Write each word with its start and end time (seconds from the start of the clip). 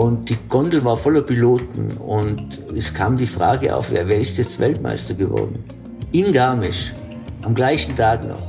Und 0.00 0.30
die 0.30 0.38
Gondel 0.48 0.82
war 0.82 0.96
voller 0.96 1.20
Piloten 1.20 1.88
und 1.98 2.58
es 2.74 2.94
kam 2.94 3.16
die 3.16 3.26
Frage 3.26 3.76
auf, 3.76 3.92
wer, 3.92 4.08
wer 4.08 4.18
ist 4.18 4.38
jetzt 4.38 4.58
Weltmeister 4.58 5.12
geworden? 5.12 5.62
In 6.12 6.32
Garmisch, 6.32 6.94
am 7.42 7.54
gleichen 7.54 7.94
Tag 7.94 8.26
noch. 8.26 8.40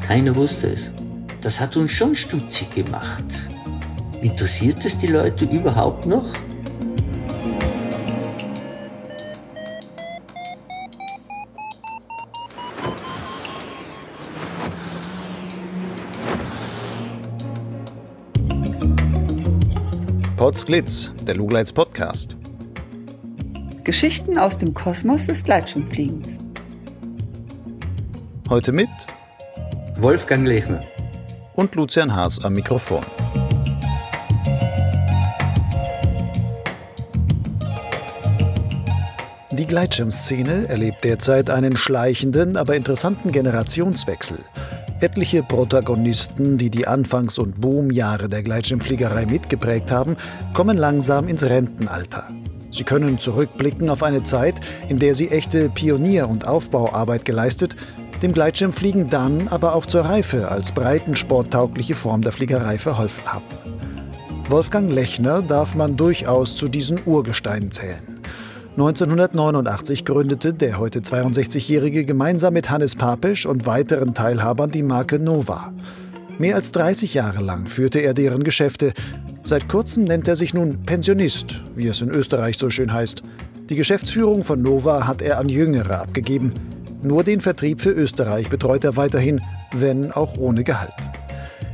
Keiner 0.00 0.36
wusste 0.36 0.68
es. 0.68 0.92
Das 1.40 1.60
hat 1.60 1.76
uns 1.76 1.90
schon 1.90 2.14
stutzig 2.14 2.70
gemacht. 2.70 3.24
Interessiert 4.22 4.84
es 4.84 4.96
die 4.96 5.08
Leute 5.08 5.46
überhaupt 5.46 6.06
noch? 6.06 6.24
Potsglitz, 20.56 21.12
der 21.26 21.34
Lugleits 21.34 21.70
Podcast. 21.70 22.34
Geschichten 23.84 24.38
aus 24.38 24.56
dem 24.56 24.72
Kosmos 24.72 25.26
des 25.26 25.44
Gleitschirmfliegens. 25.44 26.38
Heute 28.48 28.72
mit 28.72 28.88
Wolfgang 29.96 30.48
Lechner 30.48 30.82
und 31.56 31.74
Lucian 31.74 32.16
Haas 32.16 32.42
am 32.42 32.54
Mikrofon. 32.54 33.04
Die 39.50 39.66
Gleitschirmszene 39.66 40.68
erlebt 40.68 41.04
derzeit 41.04 41.50
einen 41.50 41.76
schleichenden, 41.76 42.56
aber 42.56 42.76
interessanten 42.76 43.30
Generationswechsel. 43.30 44.38
Etliche 45.00 45.42
Protagonisten, 45.42 46.56
die 46.56 46.70
die 46.70 46.86
Anfangs- 46.86 47.38
und 47.38 47.60
Boomjahre 47.60 48.30
der 48.30 48.42
Gleitschirmfliegerei 48.42 49.26
mitgeprägt 49.26 49.90
haben, 49.90 50.16
kommen 50.54 50.78
langsam 50.78 51.28
ins 51.28 51.42
Rentenalter. 51.42 52.26
Sie 52.70 52.82
können 52.82 53.18
zurückblicken 53.18 53.90
auf 53.90 54.02
eine 54.02 54.22
Zeit, 54.22 54.58
in 54.88 54.98
der 54.98 55.14
sie 55.14 55.28
echte 55.28 55.68
Pionier- 55.68 56.28
und 56.28 56.46
Aufbauarbeit 56.46 57.26
geleistet, 57.26 57.76
dem 58.22 58.32
Gleitschirmfliegen 58.32 59.06
dann 59.06 59.48
aber 59.48 59.74
auch 59.74 59.84
zur 59.84 60.06
Reife 60.06 60.50
als 60.50 60.72
breitensporttaugliche 60.72 61.94
Form 61.94 62.22
der 62.22 62.32
Fliegerei 62.32 62.78
verholfen 62.78 63.30
haben. 63.30 63.44
Wolfgang 64.48 64.90
Lechner 64.90 65.42
darf 65.42 65.74
man 65.74 65.98
durchaus 65.98 66.56
zu 66.56 66.68
diesen 66.68 67.00
Urgesteinen 67.04 67.70
zählen. 67.70 68.15
1989 68.76 70.04
gründete 70.04 70.52
der 70.52 70.78
heute 70.78 71.00
62-Jährige 71.00 72.04
gemeinsam 72.04 72.52
mit 72.52 72.68
Hannes 72.68 72.94
Papisch 72.94 73.46
und 73.46 73.64
weiteren 73.64 74.12
Teilhabern 74.12 74.70
die 74.70 74.82
Marke 74.82 75.18
Nova. 75.18 75.72
Mehr 76.36 76.56
als 76.56 76.72
30 76.72 77.14
Jahre 77.14 77.42
lang 77.42 77.68
führte 77.68 78.00
er 78.00 78.12
deren 78.12 78.44
Geschäfte. 78.44 78.92
Seit 79.44 79.70
kurzem 79.70 80.04
nennt 80.04 80.28
er 80.28 80.36
sich 80.36 80.52
nun 80.52 80.82
Pensionist, 80.84 81.62
wie 81.74 81.86
es 81.86 82.02
in 82.02 82.10
Österreich 82.10 82.58
so 82.58 82.68
schön 82.68 82.92
heißt. 82.92 83.22
Die 83.70 83.76
Geschäftsführung 83.76 84.44
von 84.44 84.60
Nova 84.60 85.06
hat 85.06 85.22
er 85.22 85.38
an 85.38 85.48
Jüngere 85.48 85.98
abgegeben. 85.98 86.52
Nur 87.02 87.24
den 87.24 87.40
Vertrieb 87.40 87.80
für 87.80 87.92
Österreich 87.92 88.50
betreut 88.50 88.84
er 88.84 88.98
weiterhin, 88.98 89.40
wenn 89.72 90.12
auch 90.12 90.36
ohne 90.36 90.64
Gehalt. 90.64 91.08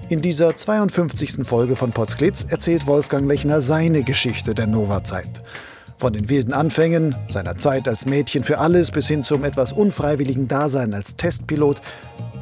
In 0.09 0.22
dieser 0.22 0.56
52. 0.56 1.44
Folge 1.44 1.75
von 1.75 1.91
Potsglitz 1.91 2.47
erzählt 2.48 2.87
Wolfgang 2.87 3.27
Lechner 3.27 3.61
seine 3.61 4.05
Geschichte 4.05 4.55
der 4.55 4.69
Nova-Zeit. 4.69 5.42
Von 6.03 6.14
den 6.14 6.28
wilden 6.28 6.53
Anfängen, 6.53 7.14
seiner 7.28 7.56
Zeit 7.56 7.86
als 7.86 8.06
Mädchen 8.06 8.42
für 8.42 8.58
alles 8.58 8.91
bis 8.91 9.06
hin 9.06 9.22
zum 9.22 9.45
etwas 9.45 9.72
unfreiwilligen 9.72 10.48
Dasein 10.48 10.94
als 10.94 11.14
Testpilot, 11.14 11.81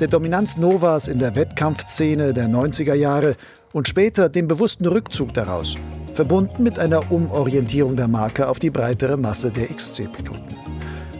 der 0.00 0.08
Dominanz 0.08 0.56
Novas 0.56 1.08
in 1.08 1.19
der 1.19 1.36
Wettkampfszene 1.36 2.33
der 2.33 2.48
90er 2.48 2.94
Jahre 2.94 3.36
und 3.75 3.86
später 3.86 4.30
dem 4.30 4.48
bewussten 4.48 4.86
Rückzug 4.86 5.34
daraus, 5.34 5.75
verbunden 6.14 6.62
mit 6.62 6.78
einer 6.78 7.12
Umorientierung 7.12 7.97
der 7.97 8.08
Marke 8.08 8.48
auf 8.48 8.61
die 8.61 8.70
breitere 8.70 9.19
Masse 9.19 9.51
der 9.51 9.67
XC-Piloten. 9.67 10.56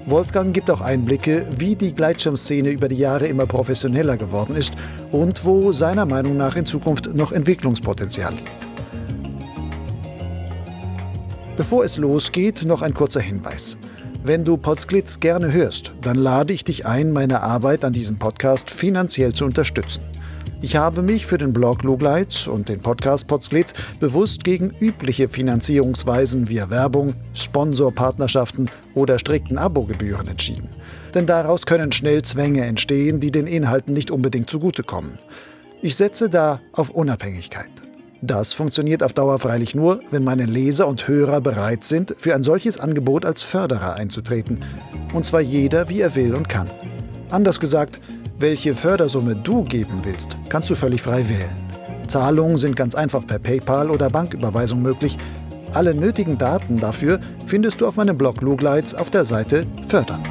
Wolfgang 0.07 0.55
gibt 0.55 0.71
auch 0.71 0.81
Einblicke, 0.81 1.45
wie 1.59 1.77
die 1.77 1.95
Gleitschirmszene 1.95 2.71
über 2.71 2.89
die 2.89 2.97
Jahre 2.97 3.27
immer 3.27 3.45
professioneller 3.45 4.17
geworden 4.17 4.57
ist 4.57 4.73
und 5.13 5.45
wo 5.45 5.73
seiner 5.73 6.07
Meinung 6.07 6.39
nach 6.39 6.57
in 6.57 6.65
Zukunft 6.65 7.15
noch 7.15 7.33
Entwicklungspotenzial 7.33 8.33
liegt. 8.33 8.70
Bevor 11.61 11.85
es 11.85 11.99
losgeht, 11.99 12.65
noch 12.65 12.81
ein 12.81 12.95
kurzer 12.95 13.21
Hinweis. 13.21 13.77
Wenn 14.25 14.45
du 14.45 14.57
Potsglitz 14.57 15.21
gerne 15.21 15.53
hörst, 15.53 15.93
dann 16.01 16.17
lade 16.17 16.55
ich 16.55 16.65
dich 16.65 16.87
ein, 16.87 17.13
meine 17.13 17.43
Arbeit 17.43 17.85
an 17.85 17.93
diesem 17.93 18.19
Podcast 18.19 18.71
finanziell 18.71 19.35
zu 19.35 19.45
unterstützen. 19.45 20.01
Ich 20.63 20.77
habe 20.77 21.03
mich 21.03 21.27
für 21.27 21.37
den 21.37 21.53
Blog 21.53 21.83
Lugleitz 21.83 22.47
und 22.47 22.71
den 22.71 22.81
Podcast 22.81 23.27
Potsglitz 23.27 23.75
bewusst 24.01 24.43
gegen 24.43 24.71
übliche 24.81 25.29
Finanzierungsweisen 25.29 26.49
via 26.49 26.71
Werbung, 26.71 27.13
Sponsorpartnerschaften 27.35 28.71
oder 28.95 29.19
strikten 29.19 29.59
Abogebühren 29.59 30.29
entschieden. 30.29 30.71
Denn 31.13 31.27
daraus 31.27 31.67
können 31.67 31.93
schnell 31.93 32.23
Zwänge 32.23 32.65
entstehen, 32.65 33.21
die 33.21 33.33
den 33.33 33.47
Inhalten 33.47 33.93
nicht 33.93 34.11
unbedingt 34.11 34.49
zugutekommen. 34.49 35.19
Ich 35.83 35.95
setze 35.95 36.31
da 36.31 36.63
auf 36.73 36.89
Unabhängigkeit. 36.89 37.80
Das 38.23 38.53
funktioniert 38.53 39.03
auf 39.03 39.15
Dauer 39.15 39.39
freilich 39.39 39.75
nur, 39.75 40.01
wenn 40.11 40.25
meine 40.25 40.45
Leser 40.45 40.87
und 40.87 41.09
Hörer 41.09 41.41
bereit 41.41 41.85
sind, 41.85 42.15
für 42.19 42.35
ein 42.35 42.43
solches 42.43 42.79
Angebot 42.79 43.25
als 43.25 43.41
Förderer 43.41 43.95
einzutreten. 43.95 44.61
Und 45.15 45.25
zwar 45.25 45.41
jeder, 45.41 45.89
wie 45.89 46.03
er 46.03 46.15
will 46.15 46.35
und 46.35 46.47
kann. 46.47 46.69
Anders 47.31 47.61
gesagt, 47.61 47.99
welche 48.39 48.75
Fördersumme 48.75 49.37
du 49.37 49.65
geben 49.65 50.01
willst, 50.03 50.37
kannst 50.51 50.69
du 50.69 50.75
völlig 50.75 51.01
frei 51.01 51.29
wählen. 51.31 51.71
Zahlungen 52.09 52.59
sind 52.59 52.77
ganz 52.77 52.95
einfach 52.95 53.27
per 53.27 53.39
PayPal 53.39 53.89
oder 53.91 54.11
Banküberweisung 54.11 54.83
möglich. 54.83 55.17
Alle 55.73 55.95
nötigen 55.95 56.37
Daten 56.37 56.77
dafür 56.77 57.21
findest 57.47 57.81
du 57.81 57.87
auf 57.87 57.97
meinem 57.97 58.19
Blog 58.19 58.43
Lugleits 58.43 58.95
auf 58.95 59.09
der 59.09 59.25
Seite 59.25 59.65
Fördern. 59.89 60.23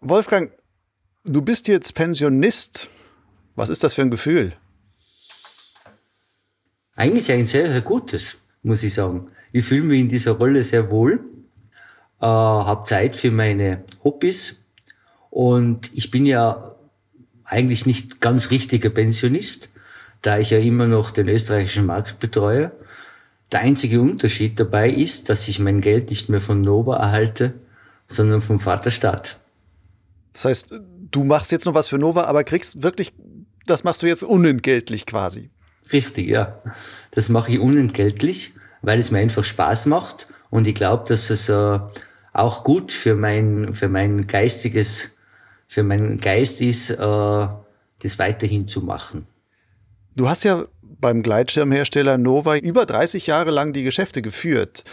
Wolfgang, 0.00 0.50
Du 1.24 1.42
bist 1.42 1.68
jetzt 1.68 1.94
Pensionist. 1.94 2.88
Was 3.54 3.68
ist 3.68 3.84
das 3.84 3.92
für 3.92 4.00
ein 4.00 4.10
Gefühl? 4.10 4.54
Eigentlich 6.96 7.30
ein 7.30 7.44
sehr, 7.44 7.70
sehr 7.70 7.82
gutes, 7.82 8.38
muss 8.62 8.82
ich 8.82 8.94
sagen. 8.94 9.30
Ich 9.52 9.66
fühle 9.66 9.84
mich 9.84 10.00
in 10.00 10.08
dieser 10.08 10.32
Rolle 10.32 10.62
sehr 10.62 10.90
wohl, 10.90 11.20
äh, 12.20 12.26
habe 12.26 12.84
Zeit 12.84 13.16
für 13.16 13.30
meine 13.30 13.84
Hobbys 14.02 14.64
und 15.28 15.90
ich 15.94 16.10
bin 16.10 16.24
ja 16.24 16.74
eigentlich 17.44 17.84
nicht 17.84 18.22
ganz 18.22 18.50
richtiger 18.50 18.88
Pensionist, 18.88 19.68
da 20.22 20.38
ich 20.38 20.50
ja 20.50 20.58
immer 20.58 20.86
noch 20.86 21.10
den 21.10 21.28
österreichischen 21.28 21.84
Markt 21.84 22.18
betreue. 22.18 22.72
Der 23.52 23.60
einzige 23.60 24.00
Unterschied 24.00 24.58
dabei 24.58 24.88
ist, 24.90 25.28
dass 25.28 25.48
ich 25.48 25.58
mein 25.58 25.82
Geld 25.82 26.08
nicht 26.08 26.30
mehr 26.30 26.40
von 26.40 26.62
Nova 26.62 26.96
erhalte, 26.96 27.52
sondern 28.08 28.40
vom 28.40 28.58
Vaterstaat. 28.58 29.38
Das 30.32 30.44
heißt, 30.46 30.80
du 31.10 31.24
machst 31.24 31.52
jetzt 31.52 31.66
noch 31.66 31.74
was 31.74 31.88
für 31.88 31.98
Nova, 31.98 32.24
aber 32.24 32.44
kriegst 32.44 32.82
wirklich, 32.82 33.12
das 33.66 33.84
machst 33.84 34.02
du 34.02 34.06
jetzt 34.06 34.22
unentgeltlich 34.22 35.06
quasi. 35.06 35.48
Richtig, 35.92 36.28
ja. 36.28 36.62
Das 37.10 37.28
mache 37.28 37.52
ich 37.52 37.58
unentgeltlich, 37.58 38.52
weil 38.82 38.98
es 38.98 39.10
mir 39.10 39.18
einfach 39.18 39.44
Spaß 39.44 39.86
macht 39.86 40.28
und 40.50 40.66
ich 40.66 40.74
glaube, 40.74 41.04
dass 41.06 41.30
es 41.30 41.48
äh, 41.48 41.78
auch 42.32 42.64
gut 42.64 42.92
für 42.92 43.14
mein, 43.14 43.74
für 43.74 43.88
mein 43.88 44.26
geistiges, 44.26 45.12
für 45.66 45.82
meinen 45.82 46.18
Geist 46.18 46.60
ist, 46.60 46.90
äh, 46.90 46.96
das 46.96 48.18
weiterhin 48.18 48.68
zu 48.68 48.80
machen. 48.80 49.26
Du 50.16 50.28
hast 50.28 50.44
ja 50.44 50.64
beim 50.82 51.22
Gleitschirmhersteller 51.22 52.18
Nova 52.18 52.56
über 52.56 52.86
30 52.86 53.26
Jahre 53.26 53.50
lang 53.50 53.72
die 53.72 53.84
Geschäfte 53.84 54.22
geführt 54.22 54.84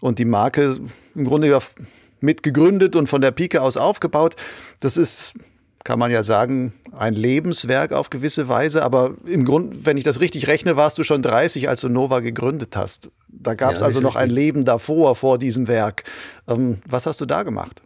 und 0.00 0.18
die 0.18 0.24
Marke 0.24 0.78
im 1.14 1.24
Grunde 1.24 1.48
ja 1.48 1.58
mitgegründet 2.20 2.96
und 2.96 3.08
von 3.08 3.20
der 3.20 3.30
Pike 3.30 3.62
aus 3.62 3.76
aufgebaut. 3.76 4.36
Das 4.80 4.96
ist, 4.96 5.34
kann 5.84 5.98
man 5.98 6.10
ja 6.10 6.22
sagen, 6.22 6.72
ein 6.96 7.14
Lebenswerk 7.14 7.92
auf 7.92 8.10
gewisse 8.10 8.48
Weise. 8.48 8.82
Aber 8.82 9.14
im 9.26 9.44
Grunde, 9.44 9.76
wenn 9.84 9.98
ich 9.98 10.04
das 10.04 10.20
richtig 10.20 10.46
rechne, 10.48 10.76
warst 10.76 10.98
du 10.98 11.04
schon 11.04 11.22
30, 11.22 11.68
als 11.68 11.80
du 11.80 11.88
Nova 11.88 12.20
gegründet 12.20 12.76
hast. 12.76 13.10
Da 13.28 13.54
gab 13.54 13.74
es 13.74 13.80
ja, 13.80 13.86
also 13.86 14.00
noch 14.00 14.16
ein 14.16 14.30
Leben 14.30 14.64
davor, 14.64 15.14
vor 15.14 15.38
diesem 15.38 15.68
Werk. 15.68 16.04
Ähm, 16.48 16.78
was 16.88 17.06
hast 17.06 17.20
du 17.20 17.26
da 17.26 17.42
gemacht? 17.42 17.82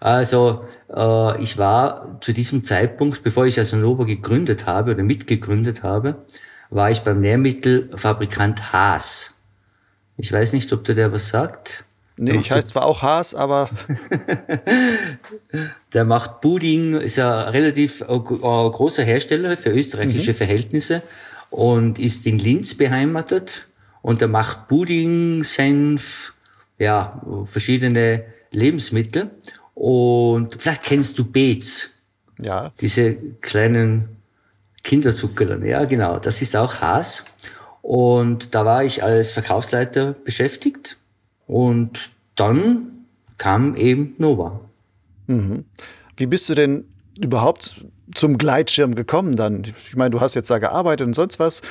Also 0.00 0.64
äh, 0.94 1.42
ich 1.42 1.58
war 1.58 2.18
zu 2.20 2.32
diesem 2.32 2.64
Zeitpunkt, 2.64 3.22
bevor 3.22 3.46
ich 3.46 3.58
also 3.58 3.76
Nova 3.76 4.04
gegründet 4.04 4.66
habe 4.66 4.92
oder 4.92 5.02
mitgegründet 5.02 5.82
habe, 5.82 6.24
war 6.70 6.90
ich 6.90 7.00
beim 7.00 7.20
Nährmittelfabrikant 7.20 8.72
Haas. 8.72 9.40
Ich 10.16 10.32
weiß 10.32 10.52
nicht, 10.52 10.72
ob 10.72 10.84
der 10.84 11.12
was 11.12 11.28
sagt. 11.28 11.84
Nee, 12.16 12.38
ich 12.38 12.50
heiße 12.50 12.68
zwar 12.68 12.86
auch 12.86 13.02
Haas, 13.02 13.34
aber. 13.34 13.68
der 15.92 16.04
macht 16.04 16.40
Pudding, 16.40 16.94
ist 16.94 17.16
ja 17.16 17.48
relativ 17.48 18.02
äh, 18.02 18.18
großer 18.18 19.02
Hersteller 19.02 19.56
für 19.56 19.70
österreichische 19.70 20.30
mhm. 20.30 20.36
Verhältnisse 20.36 21.02
und 21.50 21.98
ist 21.98 22.26
in 22.26 22.38
Linz 22.38 22.76
beheimatet. 22.76 23.66
Und 24.00 24.22
er 24.22 24.28
macht 24.28 24.68
Pudding, 24.68 25.42
Senf, 25.42 26.34
ja, 26.78 27.20
verschiedene 27.44 28.24
Lebensmittel. 28.50 29.30
Und 29.74 30.54
vielleicht 30.60 30.84
kennst 30.84 31.18
du 31.18 31.24
Beets. 31.24 32.02
Ja. 32.38 32.72
Diese 32.80 33.16
kleinen 33.40 34.08
Kinderzuckerl, 34.84 35.64
ja 35.66 35.84
genau, 35.84 36.18
das 36.18 36.42
ist 36.42 36.54
auch 36.54 36.80
Haas. 36.80 37.24
Und 37.82 38.54
da 38.54 38.64
war 38.64 38.84
ich 38.84 39.02
als 39.02 39.32
Verkaufsleiter 39.32 40.12
beschäftigt 40.12 40.98
und 41.46 42.10
dann 42.34 43.06
kam 43.38 43.76
eben 43.76 44.14
Nova. 44.18 44.60
Mhm. 45.26 45.64
Wie 46.16 46.26
bist 46.26 46.48
du 46.48 46.54
denn 46.54 46.84
überhaupt 47.20 47.84
zum 48.14 48.38
Gleitschirm 48.38 48.94
gekommen 48.94 49.36
dann? 49.36 49.64
Ich 49.64 49.96
meine, 49.96 50.10
du 50.10 50.20
hast 50.20 50.34
jetzt 50.34 50.50
da 50.50 50.58
gearbeitet 50.58 51.06
und 51.06 51.14
sonst 51.14 51.38
was. 51.38 51.62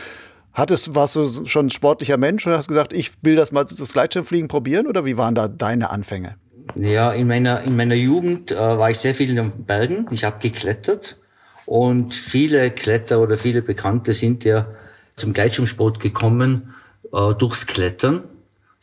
Hattest, 0.53 0.93
warst 0.93 1.15
du 1.15 1.45
schon 1.45 1.67
ein 1.67 1.69
sportlicher 1.71 2.17
Mensch 2.17 2.45
und 2.45 2.53
hast 2.53 2.67
gesagt, 2.67 2.93
ich 2.93 3.11
will 3.23 3.35
das 3.35 3.51
mal 3.51 3.63
das 3.63 3.93
Gleitschirmfliegen 3.93 4.47
probieren 4.47 4.85
oder 4.85 5.03
wie 5.03 5.17
waren 5.17 5.33
da 5.33 5.47
deine 5.47 5.89
Anfänge? 5.89 6.35
Ja, 6.75 7.11
in 7.11 7.27
meiner, 7.27 7.61
in 7.63 7.75
meiner 7.75 7.95
Jugend 7.95 8.51
äh, 8.51 8.57
war 8.57 8.91
ich 8.91 8.99
sehr 8.99 9.15
viel 9.15 9.29
in 9.29 9.35
den 9.35 9.65
Bergen. 9.65 10.07
Ich 10.11 10.23
habe 10.23 10.37
geklettert 10.39 11.17
und 11.65 12.13
viele 12.13 12.69
Kletter 12.71 13.19
oder 13.19 13.37
viele 13.37 13.61
Bekannte 13.61 14.13
sind 14.13 14.43
ja 14.43 14.67
zum 15.15 15.33
Gleitschirmsport 15.33 15.99
gekommen 15.99 16.73
äh, 17.11 17.33
durchs 17.33 17.67
Klettern, 17.67 18.23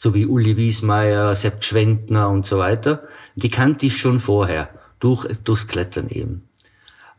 so 0.02 0.14
wie 0.14 0.24
Uli 0.24 0.56
Wiesmeier, 0.56 1.36
Sepp 1.36 1.62
Schwendner 1.62 2.30
und 2.30 2.46
so 2.46 2.56
weiter. 2.56 3.02
Die 3.34 3.50
kannte 3.50 3.84
ich 3.84 3.98
schon 3.98 4.18
vorher, 4.18 4.70
durch, 4.98 5.26
durchs 5.44 5.68
Klettern 5.68 6.08
eben. 6.08 6.48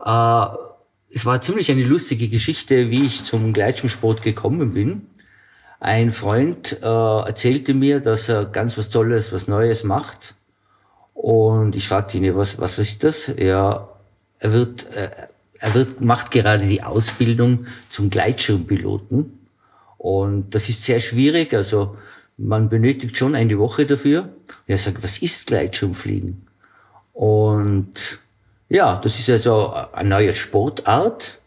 Äh, 0.04 0.45
es 1.13 1.28
war 1.28 1.39
ziemlich 1.42 1.69
eine 1.69 1.83
lustige 1.83 2.28
Geschichte, 2.28 2.89
wie 2.89 3.04
ich 3.06 3.24
zum 3.24 3.54
Gleitschirmsport 3.54 4.24
gekommen 4.24 4.74
bin. 4.74 5.06
Ein 5.80 6.10
Freund 6.10 6.80
äh, 6.81 6.86
erzählte 6.88 7.75
mir, 7.75 8.00
dass 8.00 8.30
er 8.30 8.45
ganz 8.45 8.80
was 8.80 8.89
Tolles, 8.89 9.31
was 9.31 9.48
Neues 9.48 9.84
macht. 9.84 10.34
Und 11.13 11.75
ich 11.75 11.88
fragte 11.88 12.18
ihn, 12.18 12.36
was, 12.36 12.57
was 12.57 12.80
ist 12.80 13.04
das? 13.04 13.31
Ja, 13.38 13.89
er 14.39 14.54
wird, 14.54 14.92
äh, 14.95 15.12
er 15.60 15.74
wird, 15.75 16.01
macht 16.01 16.31
gerade 16.31 16.66
die 16.66 16.81
Ausbildung 16.81 17.68
zum 17.89 18.10
Gleitschirmpiloten. 18.10 19.38
Und 20.00 20.56
das 20.56 20.68
ist 20.68 20.84
sehr 20.84 21.00
schwierig. 21.00 21.54
Also 21.54 21.95
man 22.41 22.69
benötigt 22.69 23.17
schon 23.17 23.35
eine 23.35 23.57
Woche 23.59 23.85
dafür. 23.85 24.23
Und 24.23 24.67
er 24.67 24.77
sagt, 24.77 25.03
was 25.03 25.19
ist 25.19 25.47
Gleitschirmfliegen? 25.47 26.47
Und 27.13 28.19
ja, 28.69 28.97
das 28.97 29.19
ist 29.19 29.29
also 29.29 29.73
eine 29.73 30.09
neue 30.09 30.33
Sportart. 30.33 31.39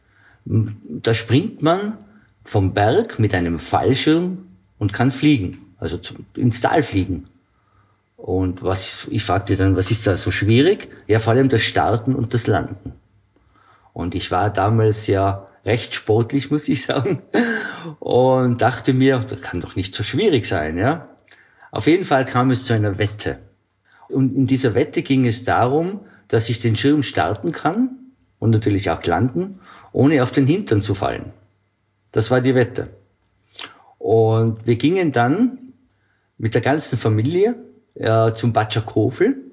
Da 0.44 1.14
springt 1.14 1.62
man 1.62 1.98
vom 2.44 2.74
Berg 2.74 3.18
mit 3.18 3.34
einem 3.34 3.58
Fallschirm 3.58 4.46
und 4.78 4.92
kann 4.92 5.10
fliegen, 5.10 5.74
also 5.78 5.98
ins 6.36 6.60
Tal 6.60 6.82
fliegen. 6.82 7.28
Und 8.16 8.62
was, 8.62 9.08
ich 9.10 9.24
fragte 9.24 9.56
dann, 9.56 9.76
was 9.76 9.90
ist 9.90 10.06
da 10.06 10.16
so 10.16 10.30
schwierig? 10.30 10.88
Ja, 11.06 11.18
vor 11.18 11.32
allem 11.32 11.48
das 11.48 11.62
Starten 11.62 12.14
und 12.14 12.34
das 12.34 12.46
Landen. 12.46 12.92
Und 13.92 14.14
ich 14.14 14.30
war 14.30 14.50
damals 14.50 15.06
ja 15.06 15.46
recht 15.64 15.94
sportlich, 15.94 16.50
muss 16.50 16.68
ich 16.68 16.82
sagen. 16.82 17.22
Und 18.00 18.60
dachte 18.60 18.92
mir, 18.92 19.24
das 19.28 19.40
kann 19.40 19.60
doch 19.60 19.76
nicht 19.76 19.94
so 19.94 20.02
schwierig 20.02 20.46
sein, 20.46 20.78
ja. 20.78 21.08
Auf 21.70 21.86
jeden 21.86 22.04
Fall 22.04 22.24
kam 22.24 22.50
es 22.50 22.66
zu 22.66 22.74
einer 22.74 22.98
Wette. 22.98 23.38
Und 24.08 24.32
in 24.32 24.46
dieser 24.46 24.74
Wette 24.74 25.02
ging 25.02 25.26
es 25.26 25.44
darum, 25.44 26.00
dass 26.28 26.48
ich 26.48 26.60
den 26.60 26.76
Schirm 26.76 27.02
starten 27.02 27.52
kann 27.52 27.96
und 28.38 28.50
natürlich 28.50 28.90
auch 28.90 29.02
landen, 29.04 29.60
ohne 29.92 30.22
auf 30.22 30.30
den 30.30 30.46
Hintern 30.46 30.82
zu 30.82 30.94
fallen. 30.94 31.32
Das 32.12 32.30
war 32.30 32.40
die 32.40 32.54
Wette. 32.54 32.90
Und 33.98 34.66
wir 34.66 34.76
gingen 34.76 35.12
dann 35.12 35.58
mit 36.38 36.54
der 36.54 36.62
ganzen 36.62 36.98
Familie 36.98 37.56
äh, 37.94 38.32
zum 38.32 38.52
Batschakofel 38.52 39.44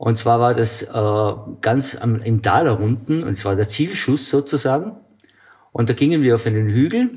und 0.00 0.16
zwar 0.16 0.40
war 0.40 0.54
das 0.54 0.82
äh, 0.84 1.32
ganz 1.60 1.94
am, 2.00 2.22
im 2.22 2.40
Tal 2.40 2.70
unten, 2.70 3.22
und 3.22 3.36
zwar 3.36 3.54
der 3.54 3.68
Zielschuss 3.68 4.30
sozusagen. 4.30 4.92
Und 5.72 5.88
da 5.88 5.94
gingen 5.94 6.22
wir 6.22 6.34
auf 6.34 6.46
einen 6.46 6.68
Hügel. 6.68 7.10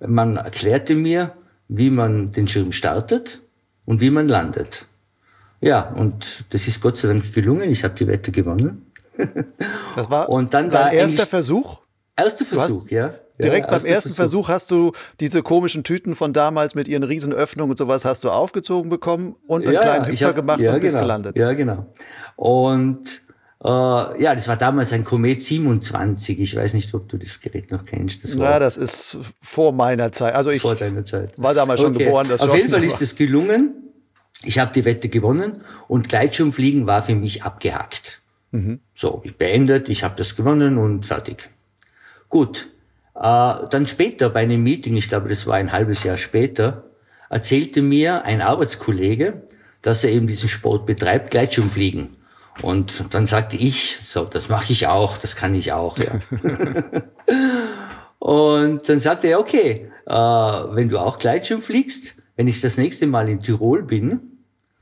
Man 0.00 0.36
erklärte 0.36 0.94
mir, 0.94 1.32
wie 1.68 1.90
man 1.90 2.30
den 2.30 2.48
Schirm 2.48 2.72
startet 2.72 3.40
und 3.84 4.00
wie 4.00 4.10
man 4.10 4.28
landet. 4.28 4.86
Ja, 5.60 5.90
und 5.90 6.44
das 6.50 6.66
ist 6.66 6.80
Gott 6.80 6.96
sei 6.96 7.08
Dank 7.08 7.32
gelungen. 7.32 7.70
Ich 7.70 7.84
habe 7.84 7.94
die 7.94 8.06
Wette 8.06 8.32
gewonnen. 8.32 8.86
Das 9.94 10.08
war 10.08 10.30
und 10.30 10.54
dann 10.54 10.70
dein 10.70 10.84
war 10.84 10.92
erster 10.92 11.26
Versuch? 11.26 11.80
Erster 12.16 12.46
Versuch, 12.46 12.88
ja. 12.88 13.14
Direkt 13.42 13.66
ja, 13.66 13.76
beim 13.76 13.84
ersten 13.84 14.10
Versuch. 14.10 14.46
Versuch. 14.46 14.48
hast 14.48 14.70
du 14.70 14.92
diese 15.20 15.42
komischen 15.42 15.84
Tüten 15.84 16.14
von 16.14 16.32
damals 16.32 16.74
mit 16.74 16.88
ihren 16.88 17.02
Riesenöffnungen 17.02 17.70
und 17.70 17.76
sowas 17.76 18.04
hast 18.04 18.24
du 18.24 18.30
aufgezogen 18.30 18.90
bekommen 18.90 19.36
und 19.46 19.64
einen 19.64 19.74
ja, 19.74 19.80
kleinen 19.82 20.06
Hüpfer 20.06 20.28
hab, 20.28 20.36
gemacht 20.36 20.60
ja, 20.60 20.74
und 20.74 20.80
bist 20.80 20.94
genau, 20.94 21.04
gelandet. 21.04 21.38
Ja, 21.38 21.52
genau. 21.52 21.86
Und 22.36 23.22
äh, 23.64 23.68
ja, 23.68 24.34
das 24.34 24.48
war 24.48 24.56
damals 24.56 24.92
ein 24.92 25.04
Komet 25.04 25.40
27. 25.40 26.40
Ich 26.40 26.56
weiß 26.56 26.74
nicht, 26.74 26.92
ob 26.94 27.08
du 27.08 27.16
das 27.16 27.40
Gerät 27.40 27.70
noch 27.70 27.84
kennst. 27.84 28.24
Das 28.24 28.36
war 28.36 28.52
ja, 28.52 28.58
das 28.58 28.76
ist 28.76 29.18
vor 29.40 29.72
meiner 29.72 30.10
Zeit. 30.10 30.34
Also 30.34 30.50
ich 30.50 30.62
vor 30.62 30.74
deiner 30.74 31.04
Zeit. 31.04 31.32
war 31.36 31.54
damals 31.54 31.80
schon 31.80 31.94
okay. 31.94 32.06
geboren. 32.06 32.26
Auf 32.32 32.56
jeden 32.56 32.70
Fall 32.70 32.82
ist 32.82 33.00
es 33.00 33.14
gelungen. 33.14 33.74
Ich 34.44 34.58
habe 34.58 34.72
die 34.72 34.84
Wette 34.84 35.08
gewonnen 35.08 35.60
und 35.86 36.08
Gleitschirmfliegen 36.08 36.86
war 36.88 37.02
für 37.04 37.14
mich 37.14 37.44
abgehakt. 37.44 38.22
Mhm. 38.50 38.80
So, 38.96 39.22
ich 39.24 39.36
beendet, 39.36 39.88
ich 39.88 40.02
habe 40.02 40.14
das 40.16 40.34
gewonnen 40.34 40.78
und 40.78 41.06
fertig. 41.06 41.48
Gut, 42.28 42.68
äh, 43.14 43.20
dann 43.20 43.86
später 43.86 44.28
bei 44.30 44.40
einem 44.40 44.64
Meeting, 44.64 44.96
ich 44.96 45.08
glaube, 45.08 45.28
das 45.28 45.46
war 45.46 45.54
ein 45.54 45.70
halbes 45.70 46.02
Jahr 46.02 46.16
später, 46.16 46.90
erzählte 47.30 47.80
mir 47.80 48.24
ein 48.24 48.40
Arbeitskollege, 48.40 49.42
dass 49.82 50.02
er 50.02 50.10
eben 50.10 50.26
diesen 50.26 50.48
Sport 50.48 50.86
betreibt, 50.86 51.30
Gleitschirmfliegen. 51.30 52.16
Und 52.60 53.14
dann 53.14 53.24
sagte 53.26 53.56
ich, 53.56 54.00
so, 54.04 54.24
das 54.24 54.48
mache 54.48 54.72
ich 54.72 54.86
auch, 54.86 55.16
das 55.16 55.36
kann 55.36 55.54
ich 55.54 55.72
auch. 55.72 55.98
Ja. 55.98 56.20
und 58.18 58.88
dann 58.88 59.00
sagte 59.00 59.28
er, 59.28 59.40
okay, 59.40 59.90
äh, 60.06 60.12
wenn 60.12 60.88
du 60.88 60.98
auch 60.98 61.18
Gleitschirm 61.18 61.62
fliegst, 61.62 62.16
wenn 62.36 62.48
ich 62.48 62.60
das 62.60 62.76
nächste 62.76 63.06
Mal 63.06 63.28
in 63.30 63.42
Tirol 63.42 63.82
bin, 63.82 64.20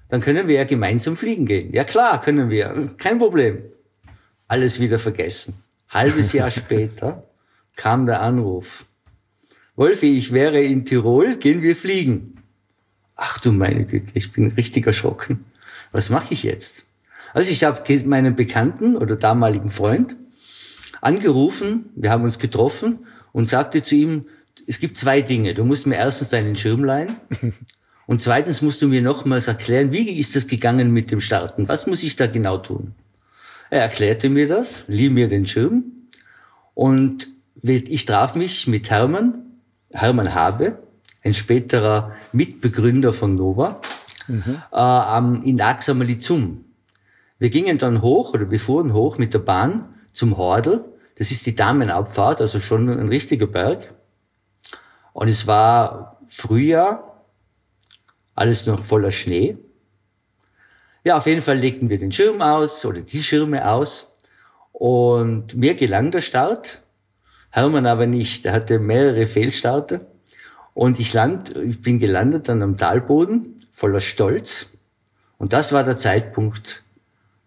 dann 0.09 0.21
können 0.21 0.49
wir 0.49 0.57
ja 0.57 0.65
gemeinsam 0.65 1.17
fliegen 1.17 1.47
gehen. 1.47 1.73
Ja 1.73 1.85
klar, 1.85 2.21
können 2.21 2.51
wir, 2.51 2.89
kein 2.99 3.19
Problem. 3.19 3.63
Alles 4.49 4.81
wieder 4.81 4.99
vergessen. 4.99 5.55
Halbes 5.89 6.33
Jahr 6.35 6.51
später 6.51 7.23
kam 7.77 8.07
der 8.07 8.21
Anruf. 8.21 8.85
Wolfi, 9.77 10.17
ich 10.17 10.33
wäre 10.33 10.61
in 10.61 10.85
Tirol, 10.85 11.37
gehen 11.37 11.63
wir 11.63 11.77
fliegen. 11.77 12.43
Ach 13.15 13.39
du 13.39 13.53
meine 13.53 13.85
Güte, 13.85 14.13
ich 14.15 14.33
bin 14.33 14.51
richtig 14.51 14.87
erschrocken. 14.87 15.45
Was 15.93 16.11
mache 16.11 16.35
ich 16.35 16.43
jetzt? 16.43 16.87
Also 17.33 17.51
ich 17.51 17.65
habe 17.65 17.83
meinen 18.07 18.37
Bekannten 18.37 18.97
oder 18.97 19.17
damaligen 19.17 19.71
Freund 19.71 20.17
angerufen, 21.01 21.91
wir 21.95 22.11
haben 22.11 22.25
uns 22.25 22.39
getroffen 22.39 23.01
und 23.33 23.49
sagte 23.49 23.83
zu 23.83 23.95
ihm, 23.95 24.27
es 24.67 24.81
gibt 24.81 24.97
zwei 24.97 25.23
Dinge. 25.23 25.55
Du 25.55 25.65
musst 25.65 25.87
mir 25.87 25.97
erstens 25.97 26.31
deinen 26.31 26.57
Schirm 26.57 26.85
leihen 26.85 27.17
und 28.07 28.23
zweitens 28.23 28.63
musst 28.63 28.83
du 28.83 28.89
mir 28.89 29.03
nochmals 29.03 29.49
erklären, 29.49 29.93
wie 29.93 30.19
ist 30.19 30.37
das 30.37 30.47
gegangen 30.47 30.93
mit 30.93 31.11
dem 31.11 31.21
Starten? 31.21 31.69
Was 31.69 31.87
muss 31.87 32.03
ich 32.03 32.17
da 32.17 32.27
genau 32.27 32.59
tun? 32.59 32.95
Er 33.71 33.83
erklärte 33.83 34.29
mir 34.29 34.49
das, 34.49 34.85
lieh 34.89 35.11
mir 35.11 35.29
den 35.29 35.47
Schirm 35.47 35.85
und 36.75 37.29
ich 37.63 38.05
traf 38.07 38.35
mich 38.35 38.67
mit 38.67 38.91
Hermann, 38.91 39.45
Hermann 39.91 40.35
Habe, 40.35 40.79
ein 41.23 41.35
späterer 41.35 42.13
Mitbegründer 42.33 43.13
von 43.13 43.35
Nova, 43.35 43.81
mhm. 44.27 44.63
äh, 44.73 45.49
in 45.49 45.61
Axamalizum. 45.61 46.65
Wir 47.41 47.51
gingen 47.51 47.79
dann 47.79 48.03
hoch 48.03 48.35
oder 48.35 48.51
wir 48.51 48.61
fuhren 48.61 48.93
hoch 48.93 49.17
mit 49.19 49.33
der 49.35 49.39
Bahn 49.41 49.95
zum 50.13 50.37
Hordel. 50.37 50.83
Das 51.17 51.31
ist 51.31 51.47
die 51.47 51.55
Damenabfahrt, 51.55 52.41
also 52.41 52.61
schon 52.61 52.89
ein 52.89 53.09
richtiger 53.09 53.47
Berg. 53.47 53.95
Und 55.15 55.29
es 55.29 55.47
war 55.47 56.21
Frühjahr, 56.29 57.25
alles 58.35 58.67
noch 58.67 58.85
voller 58.85 59.11
Schnee. 59.11 59.57
Ja, 61.03 61.17
auf 61.17 61.27
jeden 61.27 61.41
Fall 61.41 61.57
legten 61.57 61.89
wir 61.89 61.99
den 61.99 62.13
Schirm 62.13 62.43
aus 62.43 62.85
oder 62.85 63.01
die 63.01 63.23
Schirme 63.23 63.69
aus. 63.69 64.15
Und 64.73 65.55
mir 65.55 65.75
gelang 65.75 66.11
der 66.11 66.21
Start. 66.21 66.83
Hermann 67.49 67.87
aber 67.87 68.07
nicht. 68.07 68.45
Er 68.45 68.53
hatte 68.53 68.79
mehrere 68.79 69.27
Fehlstarter. 69.27 70.03
Und 70.75 71.01
ich 71.01 71.15
land, 71.15 71.57
ich 71.57 71.81
bin 71.81 71.99
gelandet 71.99 72.49
dann 72.49 72.63
am 72.63 72.77
Talboden, 72.77 73.63
voller 73.73 74.01
Stolz. 74.01 74.73
Und 75.39 75.55
das 75.55 75.73
war 75.73 75.85
der 75.85 75.97
Zeitpunkt, 75.97 76.83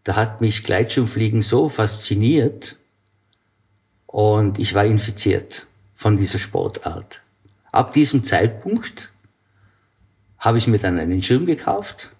da 0.03 0.15
hat 0.15 0.41
mich 0.41 0.63
Gleitschirmfliegen 0.63 1.41
so 1.41 1.69
fasziniert 1.69 2.77
und 4.05 4.59
ich 4.59 4.73
war 4.75 4.85
infiziert 4.85 5.67
von 5.95 6.17
dieser 6.17 6.39
Sportart. 6.39 7.21
Ab 7.71 7.93
diesem 7.93 8.23
Zeitpunkt 8.23 9.11
habe 10.37 10.57
ich 10.57 10.67
mir 10.67 10.79
dann 10.79 10.99
einen 10.99 11.21
Schirm 11.21 11.45
gekauft, 11.45 12.11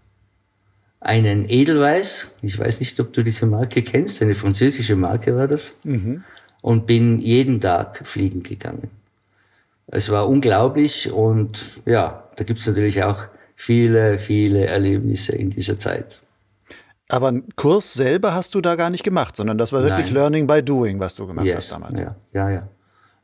einen 0.99 1.49
Edelweiß, 1.49 2.37
ich 2.41 2.57
weiß 2.57 2.79
nicht, 2.79 2.99
ob 2.99 3.11
du 3.11 3.23
diese 3.23 3.45
Marke 3.45 3.83
kennst, 3.83 4.21
eine 4.21 4.35
französische 4.35 4.95
Marke 4.95 5.35
war 5.35 5.47
das. 5.47 5.73
Mhm 5.83 6.23
und 6.63 6.87
bin 6.87 7.19
jeden 7.19 7.59
Tag 7.59 8.07
fliegen 8.07 8.41
gegangen. 8.41 8.89
Es 9.87 10.09
war 10.09 10.29
unglaublich 10.29 11.11
und 11.11 11.81
ja, 11.85 12.29
da 12.37 12.43
gibt's 12.45 12.65
natürlich 12.65 13.03
auch 13.03 13.25
viele, 13.55 14.17
viele 14.17 14.65
Erlebnisse 14.65 15.35
in 15.35 15.49
dieser 15.49 15.77
Zeit. 15.77 16.21
Aber 17.13 17.27
einen 17.27 17.55
Kurs 17.55 17.93
selber 17.93 18.33
hast 18.33 18.55
du 18.55 18.61
da 18.61 18.75
gar 18.75 18.89
nicht 18.89 19.03
gemacht, 19.03 19.35
sondern 19.35 19.57
das 19.57 19.71
war 19.71 19.83
wirklich 19.83 20.07
Nein. 20.07 20.15
Learning 20.15 20.47
by 20.47 20.63
Doing, 20.63 20.99
was 20.99 21.15
du 21.15 21.27
gemacht 21.27 21.45
yes, 21.45 21.57
hast 21.57 21.71
damals. 21.71 21.99
Ja, 21.99 22.15
ja, 22.33 22.49
ja. 22.49 22.67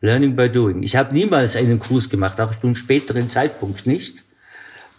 Learning 0.01 0.35
by 0.35 0.49
doing. 0.49 0.81
Ich 0.83 0.95
habe 0.95 1.13
niemals 1.13 1.55
einen 1.55 1.79
Kurs 1.79 2.09
gemacht, 2.09 2.39
auch 2.39 2.55
zum 2.59 2.75
späteren 2.75 3.29
Zeitpunkt 3.29 3.85
nicht. 3.85 4.23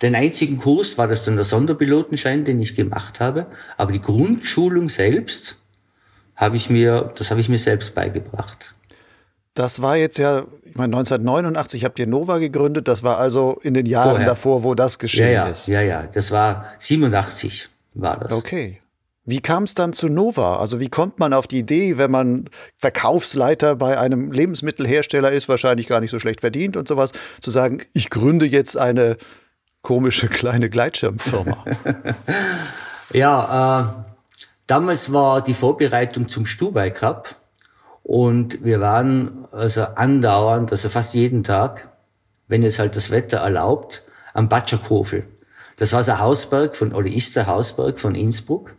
Den 0.03 0.15
einzigen 0.15 0.59
Kurs 0.59 0.99
war 0.99 1.09
das 1.09 1.25
dann 1.25 1.37
der 1.37 1.45
Sonderpilotenschein, 1.45 2.45
den 2.45 2.61
ich 2.61 2.75
gemacht 2.75 3.21
habe. 3.21 3.47
Aber 3.77 3.93
die 3.93 4.01
Grundschulung 4.01 4.89
selbst 4.89 5.57
habe 6.37 6.57
ich 6.57 6.71
mir, 6.71 7.13
das 7.17 7.31
habe 7.31 7.41
ich 7.41 7.49
mir 7.49 7.59
selbst 7.59 7.95
beigebracht. 7.95 8.75
Das 9.55 9.83
war 9.83 9.97
jetzt 9.97 10.19
ja, 10.19 10.45
ich 10.65 10.77
meine, 10.77 10.97
1989 10.97 11.85
habt 11.85 11.99
ihr 11.99 12.07
Nova 12.07 12.39
gegründet. 12.39 12.89
Das 12.89 13.03
war 13.03 13.19
also 13.19 13.59
in 13.63 13.75
den 13.75 13.87
Jahren 13.87 14.11
Vorher. 14.11 14.27
davor, 14.27 14.65
wo 14.65 14.75
das 14.75 14.99
geschehen 14.99 15.33
ja, 15.33 15.45
ja, 15.45 15.49
ist. 15.49 15.67
Ja, 15.67 15.81
ja, 15.81 16.07
das 16.07 16.31
war 16.31 16.65
87 16.79 17.69
war 17.95 18.19
das. 18.19 18.33
Okay. 18.33 18.81
Wie 19.25 19.41
kam 19.41 19.65
es 19.65 19.75
dann 19.75 19.93
zu 19.93 20.09
Nova? 20.09 20.59
Also 20.59 20.81
wie 20.81 20.89
kommt 20.89 21.19
man 21.19 21.33
auf 21.33 21.47
die 21.47 21.59
Idee, 21.59 21.99
wenn 21.99 22.11
man 22.11 22.51
Verkaufsleiter 22.79 23.77
bei 23.77 23.99
einem 23.99 24.33
Lebensmittelhersteller 24.33 25.31
ist, 25.31 25.49
wahrscheinlich 25.49 25.87
gar 25.87 26.01
nicht 26.01 26.11
so 26.11 26.19
schlecht 26.19 26.41
verdient 26.41 26.77
und 26.77 26.89
sowas, 26.89 27.13
zu 27.41 27.51
sagen, 27.51 27.83
ich 27.93 28.11
gründe 28.11 28.47
jetzt 28.47 28.77
eine 28.77 29.17
komische 29.83 30.29
kleine 30.29 30.71
Gleitschirmfirma? 30.71 31.65
ja, 33.13 33.81
äh, 33.81 34.05
damals 34.67 35.13
war 35.13 35.43
die 35.43 35.55
Vorbereitung 35.55 36.29
zum 36.29 36.47
Stubai 36.47 36.91
Cup 36.91 37.37
und 38.03 38.65
wir 38.65 38.81
waren 38.81 39.47
also 39.53 39.83
andauernd, 39.83 40.73
also 40.73 40.89
fast 40.89 41.15
jeden 41.15 41.45
Tag, 41.45 41.89
wenn 42.49 42.65
es 42.65 42.79
halt 42.79 42.97
das 42.97 43.11
Wetter 43.11 43.39
erlaubt, 43.39 44.03
am 44.35 44.49
Batschakofel. 44.49 45.25
Das 45.81 45.95
war 45.95 46.07
ein 46.07 46.19
Hausberg 46.19 46.77
von, 46.77 46.93
oder 46.93 47.09
ist 47.09 47.37
der 47.37 47.47
Hausberg 47.47 47.99
von 47.99 48.15
Innsbruck. 48.15 48.75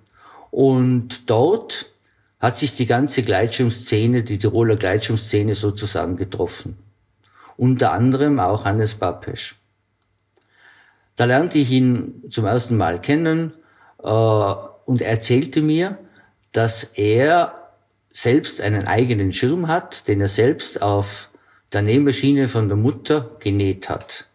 Und 0.52 1.32
dort 1.32 1.92
hat 2.40 2.58
sich 2.58 2.76
die 2.76 2.86
ganze 2.86 3.24
Gleitschirmszene, 3.24 4.22
die 4.22 4.38
Tiroler 4.38 4.76
Gleitschirmszene 4.76 5.56
sozusagen 5.56 6.16
getroffen. 6.16 6.78
Unter 7.58 7.94
anderem 7.94 8.40
auch 8.40 8.66
Hannes 8.66 8.94
Bapesch. 8.94 9.56
Da 11.16 11.26
lernte 11.26 11.58
ich 11.58 11.72
ihn 11.72 12.22
zum 12.30 12.46
ersten 12.46 12.78
Mal 12.78 13.02
kennen 13.02 13.54
äh, 14.04 14.06
und 14.06 15.02
er 15.02 15.10
erzählte 15.10 15.64
mir, 15.64 15.98
dass 16.52 16.84
er 16.84 17.72
selbst 18.14 18.62
einen 18.62 18.86
eigenen 18.86 19.34
Schirm 19.34 19.68
hat, 19.68 20.08
den 20.08 20.22
er 20.22 20.28
selbst 20.28 20.84
auf 20.84 21.32
der 21.74 21.82
Nähmaschine 21.82 22.48
von 22.48 22.68
der 22.68 22.78
Mutter 22.78 23.38
genäht 23.40 23.90
hat. 23.90 24.28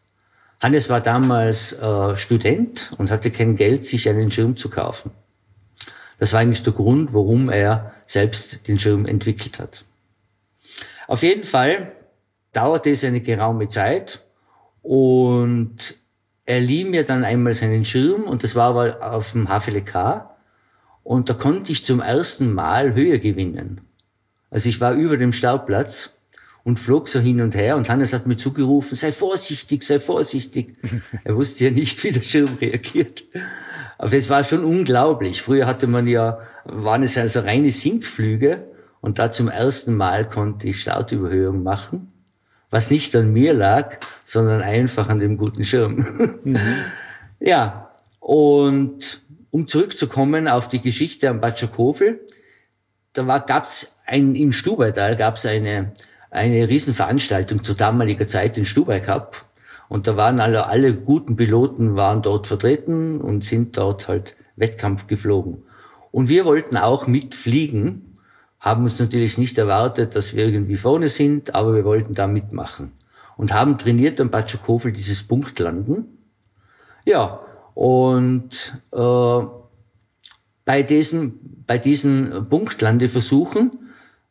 Hannes 0.66 0.90
war 0.90 1.00
damals 1.00 1.74
äh, 1.74 2.16
Student 2.16 2.90
und 2.98 3.12
hatte 3.12 3.30
kein 3.30 3.54
Geld, 3.54 3.84
sich 3.84 4.08
einen 4.08 4.32
Schirm 4.32 4.56
zu 4.56 4.68
kaufen. 4.68 5.12
Das 6.18 6.32
war 6.32 6.40
eigentlich 6.40 6.64
der 6.64 6.72
Grund, 6.72 7.14
warum 7.14 7.50
er 7.50 7.92
selbst 8.04 8.66
den 8.66 8.76
Schirm 8.76 9.06
entwickelt 9.06 9.60
hat. 9.60 9.84
Auf 11.06 11.22
jeden 11.22 11.44
Fall 11.44 11.92
dauerte 12.52 12.90
es 12.90 13.04
eine 13.04 13.20
geraume 13.20 13.68
Zeit 13.68 14.24
und 14.82 15.94
er 16.46 16.58
lieh 16.58 16.82
mir 16.82 17.04
dann 17.04 17.22
einmal 17.22 17.54
seinen 17.54 17.84
Schirm 17.84 18.24
und 18.24 18.42
das 18.42 18.56
war 18.56 18.70
aber 18.70 19.12
auf 19.14 19.30
dem 19.30 19.46
HVLK 19.46 20.28
und 21.04 21.30
da 21.30 21.34
konnte 21.34 21.70
ich 21.70 21.84
zum 21.84 22.00
ersten 22.00 22.52
Mal 22.52 22.94
Höhe 22.94 23.20
gewinnen. 23.20 23.82
Also 24.50 24.68
ich 24.68 24.80
war 24.80 24.94
über 24.94 25.16
dem 25.16 25.32
Startplatz 25.32 26.15
und 26.66 26.80
flog 26.80 27.06
so 27.06 27.20
hin 27.20 27.40
und 27.40 27.54
her 27.54 27.76
und 27.76 27.88
Hannes 27.88 28.12
hat 28.12 28.26
mir 28.26 28.36
zugerufen, 28.36 28.96
sei 28.96 29.12
vorsichtig, 29.12 29.84
sei 29.84 30.00
vorsichtig. 30.00 30.74
er 31.24 31.36
wusste 31.36 31.66
ja 31.66 31.70
nicht, 31.70 32.02
wie 32.02 32.10
der 32.10 32.22
Schirm 32.22 32.58
reagiert. 32.60 33.22
Aber 33.98 34.12
es 34.12 34.28
war 34.28 34.42
schon 34.42 34.64
unglaublich. 34.64 35.42
Früher 35.42 35.68
hatte 35.68 35.86
man 35.86 36.08
ja, 36.08 36.40
waren 36.64 37.04
es 37.04 37.16
also 37.16 37.38
reine 37.38 37.70
Sinkflüge 37.70 38.64
und 39.00 39.20
da 39.20 39.30
zum 39.30 39.48
ersten 39.48 39.94
Mal 39.94 40.28
konnte 40.28 40.68
ich 40.68 40.80
Startüberhöhung 40.80 41.62
machen, 41.62 42.12
was 42.68 42.90
nicht 42.90 43.14
an 43.14 43.32
mir 43.32 43.54
lag, 43.54 43.98
sondern 44.24 44.60
einfach 44.60 45.08
an 45.08 45.20
dem 45.20 45.36
guten 45.36 45.64
Schirm. 45.64 46.40
Mhm. 46.42 46.58
ja, 47.38 47.90
und 48.18 49.22
um 49.52 49.68
zurückzukommen 49.68 50.48
auf 50.48 50.68
die 50.68 50.80
Geschichte 50.80 51.28
am 51.28 51.40
Batschakofel, 51.40 52.26
da 53.12 53.26
war, 53.28 53.46
gab's 53.46 54.00
ein, 54.04 54.34
im 54.34 54.52
Stubaital 54.52 55.14
gab's 55.14 55.46
eine, 55.46 55.92
eine 56.36 56.68
Riesenveranstaltung 56.68 57.62
zur 57.62 57.74
damaliger 57.74 58.28
Zeit, 58.28 58.56
den 58.56 58.66
Stubai 58.66 59.00
Cup. 59.00 59.46
Und 59.88 60.06
da 60.06 60.16
waren 60.16 60.40
alle, 60.40 60.66
alle 60.66 60.94
guten 60.94 61.36
Piloten 61.36 61.96
waren 61.96 62.22
dort 62.22 62.46
vertreten 62.46 63.20
und 63.20 63.44
sind 63.44 63.76
dort 63.76 64.08
halt 64.08 64.36
Wettkampf 64.56 65.06
geflogen. 65.06 65.62
Und 66.10 66.28
wir 66.28 66.44
wollten 66.44 66.76
auch 66.76 67.06
mitfliegen, 67.06 68.18
haben 68.58 68.84
uns 68.84 68.98
natürlich 68.98 69.38
nicht 69.38 69.58
erwartet, 69.58 70.14
dass 70.14 70.34
wir 70.34 70.46
irgendwie 70.46 70.76
vorne 70.76 71.08
sind, 71.08 71.54
aber 71.54 71.74
wir 71.74 71.84
wollten 71.84 72.14
da 72.14 72.26
mitmachen. 72.26 72.92
Und 73.36 73.52
haben 73.52 73.78
trainiert 73.78 74.20
am 74.20 74.30
Batschakofel 74.30 74.92
dieses 74.92 75.22
Punktlanden. 75.22 76.18
Ja, 77.04 77.40
und 77.74 78.80
äh, 78.92 79.46
bei 80.64 80.82
diesen, 80.82 81.64
bei 81.66 81.78
diesen 81.78 82.48
Punktlandeversuchen 82.48 83.70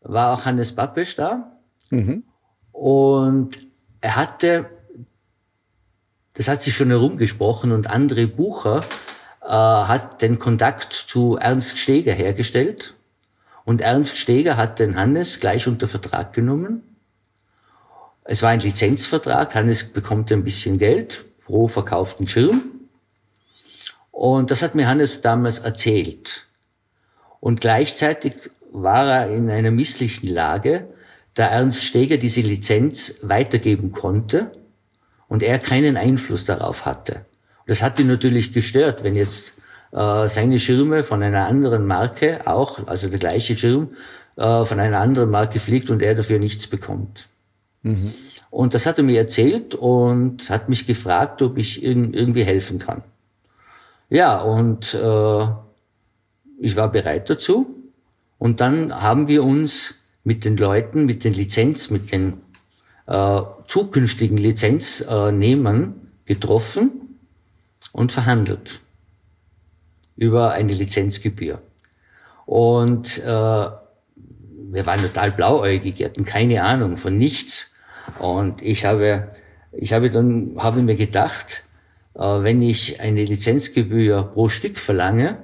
war 0.01 0.33
auch 0.33 0.45
Hannes 0.45 0.75
Pappesch 0.75 1.15
da. 1.15 1.54
Mhm. 1.91 2.23
Und 2.71 3.57
er 4.01 4.15
hatte 4.15 4.69
das 6.35 6.49
hat 6.49 6.61
sich 6.61 6.75
schon 6.75 6.89
herumgesprochen 6.89 7.71
und 7.71 7.89
André 7.89 8.27
Bucher 8.27 8.81
äh, 9.41 9.47
hat 9.47 10.21
den 10.21 10.37
Kontakt 10.37 10.93
zu 10.93 11.37
Ernst 11.37 11.79
Steger 11.79 12.13
hergestellt 12.13 12.93
und 13.63 13.81
Ernst 13.81 14.17
Steger 14.17 14.57
hat 14.57 14.79
den 14.79 14.97
Hannes 14.97 15.39
gleich 15.39 15.67
unter 15.67 15.87
Vertrag 15.87 16.33
genommen. 16.33 16.83
Es 18.25 18.43
war 18.43 18.49
ein 18.49 18.59
Lizenzvertrag, 18.59 19.55
Hannes 19.55 19.85
bekommt 19.85 20.31
ein 20.31 20.43
bisschen 20.43 20.77
Geld 20.77 21.25
pro 21.45 21.67
verkauften 21.67 22.27
Schirm. 22.27 22.63
Und 24.11 24.51
das 24.51 24.61
hat 24.61 24.75
mir 24.75 24.87
Hannes 24.87 25.21
damals 25.21 25.59
erzählt. 25.59 26.47
Und 27.39 27.61
gleichzeitig 27.61 28.33
war 28.71 29.07
er 29.07 29.29
in 29.29 29.49
einer 29.49 29.71
misslichen 29.71 30.27
Lage, 30.27 30.87
da 31.35 31.47
Ernst 31.47 31.83
Steger 31.83 32.17
diese 32.17 32.41
Lizenz 32.41 33.19
weitergeben 33.21 33.91
konnte 33.91 34.51
und 35.27 35.43
er 35.43 35.59
keinen 35.59 35.97
Einfluss 35.97 36.45
darauf 36.45 36.85
hatte. 36.85 37.25
das 37.67 37.83
hat 37.83 37.99
ihn 37.99 38.07
natürlich 38.07 38.51
gestört, 38.51 39.03
wenn 39.03 39.15
jetzt 39.15 39.55
äh, 39.91 40.27
seine 40.27 40.59
Schirme 40.59 41.03
von 41.03 41.21
einer 41.23 41.45
anderen 41.45 41.85
Marke 41.85 42.47
auch, 42.47 42.87
also 42.87 43.09
der 43.09 43.19
gleiche 43.19 43.55
Schirm, 43.55 43.89
äh, 44.35 44.63
von 44.63 44.79
einer 44.79 44.99
anderen 44.99 45.29
Marke 45.29 45.59
fliegt 45.59 45.89
und 45.89 46.01
er 46.01 46.15
dafür 46.15 46.39
nichts 46.39 46.67
bekommt. 46.67 47.27
Mhm. 47.83 48.13
Und 48.49 48.73
das 48.73 48.85
hat 48.85 48.97
er 48.97 49.03
mir 49.03 49.19
erzählt 49.19 49.75
und 49.75 50.49
hat 50.49 50.69
mich 50.69 50.87
gefragt, 50.87 51.41
ob 51.41 51.57
ich 51.57 51.83
irgendwie 51.83 52.43
helfen 52.43 52.79
kann. 52.79 53.03
Ja, 54.09 54.39
und 54.39 54.93
äh, 54.93 55.47
ich 56.59 56.75
war 56.75 56.91
bereit 56.91 57.29
dazu. 57.29 57.67
Und 58.37 58.61
dann 58.61 58.93
haben 58.93 59.27
wir 59.27 59.43
uns 59.43 60.04
mit 60.25 60.43
den 60.43 60.57
Leuten, 60.57 61.05
mit 61.05 61.23
den 61.23 61.33
Lizenz, 61.33 61.89
mit 61.89 62.11
den 62.11 62.33
äh, 63.07 63.41
zukünftigen 63.67 64.37
Lizenznehmern 64.37 65.93
getroffen 66.25 67.19
und 67.93 68.11
verhandelt 68.11 68.81
über 70.17 70.51
eine 70.51 70.73
Lizenzgebühr. 70.73 71.61
Und 72.45 73.19
äh, 73.19 73.25
wir 73.27 74.85
waren 74.85 75.01
total 75.01 75.31
blauäugig, 75.31 76.03
hatten 76.03 76.25
keine 76.25 76.63
Ahnung 76.63 76.97
von 76.97 77.17
nichts. 77.17 77.75
Und 78.19 78.61
ich 78.61 78.85
habe, 78.85 79.31
ich 79.71 79.93
habe 79.93 80.09
dann, 80.09 80.55
habe 80.57 80.81
mir 80.81 80.95
gedacht, 80.95 81.63
äh, 82.15 82.19
wenn 82.19 82.61
ich 82.61 82.99
eine 82.99 83.23
Lizenzgebühr 83.23 84.23
pro 84.23 84.49
Stück 84.49 84.79
verlange, 84.79 85.37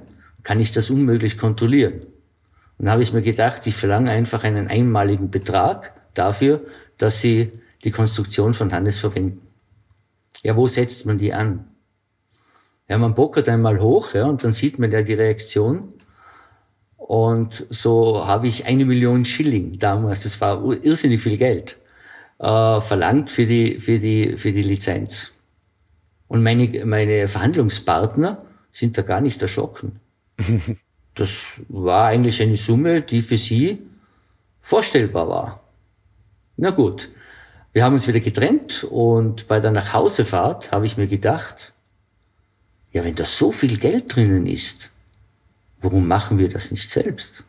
kann 0.44 0.60
ich 0.60 0.72
das 0.72 0.90
unmöglich 0.90 1.38
kontrollieren. 1.38 2.02
Und 2.82 2.86
dann 2.86 2.94
habe 2.94 3.04
ich 3.04 3.14
mir 3.14 3.22
gedacht, 3.22 3.68
ich 3.68 3.76
verlange 3.76 4.10
einfach 4.10 4.44
einen 4.44 4.68
einmaligen 4.68 5.30
Betrag 5.30 5.94
dafür, 6.16 6.66
dass 6.98 7.22
sie 7.22 7.52
die 7.84 7.92
Konstruktion 7.92 8.56
von 8.56 8.74
Hannes 8.74 8.98
verwenden. 8.98 9.40
Ja, 10.42 10.58
wo 10.58 10.66
setzt 10.66 11.06
man 11.06 11.20
die 11.20 11.32
an? 11.32 11.68
Ja, 12.90 12.98
man 12.98 13.14
pokert 13.14 13.48
einmal 13.50 13.80
hoch, 13.80 14.16
ja, 14.16 14.26
und 14.26 14.44
dann 14.44 14.54
sieht 14.54 14.80
man 14.80 14.92
ja 14.92 15.04
die 15.04 15.14
Reaktion. 15.14 15.94
Und 16.98 17.68
so 17.70 18.26
habe 18.26 18.48
ich 18.48 18.66
eine 18.66 18.84
Million 18.84 19.26
Schilling 19.26 19.78
damals, 19.78 20.24
das 20.24 20.42
war 20.42 20.64
irrsinnig 20.84 21.22
viel 21.22 21.38
Geld, 21.38 21.78
äh, 22.40 22.82
verlangt 22.82 23.30
für 23.30 23.46
die, 23.46 23.80
für 23.80 24.00
die, 24.00 24.38
für 24.38 24.52
die 24.52 24.64
Lizenz. 24.64 25.34
Und 26.28 26.42
meine, 26.42 26.84
meine 26.88 27.28
Verhandlungspartner 27.28 28.44
sind 28.72 28.98
da 28.98 29.04
gar 29.04 29.22
nicht 29.22 29.40
erschrocken. 29.40 30.00
Das 31.16 31.60
war 31.68 32.08
eigentlich 32.08 32.42
eine 32.42 32.58
Summe, 32.58 33.02
die 33.02 33.22
für 33.22 33.38
sie 33.38 33.86
vorstellbar 34.62 35.28
war. 35.28 35.64
Na 36.58 36.70
gut, 36.70 37.10
wir 37.74 37.84
haben 37.84 37.94
uns 37.94 38.08
wieder 38.08 38.20
getrennt 38.20 38.84
und 38.84 39.48
bei 39.48 39.60
der 39.60 39.72
Nachhausefahrt 39.72 40.72
habe 40.72 40.86
ich 40.86 40.98
mir 40.98 41.08
gedacht, 41.08 41.74
ja, 42.92 43.04
wenn 43.04 43.16
da 43.16 43.26
so 43.26 43.52
viel 43.52 43.78
Geld 43.78 44.16
drinnen 44.16 44.46
ist, 44.46 44.92
warum 45.80 46.08
machen 46.08 46.38
wir 46.38 46.50
das 46.50 46.72
nicht 46.72 46.90
selbst? 46.90 47.44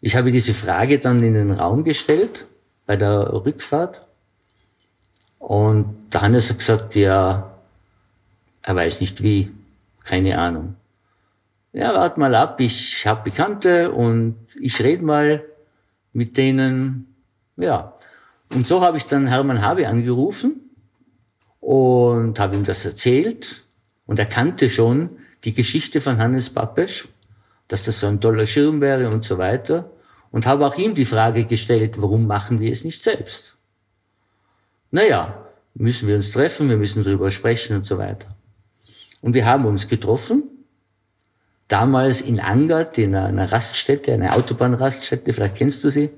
Ich 0.00 0.16
habe 0.16 0.32
diese 0.32 0.54
Frage 0.54 0.98
dann 0.98 1.22
in 1.22 1.34
den 1.34 1.50
Raum 1.50 1.84
gestellt 1.84 2.46
bei 2.86 2.96
der 2.96 3.32
Rückfahrt. 3.32 4.06
Und 5.38 5.94
Hannes 6.14 6.50
hat 6.50 6.58
gesagt, 6.58 6.94
ja, 6.94 7.52
er 8.62 8.76
weiß 8.76 9.00
nicht 9.00 9.22
wie, 9.22 9.52
keine 10.04 10.38
Ahnung. 10.38 10.76
Ja, 11.76 11.92
wart 11.92 12.16
mal 12.16 12.34
ab, 12.34 12.58
ich 12.60 13.06
habe 13.06 13.24
Bekannte 13.24 13.92
und 13.92 14.36
ich 14.58 14.82
rede 14.82 15.04
mal 15.04 15.44
mit 16.14 16.38
denen, 16.38 17.14
ja. 17.58 17.92
Und 18.54 18.66
so 18.66 18.80
habe 18.80 18.96
ich 18.96 19.06
dann 19.08 19.26
Hermann 19.26 19.60
Habe 19.60 19.86
angerufen 19.86 20.70
und 21.60 22.40
habe 22.40 22.56
ihm 22.56 22.64
das 22.64 22.86
erzählt 22.86 23.66
und 24.06 24.18
er 24.18 24.24
kannte 24.24 24.70
schon 24.70 25.18
die 25.44 25.52
Geschichte 25.52 26.00
von 26.00 26.16
Hannes 26.16 26.48
Pappesch, 26.48 27.08
dass 27.68 27.82
das 27.82 28.00
so 28.00 28.06
ein 28.06 28.22
toller 28.22 28.46
Schirm 28.46 28.80
wäre 28.80 29.10
und 29.10 29.22
so 29.22 29.36
weiter 29.36 29.90
und 30.30 30.46
habe 30.46 30.66
auch 30.66 30.78
ihm 30.78 30.94
die 30.94 31.04
Frage 31.04 31.44
gestellt, 31.44 32.00
warum 32.00 32.26
machen 32.26 32.58
wir 32.58 32.72
es 32.72 32.86
nicht 32.86 33.02
selbst? 33.02 33.58
Naja, 34.90 35.46
müssen 35.74 36.08
wir 36.08 36.16
uns 36.16 36.32
treffen, 36.32 36.70
wir 36.70 36.78
müssen 36.78 37.04
drüber 37.04 37.30
sprechen 37.30 37.76
und 37.76 37.84
so 37.84 37.98
weiter. 37.98 38.34
Und 39.20 39.34
wir 39.34 39.44
haben 39.44 39.66
uns 39.66 39.88
getroffen, 39.88 40.55
damals 41.68 42.20
in 42.20 42.40
Angert, 42.40 42.98
in 42.98 43.14
einer 43.14 43.50
Raststätte, 43.50 44.12
einer 44.12 44.36
Autobahnraststätte, 44.36 45.32
vielleicht 45.32 45.56
kennst 45.56 45.82
du 45.84 45.90
sie, 45.90 46.10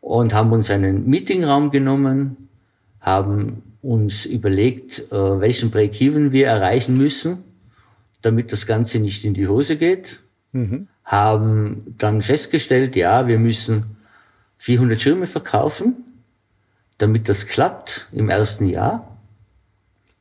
und 0.00 0.32
haben 0.34 0.52
uns 0.52 0.70
einen 0.70 1.08
Meetingraum 1.08 1.70
genommen, 1.70 2.48
haben 3.00 3.62
uns 3.82 4.24
überlegt, 4.24 5.10
äh, 5.12 5.40
welchen 5.40 5.70
Break-Even 5.70 6.32
wir 6.32 6.46
erreichen 6.46 6.96
müssen, 6.96 7.44
damit 8.22 8.52
das 8.52 8.66
Ganze 8.66 8.98
nicht 8.98 9.24
in 9.24 9.34
die 9.34 9.48
Hose 9.48 9.76
geht. 9.76 10.20
Mhm. 10.52 10.88
Haben 11.04 11.94
dann 11.98 12.22
festgestellt, 12.22 12.96
ja, 12.96 13.28
wir 13.28 13.38
müssen 13.38 13.96
400 14.58 15.00
Schirme 15.00 15.26
verkaufen, 15.26 16.04
damit 16.98 17.28
das 17.28 17.46
klappt 17.46 18.08
im 18.12 18.28
ersten 18.28 18.66
Jahr. 18.66 19.16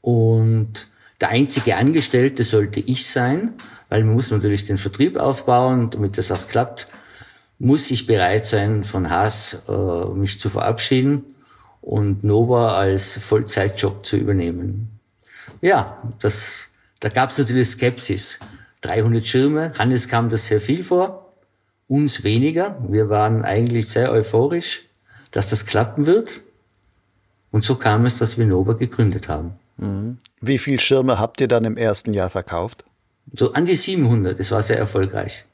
Und 0.01 0.87
der 1.21 1.29
einzige 1.29 1.77
Angestellte 1.77 2.43
sollte 2.43 2.79
ich 2.79 3.07
sein, 3.07 3.53
weil 3.89 4.03
man 4.03 4.15
muss 4.15 4.31
natürlich 4.31 4.65
den 4.65 4.77
Vertrieb 4.77 5.17
aufbauen, 5.17 5.89
damit 5.89 6.17
das 6.17 6.31
auch 6.31 6.47
klappt, 6.47 6.87
muss 7.57 7.89
ich 7.91 8.05
bereit 8.05 8.45
sein, 8.45 8.83
von 8.83 9.09
Haas 9.09 9.63
äh, 9.69 10.05
mich 10.13 10.39
zu 10.39 10.49
verabschieden 10.49 11.23
und 11.81 12.23
Nova 12.23 12.75
als 12.75 13.17
Vollzeitjob 13.17 14.05
zu 14.05 14.17
übernehmen. 14.17 14.99
Ja, 15.61 16.01
das, 16.19 16.71
da 16.99 17.09
gab 17.09 17.29
es 17.29 17.37
natürlich 17.37 17.69
Skepsis. 17.69 18.39
300 18.81 19.25
Schirme, 19.25 19.73
Hannes 19.77 20.09
kam 20.09 20.29
das 20.29 20.47
sehr 20.47 20.61
viel 20.61 20.83
vor, 20.83 21.33
uns 21.87 22.23
weniger. 22.23 22.77
Wir 22.87 23.09
waren 23.09 23.43
eigentlich 23.43 23.87
sehr 23.87 24.11
euphorisch, 24.11 24.83
dass 25.31 25.49
das 25.49 25.65
klappen 25.65 26.05
wird. 26.05 26.41
Und 27.51 27.63
so 27.63 27.75
kam 27.75 28.05
es, 28.05 28.17
dass 28.17 28.37
wir 28.37 28.45
Nova 28.45 28.73
gegründet 28.73 29.29
haben. 29.29 29.53
Mhm. 29.77 30.19
Wie 30.41 30.57
viele 30.57 30.79
Schirme 30.79 31.19
habt 31.19 31.41
ihr 31.41 31.47
dann 31.47 31.65
im 31.65 31.77
ersten 31.77 32.13
Jahr 32.13 32.29
verkauft? 32.29 32.85
So 33.33 33.53
an 33.53 33.65
die 33.65 33.75
700, 33.75 34.39
das 34.39 34.51
war 34.51 34.61
sehr 34.61 34.77
erfolgreich. 34.77 35.45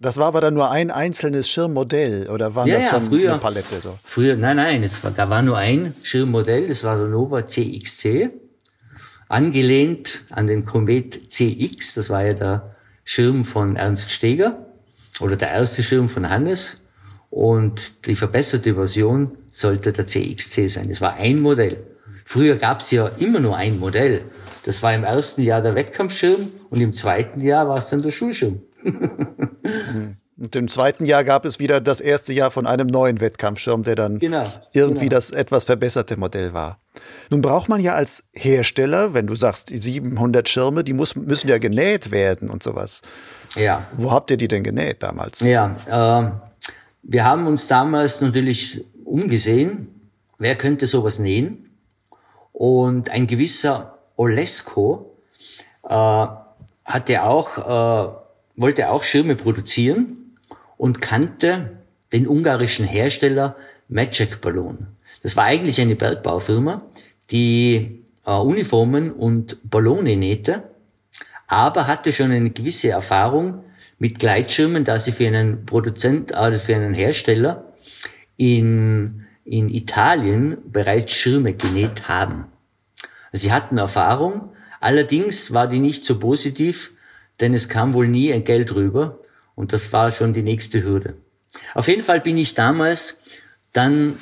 Das 0.00 0.16
war 0.16 0.26
aber 0.26 0.40
dann 0.40 0.54
nur 0.54 0.70
ein 0.70 0.92
einzelnes 0.92 1.50
Schirmmodell 1.50 2.28
oder 2.30 2.54
waren 2.54 2.68
ja, 2.68 2.78
das 2.78 2.88
schon 2.88 3.00
ja, 3.00 3.08
früher, 3.08 3.30
eine 3.32 3.40
Palette? 3.40 3.80
So? 3.80 3.98
Früher, 4.04 4.36
nein, 4.36 4.56
nein, 4.56 4.82
es 4.84 5.02
war, 5.02 5.10
da 5.10 5.28
war 5.28 5.42
nur 5.42 5.58
ein 5.58 5.94
Schirmmodell, 6.02 6.68
das 6.68 6.84
war 6.84 6.96
der 6.96 7.08
Nova 7.08 7.44
CXC, 7.44 8.30
angelehnt 9.28 10.24
an 10.30 10.46
den 10.46 10.64
Comet 10.64 11.32
CX, 11.32 11.94
das 11.94 12.10
war 12.10 12.24
ja 12.24 12.34
der 12.34 12.76
Schirm 13.02 13.44
von 13.44 13.74
Ernst 13.74 14.12
Steger 14.12 14.66
oder 15.18 15.34
der 15.34 15.50
erste 15.50 15.82
Schirm 15.82 16.08
von 16.08 16.30
Hannes 16.30 16.80
und 17.30 18.06
die 18.06 18.14
verbesserte 18.14 18.74
Version 18.74 19.36
sollte 19.48 19.92
der 19.92 20.06
CXC 20.06 20.68
sein. 20.68 20.90
Es 20.90 21.00
war 21.00 21.14
ein 21.14 21.40
Modell. 21.40 21.76
Früher 22.30 22.56
gab 22.56 22.80
es 22.80 22.90
ja 22.90 23.08
immer 23.18 23.40
nur 23.40 23.56
ein 23.56 23.78
Modell. 23.78 24.20
Das 24.66 24.82
war 24.82 24.92
im 24.92 25.02
ersten 25.02 25.40
Jahr 25.40 25.62
der 25.62 25.74
Wettkampfschirm 25.74 26.52
und 26.68 26.78
im 26.78 26.92
zweiten 26.92 27.40
Jahr 27.40 27.66
war 27.66 27.78
es 27.78 27.88
dann 27.88 28.02
der 28.02 28.10
Schulschirm. 28.10 28.60
Und 30.36 30.54
im 30.54 30.68
zweiten 30.68 31.04
Jahr 31.04 31.24
gab 31.24 31.44
es 31.44 31.58
wieder 31.58 31.80
das 31.80 32.00
erste 32.00 32.32
Jahr 32.32 32.52
von 32.52 32.68
einem 32.68 32.86
neuen 32.86 33.20
Wettkampfschirm, 33.20 33.82
der 33.82 33.96
dann 33.96 34.20
genau, 34.20 34.46
irgendwie 34.72 35.08
genau. 35.08 35.16
das 35.16 35.30
etwas 35.30 35.64
verbesserte 35.64 36.16
Modell 36.16 36.52
war. 36.52 36.78
Nun 37.28 37.42
braucht 37.42 37.68
man 37.68 37.80
ja 37.80 37.94
als 37.94 38.22
Hersteller, 38.34 39.14
wenn 39.14 39.26
du 39.26 39.34
sagst, 39.34 39.70
die 39.70 39.78
700 39.78 40.48
Schirme, 40.48 40.84
die 40.84 40.92
muss, 40.92 41.16
müssen 41.16 41.48
ja 41.48 41.58
genäht 41.58 42.12
werden 42.12 42.50
und 42.50 42.62
sowas. 42.62 43.02
Ja. 43.56 43.84
Wo 43.96 44.12
habt 44.12 44.30
ihr 44.30 44.36
die 44.36 44.46
denn 44.46 44.62
genäht 44.62 45.02
damals? 45.02 45.40
Ja, 45.40 45.74
äh, 45.88 46.30
wir 47.02 47.24
haben 47.24 47.48
uns 47.48 47.66
damals 47.66 48.20
natürlich 48.20 48.84
umgesehen, 49.04 49.88
wer 50.38 50.54
könnte 50.54 50.86
sowas 50.86 51.18
nähen? 51.18 51.67
Und 52.52 53.10
ein 53.10 53.26
gewisser 53.26 53.98
Olesko 54.16 55.16
äh, 55.88 56.26
hatte 56.84 57.22
auch 57.22 57.58
äh, 57.58 58.18
wollte 58.58 58.90
auch 58.90 59.04
Schirme 59.04 59.36
produzieren 59.36 60.34
und 60.76 61.00
kannte 61.00 61.78
den 62.12 62.26
ungarischen 62.26 62.86
Hersteller 62.86 63.56
Magic 63.88 64.40
Ballon. 64.40 64.88
Das 65.22 65.36
war 65.36 65.44
eigentlich 65.44 65.80
eine 65.80 65.94
Bergbaufirma, 65.94 66.82
die 67.30 68.04
äh, 68.26 68.32
Uniformen 68.32 69.12
und 69.12 69.58
Ballone 69.62 70.16
nähte, 70.16 70.64
aber 71.46 71.86
hatte 71.86 72.12
schon 72.12 72.32
eine 72.32 72.50
gewisse 72.50 72.90
Erfahrung 72.90 73.64
mit 73.98 74.18
Gleitschirmen, 74.18 74.84
da 74.84 74.98
sie 74.98 75.12
für 75.12 75.26
einen 75.26 75.64
Produzent, 75.64 76.34
also 76.34 76.58
für 76.58 76.74
einen 76.74 76.94
Hersteller 76.94 77.72
in, 78.36 79.26
in 79.48 79.70
Italien 79.70 80.58
bereits 80.66 81.12
Schirme 81.12 81.54
genäht 81.54 82.08
haben. 82.08 82.46
Sie 83.32 83.52
hatten 83.52 83.78
Erfahrung, 83.78 84.52
allerdings 84.80 85.52
war 85.52 85.68
die 85.68 85.78
nicht 85.78 86.04
so 86.04 86.18
positiv, 86.18 86.92
denn 87.40 87.54
es 87.54 87.68
kam 87.68 87.94
wohl 87.94 88.08
nie 88.08 88.32
ein 88.32 88.44
Geld 88.44 88.74
rüber 88.74 89.20
und 89.54 89.72
das 89.72 89.92
war 89.92 90.12
schon 90.12 90.32
die 90.32 90.42
nächste 90.42 90.82
Hürde. 90.82 91.14
Auf 91.74 91.88
jeden 91.88 92.02
Fall 92.02 92.20
bin 92.20 92.36
ich 92.36 92.54
damals 92.54 93.20
dann 93.72 94.18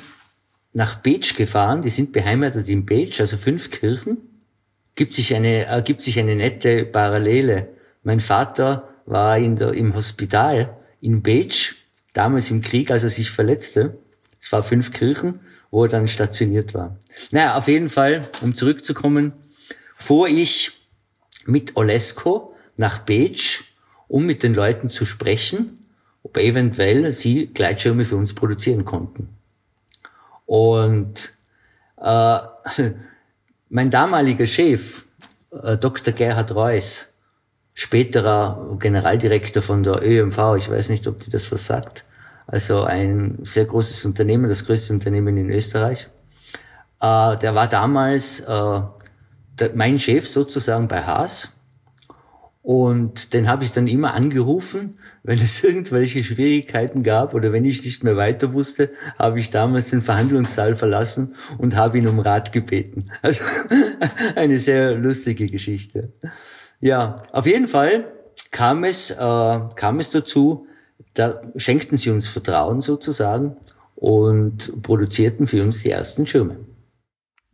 nach 0.73 0.95
Beach 0.95 1.35
gefahren, 1.35 1.81
die 1.81 1.89
sind 1.89 2.13
beheimatet 2.13 2.69
in 2.69 2.85
Beach, 2.85 3.19
also 3.19 3.35
fünf 3.35 3.71
Kirchen. 3.71 4.17
Gibt 4.95 5.13
sich 5.13 5.35
eine, 5.35 5.65
ergibt 5.65 6.01
sich 6.01 6.19
eine 6.19 6.35
nette 6.35 6.85
Parallele. 6.85 7.69
Mein 8.03 8.19
Vater 8.19 8.89
war 9.05 9.37
in 9.37 9.55
der, 9.55 9.73
im 9.73 9.93
Hospital 9.95 10.77
in 11.01 11.21
Beach, 11.21 11.75
damals 12.13 12.49
im 12.49 12.61
Krieg, 12.61 12.91
als 12.91 13.03
er 13.03 13.09
sich 13.09 13.29
verletzte. 13.29 13.97
Es 14.39 14.51
war 14.51 14.63
fünf 14.63 14.91
Kirchen, 14.91 15.39
wo 15.71 15.83
er 15.83 15.89
dann 15.89 16.07
stationiert 16.07 16.73
war. 16.73 16.97
Naja, 17.31 17.55
auf 17.55 17.67
jeden 17.67 17.89
Fall, 17.89 18.27
um 18.41 18.55
zurückzukommen, 18.55 19.33
fuhr 19.95 20.27
ich 20.27 20.71
mit 21.45 21.75
Olesko 21.75 22.55
nach 22.75 22.99
Beach, 22.99 23.63
um 24.07 24.25
mit 24.25 24.43
den 24.43 24.53
Leuten 24.53 24.89
zu 24.89 25.05
sprechen, 25.05 25.85
ob 26.23 26.37
eventuell 26.37 27.13
sie 27.13 27.47
Gleitschirme 27.47 28.05
für 28.05 28.17
uns 28.17 28.33
produzieren 28.33 28.85
konnten. 28.85 29.29
Und 30.45 31.33
äh, 32.01 32.39
mein 33.69 33.89
damaliger 33.89 34.45
Chef, 34.45 35.05
äh, 35.51 35.77
Dr. 35.77 36.13
Gerhard 36.13 36.53
Reuss, 36.53 37.07
späterer 37.73 38.77
Generaldirektor 38.79 39.61
von 39.61 39.83
der 39.83 40.01
ÖMV, 40.01 40.55
ich 40.57 40.69
weiß 40.69 40.89
nicht, 40.89 41.07
ob 41.07 41.19
die 41.19 41.29
das 41.29 41.51
was 41.51 41.65
sagt, 41.65 42.05
also 42.47 42.83
ein 42.83 43.39
sehr 43.43 43.65
großes 43.65 44.05
Unternehmen, 44.05 44.49
das 44.49 44.65
größte 44.65 44.93
Unternehmen 44.93 45.37
in 45.37 45.49
Österreich, 45.49 46.07
äh, 47.01 47.37
der 47.37 47.53
war 47.53 47.67
damals 47.67 48.39
äh, 48.41 48.81
der, 49.59 49.71
mein 49.75 49.99
Chef 49.99 50.27
sozusagen 50.27 50.87
bei 50.87 51.03
Haas 51.03 51.57
und 52.67 53.33
den 53.33 53.47
habe 53.47 53.63
ich 53.63 53.71
dann 53.71 53.87
immer 53.87 54.13
angerufen, 54.13 54.99
wenn 55.23 55.39
es 55.39 55.63
irgendwelche 55.63 56.23
Schwierigkeiten 56.23 57.03
gab 57.03 57.33
oder 57.33 57.53
wenn 57.53 57.63
ich 57.63 57.83
nicht 57.85 58.03
mehr 58.03 58.17
weiter 58.17 58.51
wusste, 58.53 58.89
habe 59.17 59.39
ich 59.39 59.49
damals 59.49 59.89
den 59.89 60.01
Verhandlungssaal 60.01 60.75
verlassen 60.75 61.35
und 61.57 61.75
habe 61.75 61.97
ihn 61.97 62.07
um 62.07 62.19
Rat 62.19 62.51
gebeten. 62.51 63.09
Also 63.21 63.43
eine 64.35 64.57
sehr 64.57 64.95
lustige 64.95 65.47
Geschichte. 65.47 66.11
Ja, 66.79 67.17
auf 67.31 67.45
jeden 67.45 67.67
Fall 67.67 68.11
kam 68.51 68.83
es, 68.83 69.11
äh, 69.11 69.15
kam 69.15 69.99
es 69.99 70.11
dazu, 70.11 70.67
da 71.17 71.41
schenkten 71.55 71.97
sie 71.97 72.09
uns 72.09 72.27
Vertrauen 72.27 72.81
sozusagen 72.81 73.57
und 73.95 74.83
produzierten 74.83 75.47
für 75.47 75.63
uns 75.63 75.81
die 75.81 75.89
ersten 75.89 76.25
Schirme. 76.25 76.57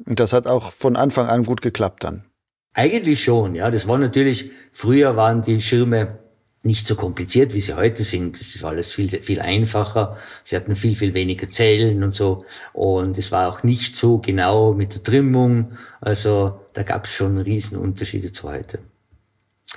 Und 0.06 0.20
das 0.20 0.34
hat 0.34 0.48
auch 0.48 0.72
von 0.74 0.96
Anfang 0.96 1.28
an 1.28 1.46
gut 1.46 1.62
geklappt 1.62 2.04
dann. 2.04 2.26
Eigentlich 2.74 3.24
schon, 3.24 3.56
ja. 3.56 3.72
Das 3.72 3.88
war 3.88 3.98
natürlich, 3.98 4.52
früher 4.72 5.16
waren 5.16 5.44
die 5.44 5.62
Schirme 5.62 6.20
nicht 6.64 6.88
so 6.88 6.96
kompliziert, 6.96 7.54
wie 7.54 7.60
sie 7.60 7.76
heute 7.76 8.04
sind. 8.04 8.40
Das 8.40 8.64
war 8.64 8.72
alles 8.72 8.92
viel, 8.92 9.10
viel 9.22 9.42
einfacher. 9.42 10.18
Sie 10.44 10.56
hatten 10.56 10.76
viel, 10.76 10.96
viel 10.96 11.14
weniger 11.14 11.48
Zellen 11.48 12.04
und 12.04 12.14
so. 12.14 12.46
Und 12.72 13.18
es 13.18 13.32
war 13.32 13.50
auch 13.50 13.64
nicht 13.64 13.96
so 13.96 14.18
genau 14.18 14.74
mit 14.74 14.96
der 14.96 15.04
Trimmung. 15.04 15.74
Also 16.02 16.60
da 16.74 16.84
gab 16.84 17.06
es 17.06 17.12
schon 17.12 17.38
Riesenunterschiede 17.38 18.32
zu 18.32 18.50
heute. 18.50 18.80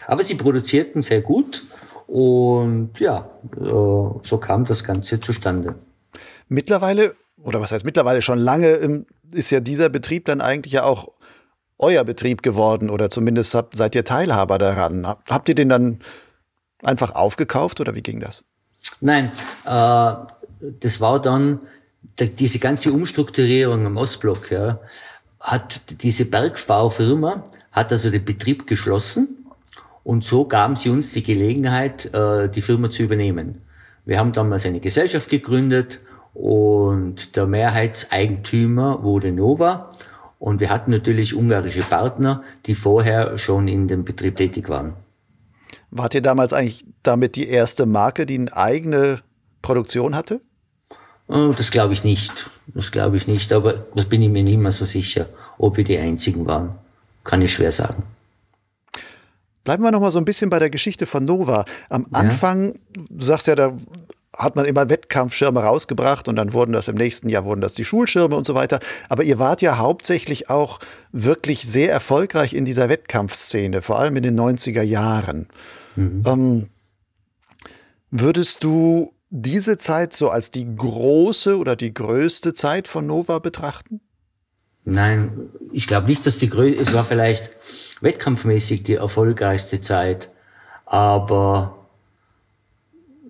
Aber 0.07 0.23
sie 0.23 0.37
produzierten 0.37 1.03
sehr 1.03 1.21
gut 1.21 1.63
und 2.07 2.91
ja, 2.99 3.29
so 4.23 4.39
kam 4.41 4.65
das 4.65 4.85
Ganze 4.85 5.21
zustande. 5.21 5.75
Mittlerweile 6.49 7.15
oder 7.47 7.61
was 7.61 7.71
heißt 7.71 7.85
mittlerweile 7.85 8.23
schon 8.23 8.39
lange, 8.39 9.05
ist 9.31 9.51
ja 9.51 9.61
dieser 9.61 9.89
Betrieb 9.89 10.25
dann 10.25 10.41
eigentlich 10.41 10.73
ja 10.73 10.85
auch 10.85 11.13
euer 11.79 12.05
Betrieb 12.05 12.43
geworden 12.43 12.91
oder 12.91 13.09
zumindest 13.09 13.55
habt, 13.55 13.77
seid 13.77 13.95
ihr 13.95 14.05
Teilhaber 14.05 14.59
daran. 14.59 15.07
Habt 15.07 15.49
ihr 15.49 15.55
den 15.55 15.69
dann 15.69 16.01
einfach 16.83 17.15
aufgekauft 17.15 17.81
oder 17.81 17.95
wie 17.95 18.03
ging 18.03 18.21
das? 18.21 18.45
Nein, 19.01 19.31
äh, 19.65 20.15
das 20.81 21.01
war 21.01 21.21
dann 21.21 21.61
diese 22.19 22.59
ganze 22.59 22.93
Umstrukturierung 22.93 23.85
im 23.85 23.97
Ostblock. 23.97 24.51
Ja, 24.51 24.81
hat 25.39 25.81
diese 26.03 26.25
Bergbaufirma 26.25 27.45
hat 27.73 27.93
also 27.93 28.11
den 28.11 28.25
Betrieb 28.25 28.67
geschlossen 28.67 29.46
und 30.07 30.23
so 30.23 30.45
gaben 30.47 30.77
sie 30.77 30.89
uns 30.89 31.13
die 31.13 31.25
Gelegenheit, 31.25 32.15
äh, 32.15 32.49
die 32.49 32.63
Firma 32.63 32.89
zu 32.89 33.03
übernehmen. 33.03 33.63
Wir 34.05 34.21
haben 34.21 34.31
damals 34.31 34.65
eine 34.65 34.79
Gesellschaft 34.79 35.29
gegründet 35.29 36.01
und 36.33 37.35
der 37.35 37.47
Mehrheitseigentümer 37.47 39.03
wurde 39.03 39.33
Nova 39.33 39.91
und 40.39 40.61
wir 40.61 40.71
hatten 40.71 40.93
natürlich 40.93 41.35
ungarische 41.35 41.81
Partner, 41.81 42.45
die 42.67 42.75
vorher 42.75 43.37
schon 43.37 43.67
in 43.67 43.89
dem 43.89 44.05
Betrieb 44.05 44.37
tätig 44.37 44.69
waren. 44.69 44.93
Wart 45.91 46.15
ihr 46.15 46.23
damals 46.23 46.53
eigentlich 46.53 46.85
damit 47.03 47.35
die 47.35 47.49
erste 47.49 47.85
Marke, 47.85 48.27
die 48.27 48.39
eine 48.39 48.57
eigene 48.57 49.19
Produktion 49.61 50.15
hatte? 50.15 50.41
Oh, 51.27 51.53
das 51.57 51.73
glaube 51.73 51.95
ich 51.95 52.05
nicht. 52.05 52.49
Das 52.69 52.93
glaube 52.93 53.17
ich 53.17 53.27
nicht, 53.27 53.53
aber 53.53 53.73
das 53.97 54.05
bin 54.05 54.23
ich 54.23 54.31
mir 54.31 54.45
nicht 54.45 54.59
mehr 54.59 54.71
so 54.71 54.85
sicher, 54.85 55.27
ob 55.59 55.77
wir 55.77 55.83
die 55.83 55.99
einzigen 55.99 56.47
waren. 56.47 56.77
Kann 57.25 57.43
ich 57.43 57.53
schwer 57.53 57.73
sagen. 57.73 58.05
Bleiben 59.67 59.83
wir 59.83 59.91
noch 59.91 60.01
mal 60.01 60.13
so 60.13 60.19
ein 60.19 60.25
bisschen 60.25 60.49
bei 60.49 60.61
der 60.61 60.71
Geschichte 60.71 61.07
von 61.07 61.25
Nova. 61.25 61.65
Am 61.89 62.07
Anfang, 62.13 62.79
du 63.11 63.27
sagst 63.27 63.49
ja, 63.49 63.57
da 63.57 63.77
hat 64.39 64.55
man 64.55 64.65
immer 64.65 64.89
Wettkampfschirme 64.89 65.59
rausgebracht 65.59 66.29
und 66.29 66.37
dann 66.37 66.53
wurden 66.53 66.73
das 66.73 66.87
im 66.87 66.95
nächsten 66.95 67.29
Jahr 67.29 67.45
wurden 67.45 67.61
das 67.61 67.75
die 67.75 67.85
Schulschirme 67.85 68.37
und 68.37 68.47
so 68.47 68.55
weiter. 68.55 68.79
Aber 69.09 69.25
ihr 69.25 69.41
wart 69.41 69.63
ja 69.63 69.77
hauptsächlich 69.77 70.51
auch 70.51 70.79
wirklich 71.11 71.63
sehr 71.67 71.91
erfolgreich 71.91 72.55
in 72.55 72.65
dieser 72.65 72.89
Wettkampfszene, 72.89 73.83
vor 73.83 73.99
allem 73.99 74.15
in 74.15 74.23
den 74.23 74.39
90er 74.39 74.83
Jahren. 74.83 75.49
Mhm. 75.97 76.23
Ähm, 76.25 76.67
würdest 78.13 78.63
du 78.63 79.15
diese 79.31 79.79
Zeit 79.79 80.13
so 80.13 80.31
als 80.31 80.53
die 80.53 80.77
große 80.77 81.59
oder 81.59 81.75
die 81.75 81.93
größte 81.93 82.55
Zeit 82.55 82.87
von 82.87 83.05
Nova 83.05 83.41
betrachten? 83.41 84.01
Nein, 84.85 85.51
ich 85.73 85.89
glaube 85.89 86.07
nicht, 86.07 86.25
dass 86.25 86.39
die 86.39 86.49
größte, 86.49 86.81
es 86.81 86.93
war 86.93 87.05
vielleicht 87.05 87.51
wettkampfmäßig 88.01 88.83
die 88.83 88.95
erfolgreichste 88.95 89.81
Zeit, 89.81 90.31
aber 90.85 91.77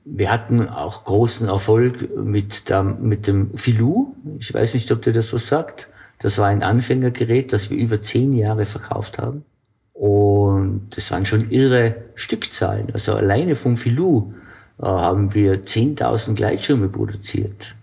wir 0.05 0.31
hatten 0.31 0.69
auch 0.69 1.05
großen 1.05 1.49
Erfolg 1.49 2.17
mit, 2.17 2.69
der, 2.69 2.85
mit 2.85 3.27
dem 3.27 3.57
Filou. 3.57 4.15
Ich 4.39 4.55
weiß 4.55 4.75
nicht, 4.75 4.91
ob 4.93 5.03
dir 5.03 5.13
das 5.13 5.33
was 5.33 5.49
sagt. 5.49 5.89
Das 6.21 6.39
war 6.39 6.47
ein 6.47 6.63
Anfängergerät, 6.63 7.53
das 7.53 7.71
wir 7.71 7.77
über 7.77 8.01
zehn 8.01 8.33
Jahre 8.33 8.67
verkauft 8.67 9.19
haben. 9.19 9.45
Und 9.93 10.91
das 10.91 11.11
waren 11.11 11.27
schon 11.27 11.51
irre 11.51 11.97
Stückzahlen. 12.15 12.89
Also 12.93 13.15
alleine 13.15 13.57
vom 13.57 13.77
Filou 13.77 14.33
äh, 14.79 14.85
haben 14.85 15.35
wir 15.35 15.65
10.000 15.65 16.35
Gleitschirme 16.35 16.89
produziert. 16.89 17.75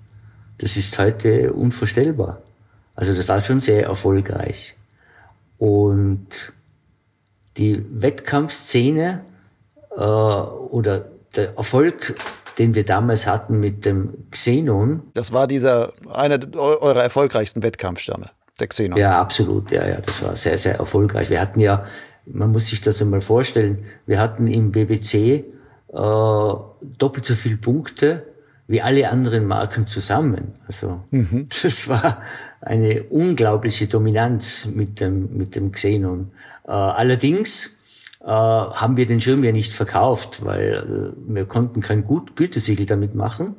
Das 0.59 0.77
ist 0.77 0.97
heute 0.99 1.51
unvorstellbar. 1.51 2.41
Also 2.95 3.13
das 3.13 3.27
war 3.27 3.41
schon 3.41 3.59
sehr 3.59 3.85
erfolgreich. 3.85 4.77
Und 5.57 6.53
die 7.57 7.85
Wettkampfszene 7.89 9.23
äh, 9.95 10.01
oder 10.01 11.05
der 11.35 11.57
Erfolg, 11.57 12.15
den 12.57 12.75
wir 12.75 12.85
damals 12.85 13.27
hatten 13.27 13.59
mit 13.59 13.85
dem 13.85 14.29
Xenon. 14.31 15.03
Das 15.13 15.31
war 15.31 15.47
dieser 15.47 15.93
einer 16.11 16.39
eurer 16.55 17.03
erfolgreichsten 17.03 17.63
Wettkampfstürme, 17.63 18.29
der 18.59 18.67
Xenon. 18.67 18.97
Ja, 18.97 19.19
absolut. 19.19 19.71
Ja, 19.71 19.87
ja, 19.87 19.99
das 20.01 20.23
war 20.23 20.35
sehr, 20.35 20.57
sehr 20.57 20.75
erfolgreich. 20.75 21.29
Wir 21.29 21.41
hatten 21.41 21.59
ja, 21.59 21.85
man 22.25 22.51
muss 22.51 22.67
sich 22.67 22.81
das 22.81 23.01
einmal 23.01 23.21
vorstellen, 23.21 23.85
wir 24.05 24.19
hatten 24.19 24.47
im 24.47 24.71
BWC 24.71 25.15
äh, 25.15 25.43
doppelt 25.93 27.25
so 27.25 27.35
viele 27.35 27.57
Punkte 27.57 28.32
wie 28.67 28.81
alle 28.81 29.09
anderen 29.09 29.45
Marken 29.45 29.87
zusammen. 29.87 30.53
Also 30.67 31.03
mhm. 31.11 31.47
das 31.63 31.87
war 31.87 32.21
eine 32.61 33.03
unglaubliche 33.03 33.87
Dominanz 33.87 34.67
mit 34.73 34.99
dem, 34.99 35.37
mit 35.37 35.55
dem 35.55 35.71
Xenon. 35.71 36.31
Äh, 36.65 36.71
allerdings 36.71 37.79
äh, 38.21 38.27
haben 38.27 38.97
wir 38.97 39.05
den 39.05 39.19
Schirm 39.19 39.43
ja 39.43 39.51
nicht 39.51 39.73
verkauft, 39.73 40.45
weil 40.45 41.13
äh, 41.17 41.33
wir 41.33 41.45
konnten 41.45 41.81
kein 41.81 42.05
Gut 42.05 42.35
Gütesiegel 42.35 42.85
damit 42.85 43.15
machen. 43.15 43.55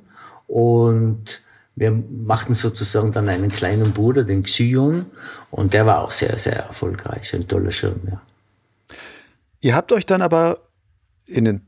Und 0.47 1.43
wir 1.77 1.91
machten 1.91 2.55
sozusagen 2.55 3.13
dann 3.13 3.29
einen 3.29 3.51
kleinen 3.51 3.93
Bruder, 3.93 4.25
den 4.25 4.45
Xyon, 4.45 5.07
und 5.51 5.75
der 5.75 5.87
war 5.87 6.03
auch 6.03 6.13
sehr, 6.13 6.39
sehr 6.39 6.57
erfolgreich. 6.57 7.35
Ein 7.35 7.49
toller 7.49 7.73
Schirm, 7.73 8.01
ja. 8.11 8.23
Ihr 9.61 9.75
habt 9.75 9.93
euch 9.93 10.07
dann 10.07 10.23
aber 10.23 10.59
in 11.27 11.47
den 11.47 11.63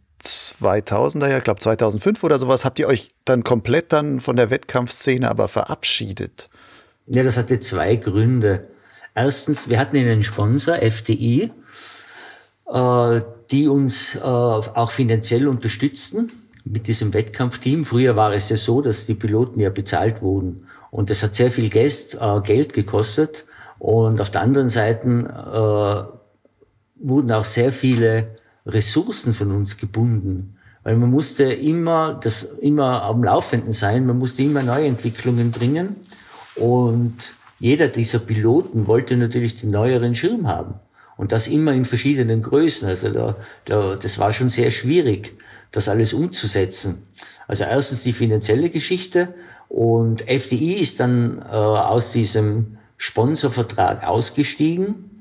2000er, 0.61 1.29
ja, 1.29 1.39
ich 1.39 1.45
glaube 1.45 1.61
2005 1.61 2.23
oder 2.25 2.39
sowas, 2.39 2.65
habt 2.65 2.79
ihr 2.79 2.89
euch 2.89 3.11
dann 3.25 3.45
komplett 3.45 3.93
dann 3.93 4.21
von 4.21 4.37
der 4.37 4.51
Wettkampfszene 4.51 5.29
aber 5.29 5.49
verabschiedet? 5.49 6.49
Ja, 7.07 7.23
das 7.23 7.37
hatte 7.37 7.61
zwei 7.61 7.97
Gründe. 7.97 8.69
Erstens, 9.15 9.69
wir 9.69 9.79
hatten 9.79 9.97
einen 9.97 10.25
Sponsor, 10.25 10.77
FDI, 10.83 11.51
äh, 12.73 13.21
die 13.51 13.69
uns 13.69 14.17
äh, 14.17 14.21
auch 14.21 14.91
finanziell 14.91 15.49
unterstützten 15.49 16.31
mit 16.65 16.87
diesem 16.87 17.15
Wettkampfteam. 17.15 17.85
Früher 17.85 18.17
war 18.17 18.33
es 18.33 18.49
ja 18.49 18.57
so, 18.57 18.83
dass 18.83 19.07
die 19.07 19.15
Piloten 19.15 19.61
ja 19.61 19.71
bezahlt 19.71 20.21
wurden 20.21 20.67
und 20.91 21.11
das 21.11 21.23
hat 21.23 21.35
sehr 21.35 21.51
viel 21.51 21.71
Geld, 21.71 22.19
äh, 22.21 22.41
Geld 22.41 22.73
gekostet. 22.73 23.47
Und 23.79 24.21
auf 24.23 24.31
der 24.31 24.41
anderen 24.41 24.71
Seite 24.71 26.09
wurden 26.97 27.33
auch 27.33 27.45
sehr 27.45 27.73
viele 27.73 28.37
Ressourcen 28.67 29.33
von 29.33 29.53
uns 29.53 29.79
gebunden, 29.79 30.57
weil 30.83 30.97
man 30.97 31.11
musste 31.11 31.45
immer 31.45 32.15
das 32.15 32.43
immer 32.43 33.03
am 33.03 33.23
Laufenden 33.23 33.73
sein, 33.73 34.07
man 34.07 34.19
musste 34.19 34.43
immer 34.43 34.63
neue 34.63 34.87
Entwicklungen 34.87 35.51
bringen 35.51 35.97
und 36.57 37.15
jeder 37.59 37.89
dieser 37.89 38.19
Piloten 38.19 38.87
wollte 38.87 39.17
natürlich 39.17 39.57
den 39.57 39.71
neueren 39.71 40.15
Schirm 40.15 40.47
haben. 40.47 40.75
Und 41.17 41.33
das 41.33 41.49
immer 41.49 41.73
in 41.73 41.87
verschiedenen 41.87 42.43
Größen. 42.43 42.89
Also 42.89 43.09
da, 43.09 43.37
da, 43.65 43.97
das 43.97 44.19
war 44.19 44.35
schon 44.35 44.51
sehr 44.51 44.71
schwierig, 44.71 45.39
das 45.71 45.89
alles 45.89 46.13
umzusetzen. 46.13 47.07
Also 47.49 47.65
erstens 47.65 48.03
die 48.03 48.13
finanzielle 48.13 48.69
Geschichte 48.69 49.35
und 49.69 50.29
FDI 50.29 50.75
ist 50.75 51.01
dann 51.01 51.39
äh, 51.39 51.55
aus 51.55 52.13
diesem 52.13 52.77
Sponsorvertrag 52.99 54.07
ausgestiegen 54.07 55.16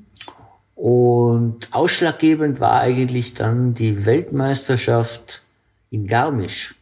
und 0.76 1.72
ausschlaggebend 1.72 2.60
war 2.60 2.80
eigentlich 2.80 3.32
dann 3.32 3.72
die 3.72 4.04
Weltmeisterschaft 4.04 5.42
in 5.90 6.06
Garmisch. 6.06 6.74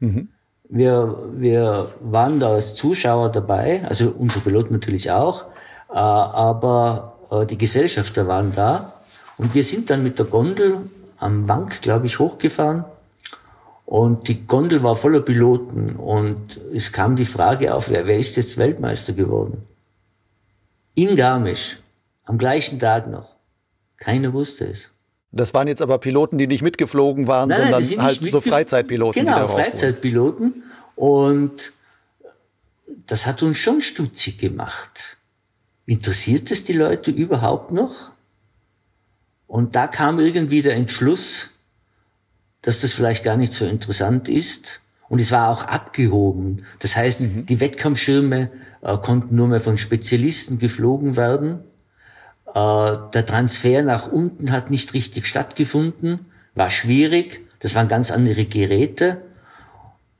Mhm. 0.00 0.28
Wir, 0.68 1.16
wir 1.34 1.92
waren 2.00 2.40
da 2.40 2.54
als 2.54 2.74
Zuschauer 2.74 3.30
dabei, 3.30 3.84
also 3.86 4.12
unsere 4.18 4.40
Piloten 4.40 4.72
natürlich 4.72 5.10
auch, 5.10 5.44
äh, 5.90 5.94
aber 5.94 7.18
äh, 7.30 7.46
die 7.46 7.58
Gesellschafter 7.58 8.26
waren 8.26 8.52
da 8.56 8.94
und 9.36 9.54
wir 9.54 9.62
sind 9.62 9.90
dann 9.90 10.02
mit 10.02 10.18
der 10.18 10.26
Gondel 10.26 10.78
am 11.18 11.48
Wank, 11.48 11.82
glaube 11.82 12.06
ich, 12.06 12.18
hochgefahren 12.18 12.86
und 13.84 14.26
die 14.26 14.46
Gondel 14.46 14.82
war 14.82 14.96
voller 14.96 15.20
Piloten 15.20 15.96
und 15.96 16.58
es 16.74 16.90
kam 16.92 17.14
die 17.14 17.26
Frage 17.26 17.74
auf, 17.74 17.90
wer, 17.90 18.06
wer 18.06 18.18
ist 18.18 18.36
jetzt 18.36 18.56
Weltmeister 18.56 19.12
geworden? 19.12 19.62
In 20.94 21.14
Garmisch. 21.14 21.78
Am 22.26 22.38
gleichen 22.38 22.78
Tag 22.78 23.08
noch. 23.08 23.34
Keiner 23.96 24.32
wusste 24.32 24.66
es. 24.66 24.90
Das 25.32 25.54
waren 25.54 25.68
jetzt 25.68 25.82
aber 25.82 25.98
Piloten, 25.98 26.38
die 26.38 26.46
nicht 26.46 26.62
mitgeflogen 26.62 27.26
waren, 27.26 27.48
nein, 27.48 27.62
sondern 27.62 27.82
nein, 27.82 28.02
halt 28.02 28.30
so 28.30 28.40
Freizeitpiloten. 28.40 29.24
Genau, 29.24 29.48
Freizeitpiloten. 29.48 30.62
Und 30.94 31.72
das 33.06 33.26
hat 33.26 33.42
uns 33.42 33.56
schon 33.56 33.82
stutzig 33.82 34.38
gemacht. 34.38 35.16
Interessiert 35.86 36.50
es 36.50 36.64
die 36.64 36.72
Leute 36.72 37.10
überhaupt 37.10 37.70
noch? 37.70 38.10
Und 39.46 39.76
da 39.76 39.86
kam 39.86 40.18
irgendwie 40.18 40.62
der 40.62 40.74
Entschluss, 40.74 41.54
dass 42.62 42.80
das 42.80 42.94
vielleicht 42.94 43.22
gar 43.22 43.36
nicht 43.36 43.52
so 43.52 43.64
interessant 43.64 44.28
ist. 44.28 44.80
Und 45.08 45.20
es 45.20 45.30
war 45.30 45.50
auch 45.50 45.64
abgehoben. 45.64 46.64
Das 46.80 46.96
heißt, 46.96 47.20
mhm. 47.20 47.46
die 47.46 47.60
Wettkampfschirme 47.60 48.50
äh, 48.82 48.98
konnten 48.98 49.36
nur 49.36 49.46
mehr 49.46 49.60
von 49.60 49.78
Spezialisten 49.78 50.58
geflogen 50.58 51.16
werden. 51.16 51.60
Äh, 52.46 52.96
der 53.12 53.26
Transfer 53.26 53.82
nach 53.82 54.10
unten 54.10 54.52
hat 54.52 54.70
nicht 54.70 54.94
richtig 54.94 55.26
stattgefunden, 55.26 56.26
war 56.54 56.70
schwierig. 56.70 57.40
Das 57.60 57.74
waren 57.74 57.88
ganz 57.88 58.10
andere 58.10 58.44
Geräte. 58.44 59.22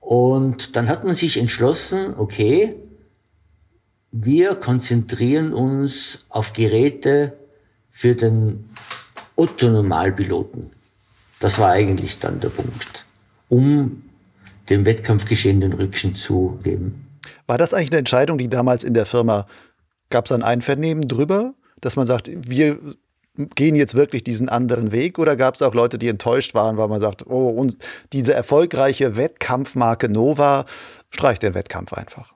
Und 0.00 0.76
dann 0.76 0.88
hat 0.88 1.04
man 1.04 1.14
sich 1.14 1.36
entschlossen, 1.36 2.14
okay, 2.16 2.76
wir 4.12 4.54
konzentrieren 4.54 5.52
uns 5.52 6.26
auf 6.28 6.52
Geräte 6.52 7.36
für 7.90 8.14
den 8.14 8.70
Otto-Normalpiloten. 9.34 10.70
Das 11.40 11.58
war 11.58 11.70
eigentlich 11.70 12.18
dann 12.18 12.40
der 12.40 12.48
Punkt, 12.48 13.04
um 13.48 14.02
dem 14.70 14.84
Wettkampfgeschehen 14.84 15.60
den 15.60 15.72
Rücken 15.72 16.14
zu 16.14 16.58
geben. 16.62 17.06
War 17.46 17.58
das 17.58 17.74
eigentlich 17.74 17.90
eine 17.90 17.98
Entscheidung, 17.98 18.38
die 18.38 18.48
damals 18.48 18.84
in 18.84 18.94
der 18.94 19.06
Firma, 19.06 19.46
gab 20.08 20.26
es 20.26 20.32
ein 20.32 20.42
Einvernehmen 20.42 21.08
drüber, 21.08 21.54
dass 21.80 21.96
man 21.96 22.06
sagt, 22.06 22.30
wir 22.32 22.78
gehen 23.54 23.74
jetzt 23.74 23.94
wirklich 23.94 24.24
diesen 24.24 24.48
anderen 24.48 24.92
Weg 24.92 25.18
oder 25.18 25.36
gab 25.36 25.54
es 25.54 25.62
auch 25.62 25.74
Leute, 25.74 25.98
die 25.98 26.08
enttäuscht 26.08 26.54
waren, 26.54 26.76
weil 26.76 26.88
man 26.88 27.00
sagt, 27.00 27.26
oh, 27.26 27.48
uns, 27.48 27.76
diese 28.12 28.32
erfolgreiche 28.34 29.16
Wettkampfmarke 29.16 30.08
Nova 30.08 30.64
streicht 31.10 31.42
den 31.42 31.54
Wettkampf 31.54 31.92
einfach? 31.92 32.34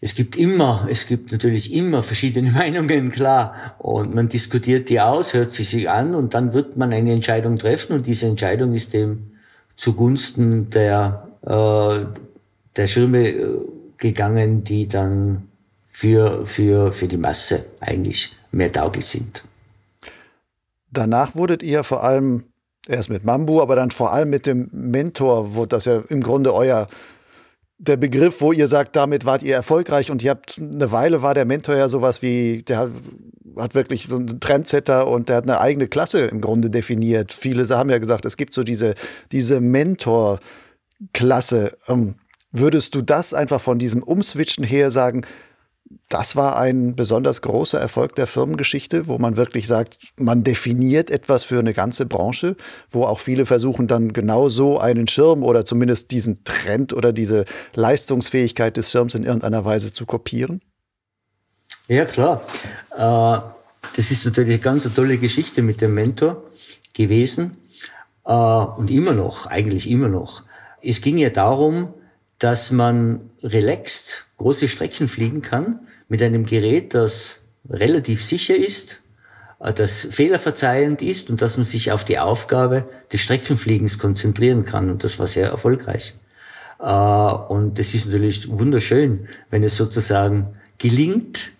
Es 0.00 0.14
gibt 0.14 0.36
immer, 0.36 0.86
es 0.88 1.08
gibt 1.08 1.32
natürlich 1.32 1.72
immer 1.74 2.02
verschiedene 2.02 2.50
Meinungen, 2.52 3.10
klar. 3.10 3.74
Und 3.78 4.14
man 4.14 4.28
diskutiert 4.28 4.88
die 4.88 5.00
aus, 5.00 5.34
hört 5.34 5.50
sie 5.50 5.64
sich 5.64 5.90
an 5.90 6.14
und 6.14 6.34
dann 6.34 6.52
wird 6.52 6.76
man 6.76 6.92
eine 6.92 7.12
Entscheidung 7.12 7.58
treffen 7.58 7.94
und 7.94 8.06
diese 8.06 8.26
Entscheidung 8.26 8.74
ist 8.74 8.94
eben 8.94 9.32
zugunsten 9.76 10.70
der, 10.70 11.28
äh, 11.42 12.04
der 12.76 12.86
Schirme 12.86 13.28
äh, 13.28 13.58
gegangen, 13.96 14.62
die 14.62 14.86
dann 14.86 15.48
für, 15.88 16.46
für, 16.46 16.92
für 16.92 17.08
die 17.08 17.16
Masse 17.16 17.64
eigentlich 17.80 18.36
mehr 18.52 18.72
tauglich 18.72 19.06
sind. 19.06 19.44
Danach 20.90 21.34
wurdet 21.34 21.62
ihr 21.62 21.84
vor 21.84 22.02
allem, 22.02 22.44
erst 22.86 23.10
mit 23.10 23.24
Mambu, 23.24 23.60
aber 23.60 23.76
dann 23.76 23.90
vor 23.90 24.12
allem 24.12 24.30
mit 24.30 24.46
dem 24.46 24.70
Mentor, 24.72 25.54
wo 25.54 25.66
das 25.66 25.84
ja 25.84 26.00
im 26.08 26.22
Grunde 26.22 26.54
euer 26.54 26.86
der 27.78 27.96
Begriff, 27.96 28.40
wo 28.40 28.52
ihr 28.52 28.66
sagt, 28.66 28.96
damit 28.96 29.24
wart 29.24 29.44
ihr 29.44 29.54
erfolgreich 29.54 30.10
und 30.10 30.20
ihr 30.22 30.30
habt 30.30 30.58
eine 30.58 30.90
Weile 30.90 31.22
war 31.22 31.34
der 31.34 31.44
Mentor 31.44 31.76
ja 31.76 31.88
sowas 31.88 32.22
wie, 32.22 32.64
der 32.64 32.90
hat 33.56 33.74
wirklich 33.74 34.08
so 34.08 34.16
einen 34.16 34.40
Trendsetter 34.40 35.06
und 35.06 35.28
der 35.28 35.36
hat 35.36 35.44
eine 35.44 35.60
eigene 35.60 35.86
Klasse 35.86 36.22
im 36.22 36.40
Grunde 36.40 36.70
definiert. 36.70 37.32
Viele 37.32 37.68
haben 37.68 37.90
ja 37.90 37.98
gesagt, 37.98 38.24
es 38.24 38.36
gibt 38.36 38.52
so 38.52 38.64
diese, 38.64 38.96
diese 39.30 39.60
Mentor-Klasse. 39.60 41.78
Ähm, 41.86 42.16
würdest 42.50 42.96
du 42.96 43.02
das 43.02 43.32
einfach 43.32 43.60
von 43.60 43.78
diesem 43.78 44.02
Umswitchen 44.02 44.64
her 44.64 44.90
sagen, 44.90 45.24
das 46.08 46.36
war 46.36 46.58
ein 46.58 46.96
besonders 46.96 47.42
großer 47.42 47.78
Erfolg 47.78 48.14
der 48.14 48.26
Firmengeschichte, 48.26 49.06
wo 49.06 49.18
man 49.18 49.36
wirklich 49.36 49.66
sagt, 49.66 49.98
man 50.18 50.44
definiert 50.44 51.10
etwas 51.10 51.44
für 51.44 51.58
eine 51.58 51.74
ganze 51.74 52.06
Branche, 52.06 52.56
wo 52.90 53.04
auch 53.04 53.18
viele 53.18 53.46
versuchen 53.46 53.86
dann 53.86 54.12
genau 54.12 54.48
so 54.48 54.78
einen 54.78 55.08
Schirm 55.08 55.42
oder 55.42 55.64
zumindest 55.64 56.10
diesen 56.10 56.44
Trend 56.44 56.92
oder 56.92 57.12
diese 57.12 57.44
Leistungsfähigkeit 57.74 58.76
des 58.76 58.90
Schirms 58.90 59.14
in 59.14 59.24
irgendeiner 59.24 59.64
Weise 59.64 59.92
zu 59.92 60.06
kopieren? 60.06 60.60
Ja, 61.88 62.04
klar. 62.04 62.42
Äh, 62.96 63.40
das 63.96 64.10
ist 64.10 64.24
natürlich 64.26 64.54
eine 64.54 64.62
ganz 64.62 64.92
tolle 64.94 65.18
Geschichte 65.18 65.62
mit 65.62 65.80
dem 65.80 65.94
Mentor 65.94 66.42
gewesen 66.92 67.56
äh, 68.24 68.32
und 68.32 68.90
immer 68.90 69.12
noch, 69.12 69.46
eigentlich 69.46 69.90
immer 69.90 70.08
noch. 70.08 70.42
Es 70.82 71.00
ging 71.00 71.18
ja 71.18 71.30
darum, 71.30 71.94
dass 72.38 72.70
man 72.70 73.30
relaxed 73.42 74.27
große 74.38 74.68
Strecken 74.68 75.08
fliegen 75.08 75.42
kann 75.42 75.80
mit 76.08 76.22
einem 76.22 76.46
Gerät, 76.46 76.94
das 76.94 77.42
relativ 77.68 78.24
sicher 78.24 78.56
ist, 78.56 79.02
äh, 79.60 79.72
das 79.72 80.08
fehlerverzeihend 80.10 81.02
ist 81.02 81.28
und 81.30 81.42
dass 81.42 81.56
man 81.56 81.66
sich 81.66 81.92
auf 81.92 82.04
die 82.04 82.18
Aufgabe 82.18 82.88
des 83.12 83.20
Streckenfliegens 83.20 83.98
konzentrieren 83.98 84.64
kann. 84.64 84.90
Und 84.90 85.04
das 85.04 85.18
war 85.18 85.26
sehr 85.26 85.48
erfolgreich. 85.48 86.14
Äh, 86.80 86.84
und 86.84 87.78
es 87.78 87.94
ist 87.94 88.06
natürlich 88.06 88.48
wunderschön, 88.48 89.28
wenn 89.50 89.62
es 89.62 89.76
sozusagen 89.76 90.48
gelingt, 90.78 91.52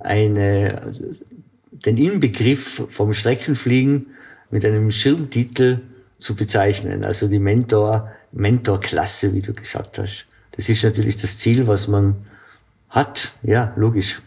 eine, 0.00 0.92
den 1.70 1.96
Inbegriff 1.96 2.84
vom 2.88 3.14
Streckenfliegen 3.14 4.08
mit 4.50 4.64
einem 4.64 4.90
Schirmtitel 4.90 5.80
zu 6.18 6.34
bezeichnen. 6.34 7.04
Also 7.04 7.28
die 7.28 7.38
Mentor, 7.38 8.10
Mentorklasse, 8.32 9.32
wie 9.34 9.40
du 9.40 9.54
gesagt 9.54 9.98
hast. 9.98 10.26
Das 10.56 10.68
ist 10.68 10.84
natürlich 10.84 11.16
das 11.16 11.38
Ziel, 11.38 11.66
was 11.66 11.88
man 11.88 12.16
hat. 12.88 13.34
Ja, 13.42 13.72
logisch. 13.76 14.22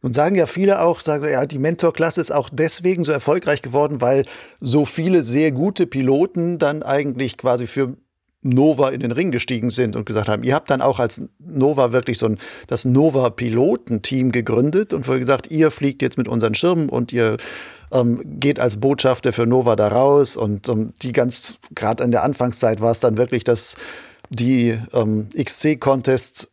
Nun 0.00 0.12
sagen 0.12 0.36
ja 0.36 0.46
viele 0.46 0.80
auch, 0.80 1.00
sagen, 1.00 1.28
ja, 1.28 1.44
die 1.44 1.58
Mentorklasse 1.58 2.20
ist 2.20 2.30
auch 2.30 2.50
deswegen 2.52 3.02
so 3.02 3.10
erfolgreich 3.10 3.62
geworden, 3.62 4.00
weil 4.00 4.26
so 4.60 4.84
viele 4.84 5.24
sehr 5.24 5.50
gute 5.50 5.86
Piloten 5.86 6.58
dann 6.58 6.84
eigentlich 6.84 7.36
quasi 7.36 7.66
für 7.66 7.96
Nova 8.42 8.90
in 8.90 9.00
den 9.00 9.10
Ring 9.10 9.32
gestiegen 9.32 9.70
sind 9.70 9.96
und 9.96 10.06
gesagt 10.06 10.28
haben, 10.28 10.44
ihr 10.44 10.54
habt 10.54 10.70
dann 10.70 10.80
auch 10.80 11.00
als 11.00 11.22
Nova 11.40 11.90
wirklich 11.90 12.18
so 12.18 12.26
ein, 12.26 12.38
das 12.68 12.84
Nova-Pilotenteam 12.84 14.30
gegründet 14.30 14.92
und 14.92 15.08
wohl 15.08 15.18
gesagt, 15.18 15.50
ihr 15.50 15.72
fliegt 15.72 16.02
jetzt 16.02 16.16
mit 16.16 16.28
unseren 16.28 16.54
Schirmen 16.54 16.88
und 16.88 17.12
ihr 17.12 17.38
ähm, 17.90 18.20
geht 18.24 18.60
als 18.60 18.76
Botschafter 18.76 19.32
für 19.32 19.46
Nova 19.46 19.74
da 19.74 19.88
raus 19.88 20.36
und 20.36 20.68
um, 20.68 20.92
die 21.02 21.12
ganz, 21.12 21.58
gerade 21.74 22.04
in 22.04 22.12
der 22.12 22.22
Anfangszeit 22.22 22.80
war 22.80 22.92
es 22.92 23.00
dann 23.00 23.16
wirklich, 23.16 23.42
dass 23.42 23.76
die 24.30 24.78
ähm, 24.92 25.28
XC-Contests 25.36 26.50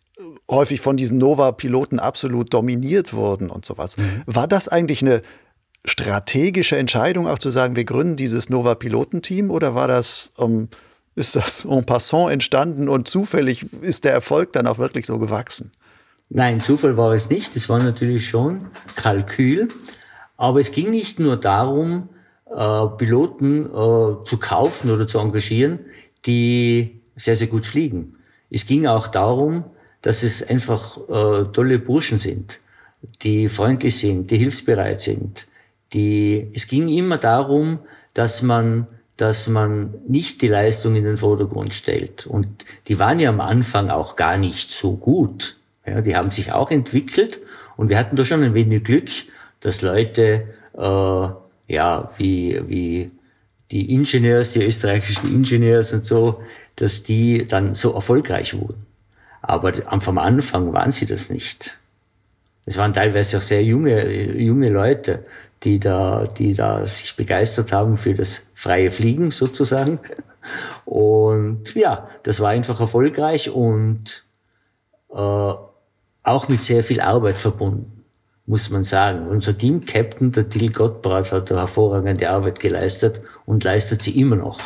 häufig 0.49 0.81
von 0.81 0.97
diesen 0.97 1.17
Nova-Piloten 1.17 1.99
absolut 1.99 2.53
dominiert 2.53 3.13
wurden 3.13 3.49
und 3.49 3.65
sowas. 3.65 3.97
Mhm. 3.97 4.23
War 4.25 4.47
das 4.47 4.67
eigentlich 4.67 5.01
eine 5.01 5.21
strategische 5.83 6.77
Entscheidung, 6.77 7.27
auch 7.27 7.39
zu 7.39 7.51
sagen, 7.51 7.75
wir 7.75 7.85
gründen 7.85 8.15
dieses 8.15 8.49
Nova-Pilotenteam 8.49 9.51
oder 9.51 9.75
war 9.75 9.88
das, 9.88 10.31
ähm, 10.39 10.69
ist 11.15 11.35
das 11.35 11.65
en 11.65 11.85
passant 11.85 12.31
entstanden 12.31 12.89
und 12.89 13.07
zufällig 13.07 13.65
ist 13.81 14.03
der 14.03 14.13
Erfolg 14.13 14.53
dann 14.53 14.67
auch 14.67 14.77
wirklich 14.77 15.05
so 15.05 15.19
gewachsen? 15.19 15.71
Nein, 16.29 16.59
Zufall 16.59 16.97
war 16.97 17.13
es 17.13 17.29
nicht. 17.29 17.55
Es 17.55 17.69
war 17.69 17.81
natürlich 17.81 18.27
schon 18.27 18.67
Kalkül. 18.95 19.67
Aber 20.38 20.59
es 20.59 20.71
ging 20.71 20.89
nicht 20.89 21.19
nur 21.19 21.38
darum, 21.38 22.09
äh, 22.45 22.88
Piloten 22.97 23.65
äh, 23.65 24.23
zu 24.23 24.38
kaufen 24.39 24.91
oder 24.91 25.07
zu 25.07 25.19
engagieren, 25.19 25.79
die 26.25 27.01
sehr, 27.15 27.36
sehr 27.36 27.47
gut 27.47 27.65
fliegen. 27.65 28.15
Es 28.49 28.65
ging 28.65 28.86
auch 28.86 29.08
darum, 29.08 29.65
dass 30.01 30.23
es 30.23 30.47
einfach 30.47 30.97
äh, 31.10 31.45
tolle 31.51 31.80
Burschen 31.80 32.17
sind, 32.17 32.60
die 33.21 33.49
freundlich 33.49 33.97
sind, 33.97 34.30
die 34.30 34.38
hilfsbereit 34.38 35.01
sind. 35.01 35.47
Die, 35.93 36.47
es 36.54 36.67
ging 36.67 36.89
immer 36.89 37.17
darum, 37.17 37.80
dass 38.13 38.41
man, 38.41 38.88
dass 39.17 39.47
man 39.47 39.95
nicht 40.08 40.41
die 40.41 40.47
Leistung 40.47 40.95
in 40.95 41.06
den 41.06 41.17
Vordergrund 41.17 41.73
stellt. 41.73 42.28
Und 42.28 42.65
die 42.88 42.99
waren 42.99 43.19
ja 43.19 43.30
am 43.30 43.41
Anfang 43.41 43.89
auch 43.89 44.15
gar 44.15 44.38
nicht 44.38 44.71
so 44.71 44.95
gut. 44.95 45.58
Ja, 45.86 46.01
die 46.01 46.15
haben 46.15 46.32
sich 46.32 46.51
auch 46.51 46.71
entwickelt 46.71 47.39
und 47.78 47.89
wir 47.89 47.99
hatten 47.99 48.15
da 48.15 48.25
schon 48.25 48.43
ein 48.43 48.54
wenig 48.54 48.84
Glück, 48.84 49.10
dass 49.60 49.82
Leute, 49.82 50.47
äh, 50.75 51.28
ja, 51.67 52.12
wie, 52.17 52.62
wie 52.67 53.12
die 53.71 53.93
Ingenieurs, 53.93 54.54
die 54.54 54.63
österreichischen 54.63 55.34
Ingenieurs 55.34 55.93
und 55.93 56.06
so, 56.06 56.41
dass 56.75 57.03
die 57.03 57.45
dann 57.47 57.75
so 57.75 57.93
erfolgreich 57.93 58.57
wurden. 58.57 58.85
Aber 59.41 59.73
vom 59.99 60.17
Anfang 60.17 60.73
waren 60.73 60.91
sie 60.91 61.05
das 61.05 61.29
nicht. 61.29 61.79
Es 62.65 62.77
waren 62.77 62.93
teilweise 62.93 63.38
auch 63.38 63.41
sehr 63.41 63.63
junge, 63.63 64.33
junge 64.38 64.69
Leute, 64.69 65.23
die 65.63 65.79
da, 65.79 66.25
die 66.25 66.53
da 66.53 66.85
sich 66.88 67.15
begeistert 67.15 67.71
haben 67.71 67.95
für 67.95 68.15
das 68.15 68.47
freie 68.55 68.91
Fliegen 68.91 69.31
sozusagen. 69.31 69.99
Und 70.83 71.73
ja, 71.75 72.09
das 72.23 72.39
war 72.39 72.49
einfach 72.49 72.79
erfolgreich 72.79 73.49
und 73.49 74.25
äh, 75.11 75.53
auch 76.25 76.47
mit 76.47 76.63
sehr 76.63 76.83
viel 76.83 77.01
Arbeit 77.01 77.38
verbunden, 77.38 78.03
muss 78.45 78.69
man 78.69 78.83
sagen. 78.83 79.27
Unser 79.27 79.57
Team-Captain, 79.57 80.31
der 80.31 80.49
Till 80.49 80.71
Gottbrat, 80.71 81.31
hat 81.31 81.51
da 81.51 81.57
hervorragende 81.57 82.29
Arbeit 82.29 82.59
geleistet 82.59 83.21
und 83.45 83.63
leistet 83.63 84.01
sie 84.01 84.19
immer 84.19 84.35
noch. 84.35 84.59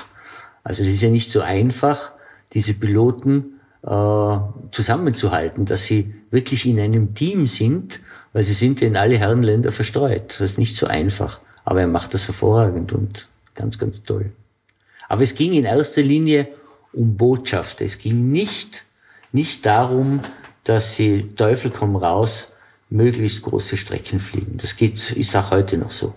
Also 0.64 0.84
das 0.84 0.94
ist 0.94 1.02
ja 1.02 1.10
nicht 1.10 1.30
so 1.30 1.42
einfach, 1.42 2.14
diese 2.54 2.74
Piloten 2.74 3.60
äh, 3.84 4.38
zusammenzuhalten, 4.72 5.66
dass 5.66 5.86
sie 5.86 6.14
wirklich 6.32 6.66
in 6.66 6.80
einem 6.80 7.14
Team 7.14 7.48
sind, 7.48 8.02
weil 8.34 8.44
sie 8.44 8.54
sind 8.54 8.82
in 8.82 8.98
alle 8.98 9.18
Herrenländer 9.18 9.72
verstreut. 9.72 10.36
Das 10.40 10.42
ist 10.52 10.58
nicht 10.58 10.76
so 10.76 10.88
einfach, 10.88 11.42
aber 11.66 11.82
er 11.82 11.88
macht 11.88 12.14
das 12.14 12.28
hervorragend 12.28 12.92
und 12.92 13.28
ganz, 13.56 13.78
ganz 13.78 14.04
toll. 14.04 14.32
Aber 15.08 15.24
es 15.24 15.36
ging 15.36 15.54
in 15.54 15.66
erster 15.66 16.02
Linie 16.02 16.48
um 16.94 17.18
Botschaft. 17.18 17.82
Es 17.82 17.98
ging 17.98 18.32
nicht, 18.32 18.86
nicht 19.32 19.66
darum, 19.66 20.22
dass 20.64 20.96
sie 20.96 21.32
Teufel 21.36 21.72
komm 21.72 21.96
raus 21.96 22.54
möglichst 22.90 23.42
große 23.44 23.78
Strecken 23.78 24.20
fliegen. 24.20 24.58
Das 24.58 24.76
geht, 24.76 25.12
ist 25.12 25.36
auch 25.36 25.52
heute 25.52 25.78
noch 25.78 25.92
so. 25.92 26.14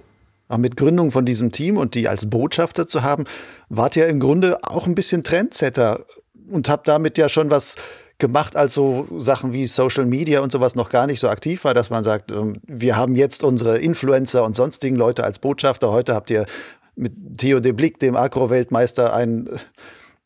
Aber 0.53 0.61
mit 0.61 0.77
Gründung 0.77 1.13
von 1.13 1.25
diesem 1.25 1.51
Team 1.51 1.79
und 1.79 1.95
die 1.95 2.09
als 2.09 2.29
Botschafter 2.29 2.87
zu 2.87 3.03
haben, 3.03 3.25
wart 3.71 3.97
ihr 3.97 4.07
im 4.09 4.21
Grunde 4.21 4.59
auch 4.65 4.87
ein 4.87 4.95
bisschen 4.95 5.25
Trendsetter 5.25 6.05
und 6.51 6.69
habe 6.69 6.83
damit 6.85 7.17
ja 7.17 7.31
schon 7.31 7.51
was 7.51 7.77
gemacht, 8.19 8.55
als 8.55 8.75
so 8.75 9.09
Sachen 9.19 9.55
wie 9.55 9.67
Social 9.67 10.05
Media 10.05 10.41
und 10.41 10.53
sowas 10.53 10.75
noch 10.75 10.91
gar 10.91 11.07
nicht 11.07 11.21
so 11.21 11.31
aktiv 11.31 11.65
war, 11.65 11.73
dass 11.73 11.89
man 11.89 12.05
sagt, 12.05 12.33
ähm, 12.33 12.53
wir 12.67 12.99
haben 12.99 13.15
jetzt 13.15 13.45
unsere 13.45 13.79
Influencer 13.79 14.45
und 14.45 14.55
sonstigen 14.55 14.97
Leute 14.97 15.25
als 15.25 15.39
Botschafter. 15.39 15.91
Heute 15.91 16.15
habt 16.15 16.31
ihr 16.31 16.45
mit 16.97 17.15
Theo 17.39 17.61
de 17.61 17.73
Blick, 17.73 17.99
dem 17.99 18.15
Agro-Weltmeister, 18.15 19.15
einen 19.15 19.49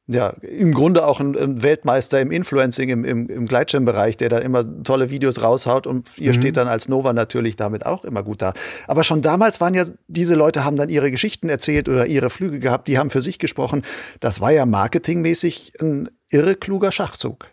ja, 0.09 0.29
im 0.40 0.73
Grunde 0.73 1.05
auch 1.05 1.19
ein, 1.19 1.62
Weltmeister 1.62 2.21
im 2.21 2.31
Influencing, 2.31 2.88
im, 2.90 3.05
im, 3.05 3.29
im 3.29 3.47
Gleitschirmbereich, 3.47 4.16
der 4.16 4.29
da 4.29 4.38
immer 4.38 4.64
tolle 4.85 5.11
Videos 5.11 5.42
raushaut 5.42 5.87
und 5.87 6.09
ihr 6.16 6.33
mhm. 6.33 6.35
steht 6.35 6.57
dann 6.57 6.69
als 6.69 6.88
Nova 6.88 7.12
natürlich 7.12 7.57
damit 7.57 7.85
auch 7.85 8.05
immer 8.05 8.23
gut 8.23 8.40
da. 8.40 8.53
Aber 8.87 9.03
schon 9.03 9.21
damals 9.21 9.61
waren 9.61 9.75
ja, 9.75 9.85
diese 10.07 10.37
Leute 10.37 10.64
haben 10.64 10.77
dann 10.77 10.90
ihre 10.90 11.11
Geschichten 11.11 11.49
erzählt 11.49 11.88
oder 11.88 12.07
ihre 12.07 12.31
Flüge 12.31 12.61
gehabt, 12.61 12.87
die 12.87 12.99
haben 12.99 13.11
für 13.11 13.23
sich 13.23 13.40
gesprochen. 13.40 13.83
Das 14.21 14.40
war 14.40 14.53
ja 14.53 14.64
marketingmäßig 14.64 15.73
ein 15.81 16.09
irre 16.31 16.55
kluger 16.55 16.92
Schachzug. 16.92 17.47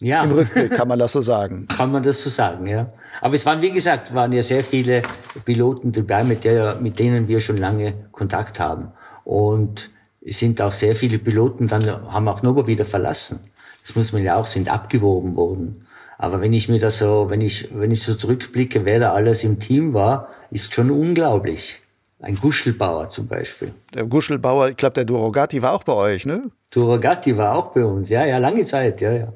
Ja. 0.00 0.22
Im 0.22 0.32
Rückblick 0.32 0.70
kann 0.70 0.88
man 0.88 0.98
das 0.98 1.12
so 1.12 1.20
sagen. 1.20 1.66
Kann 1.76 1.92
man 1.92 2.02
das 2.02 2.22
so 2.22 2.30
sagen, 2.30 2.66
ja. 2.66 2.90
Aber 3.20 3.34
es 3.34 3.44
waren, 3.44 3.60
wie 3.60 3.70
gesagt, 3.70 4.14
waren 4.14 4.32
ja 4.32 4.42
sehr 4.42 4.64
viele 4.64 5.02
Piloten 5.44 5.92
dabei, 5.92 6.24
mit, 6.24 6.44
der, 6.44 6.76
mit 6.76 6.98
denen 6.98 7.28
wir 7.28 7.40
schon 7.40 7.58
lange 7.58 8.08
Kontakt 8.10 8.60
haben. 8.60 8.92
Und 9.24 9.90
es 10.30 10.38
sind 10.38 10.62
auch 10.62 10.70
sehr 10.70 10.94
viele 10.94 11.18
Piloten 11.18 11.66
dann, 11.66 11.84
haben 11.84 12.28
auch 12.28 12.42
Nova 12.42 12.64
wieder 12.68 12.84
verlassen. 12.84 13.40
Das 13.82 13.96
muss 13.96 14.12
man 14.12 14.22
ja 14.22 14.36
auch, 14.36 14.46
sind 14.46 14.72
abgewogen 14.72 15.34
worden. 15.34 15.88
Aber 16.18 16.40
wenn 16.40 16.52
ich 16.52 16.68
mir 16.68 16.78
das 16.78 16.98
so, 16.98 17.28
wenn 17.30 17.40
ich, 17.40 17.68
wenn 17.74 17.90
ich 17.90 18.02
so 18.02 18.14
zurückblicke, 18.14 18.84
wer 18.84 19.00
da 19.00 19.12
alles 19.12 19.42
im 19.42 19.58
Team 19.58 19.92
war, 19.92 20.28
ist 20.52 20.72
schon 20.72 20.92
unglaublich. 20.92 21.82
Ein 22.20 22.36
Guschelbauer 22.36 23.08
zum 23.08 23.26
Beispiel. 23.26 23.74
Der 23.92 24.06
Guschelbauer, 24.06 24.68
ich 24.68 24.76
glaube, 24.76 24.92
der 24.92 25.04
Durogati 25.04 25.62
war 25.62 25.72
auch 25.72 25.82
bei 25.82 25.94
euch, 25.94 26.26
ne? 26.26 26.52
Durogati 26.70 27.36
war 27.36 27.56
auch 27.56 27.72
bei 27.72 27.84
uns, 27.84 28.08
ja, 28.08 28.24
ja, 28.24 28.38
lange 28.38 28.64
Zeit, 28.64 29.00
ja, 29.00 29.12
ja. 29.12 29.32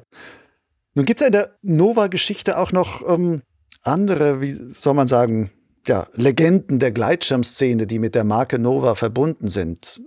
Nun 0.93 1.03
gibt 1.03 1.19
es 1.19 1.27
in 1.27 1.33
der 1.33 1.57
Nova-Geschichte 1.61 2.57
auch 2.57 2.71
noch 2.71 3.01
ähm, 3.05 3.41
andere, 3.83 4.39
wie 4.39 4.51
soll 4.51 4.93
man 4.93 5.09
sagen, 5.09 5.51
ja, 5.87 6.07
Legenden 6.13 6.79
der 6.79 6.91
Gleitschirmszene, 6.91 7.85
die 7.85 7.99
mit 7.99 8.15
der 8.15 8.23
Marke 8.23 8.59
Nova 8.59 8.95
verbunden 8.95 9.49
sind. 9.49 9.99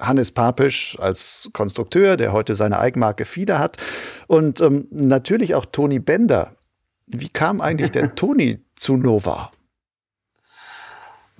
Hannes 0.00 0.32
Papisch 0.32 0.96
als 0.98 1.50
Konstrukteur, 1.52 2.16
der 2.16 2.32
heute 2.32 2.56
seine 2.56 2.78
Eigenmarke 2.78 3.24
Fieder 3.24 3.58
hat. 3.58 3.76
Und 4.26 4.60
ähm, 4.60 4.88
natürlich 4.90 5.54
auch 5.54 5.66
Toni 5.66 5.98
Bender. 5.98 6.56
Wie 7.06 7.28
kam 7.28 7.60
eigentlich 7.60 7.90
der 7.90 8.14
Toni 8.14 8.60
zu 8.76 8.96
Nova? 8.96 9.52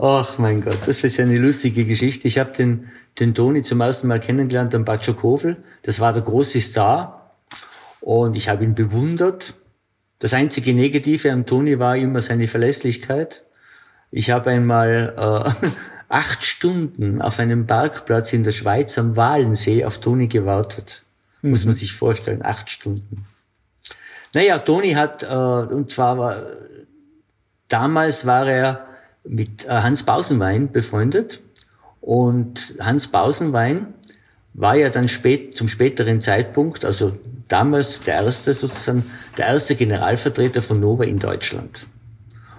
Ach 0.03 0.38
mein 0.38 0.62
Gott, 0.62 0.79
das 0.87 1.05
ist 1.05 1.18
ja 1.18 1.25
eine 1.27 1.37
lustige 1.37 1.85
Geschichte. 1.85 2.27
Ich 2.27 2.38
habe 2.38 2.53
den, 2.53 2.90
den 3.18 3.35
Toni 3.35 3.61
zum 3.61 3.83
ersten 3.83 4.09
Mal 4.09 4.18
kennengelernt 4.18 4.75
am 4.75 4.87
Batschokofel. 4.87 5.59
Das 5.83 6.01
war 6.01 6.14
der 6.14 6.23
große 6.23 6.61
Star 6.62 7.37
und 8.01 8.35
ich 8.35 8.49
habe 8.49 8.64
ihn 8.64 8.75
bewundert. 8.75 9.55
Das 10.18 10.33
einzige 10.33 10.73
Negative 10.73 11.31
am 11.31 11.44
Toni 11.44 11.79
war 11.79 11.96
immer 11.96 12.23
seine 12.23 12.46
Verlässlichkeit. 12.46 13.44
Ich 14.11 14.31
habe 14.31 14.51
einmal 14.51 15.14
äh, 15.62 15.68
acht 16.11 16.44
Stunden 16.44 17.23
auf 17.23 17.38
einem 17.38 17.66
Parkplatz 17.66 18.33
in 18.33 18.42
der 18.42 18.51
Schweiz 18.51 18.99
am 18.99 19.16
Walensee 19.16 19.85
auf 19.85 20.01
Toni 20.01 20.27
gewartet. 20.27 21.05
Mhm. 21.40 21.51
Muss 21.51 21.64
man 21.64 21.75
sich 21.75 21.94
vorstellen, 21.94 22.44
acht 22.44 22.68
Stunden. 22.68 23.25
Naja, 24.35 24.59
Toni 24.59 24.92
hat, 24.92 25.23
äh, 25.23 25.27
und 25.27 25.90
zwar 25.90 26.18
war, 26.18 26.42
damals 27.68 28.27
war 28.27 28.49
er 28.49 28.87
mit 29.25 29.66
äh, 29.66 29.70
Hans 29.70 30.03
Bausenwein 30.03 30.73
befreundet. 30.73 31.40
Und 32.01 32.75
Hans 32.81 33.09
Bausenwein 33.09 33.94
war 34.53 34.75
ja 34.75 34.90
dann 34.90 35.07
spät, 35.07 35.57
zum 35.57 35.68
späteren 35.68 36.20
Zeitpunkt, 36.20 36.85
also 36.85 37.16
damals 37.46 38.03
der 38.03 38.14
erste 38.14 38.53
sozusagen, 38.55 39.05
der 39.37 39.46
erste 39.46 39.77
Generalvertreter 39.77 40.61
von 40.61 40.81
Nova 40.81 41.05
in 41.05 41.18
Deutschland. 41.18 41.87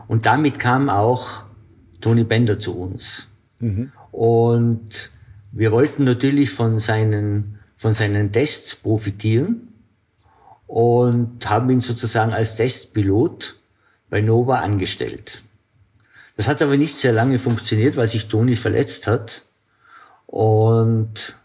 Und 0.07 0.25
damit 0.25 0.57
kam 0.57 0.89
auch 0.89 1.43
Toni 1.99 2.23
Bender 2.23 2.57
zu 2.59 2.77
uns. 2.77 3.30
Mhm. 3.61 3.91
Und 4.11 5.11
wir 5.51 5.71
wollten 5.71 6.03
natürlich 6.03 6.51
von 6.51 6.79
seinen, 6.79 7.59
von 7.75 7.93
seinen 7.93 8.31
Tests 8.31 8.75
profitieren 8.75 9.69
und 10.67 11.49
haben 11.49 11.69
ihn 11.69 11.81
sozusagen 11.81 12.33
als 12.33 12.55
Testpilot 12.55 13.55
bei 14.09 14.21
Nova 14.21 14.59
angestellt. 14.59 15.43
Das 16.37 16.47
hat 16.47 16.61
aber 16.61 16.77
nicht 16.77 16.97
sehr 16.97 17.13
lange 17.13 17.39
funktioniert, 17.39 17.97
weil 17.97 18.07
sich 18.07 18.27
Toni 18.27 18.55
verletzt 18.55 19.07
hat. 19.07 19.43
Und 20.27 21.35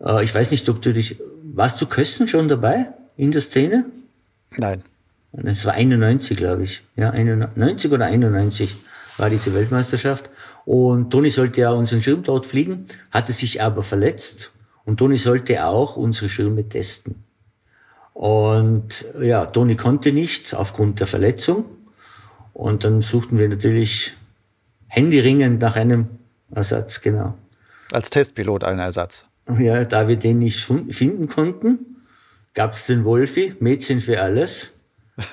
äh, 0.00 0.22
ich 0.22 0.34
weiß 0.34 0.50
nicht, 0.50 0.68
ob 0.68 0.82
du 0.82 0.92
dich, 0.92 1.18
warst 1.42 1.80
du 1.80 1.86
Kössen 1.86 2.28
schon 2.28 2.48
dabei 2.48 2.88
in 3.16 3.32
der 3.32 3.40
Szene? 3.40 3.86
Nein. 4.56 4.82
Es 5.32 5.64
war 5.64 5.74
91, 5.74 6.36
glaube 6.36 6.64
ich. 6.64 6.82
Ja, 6.96 7.10
91 7.10 7.92
oder 7.92 8.06
91 8.06 8.74
war 9.18 9.30
diese 9.30 9.54
Weltmeisterschaft. 9.54 10.30
Und 10.66 11.10
Toni 11.10 11.30
sollte 11.30 11.60
ja 11.60 11.70
unseren 11.70 12.02
Schirm 12.02 12.24
dort 12.24 12.44
fliegen, 12.44 12.86
hatte 13.12 13.32
sich 13.32 13.62
aber 13.62 13.84
verletzt 13.84 14.52
und 14.84 14.98
Toni 14.98 15.16
sollte 15.16 15.64
auch 15.64 15.96
unsere 15.96 16.28
Schirme 16.28 16.68
testen. 16.68 17.22
Und 18.14 19.06
ja, 19.20 19.46
Toni 19.46 19.76
konnte 19.76 20.10
nicht 20.10 20.54
aufgrund 20.54 20.98
der 20.98 21.06
Verletzung. 21.06 21.66
Und 22.52 22.82
dann 22.84 23.00
suchten 23.00 23.38
wir 23.38 23.48
natürlich 23.48 24.14
händeringend 24.88 25.60
nach 25.60 25.76
einem 25.76 26.08
Ersatz, 26.50 27.00
genau. 27.00 27.34
Als 27.92 28.10
Testpilot 28.10 28.64
einen 28.64 28.80
Ersatz. 28.80 29.24
Ja, 29.58 29.84
da 29.84 30.08
wir 30.08 30.16
den 30.16 30.40
nicht 30.40 30.64
finden 30.64 31.28
konnten, 31.28 31.78
gab 32.54 32.72
es 32.72 32.86
den 32.86 33.04
Wolfi, 33.04 33.54
Mädchen 33.60 34.00
für 34.00 34.20
alles, 34.20 34.72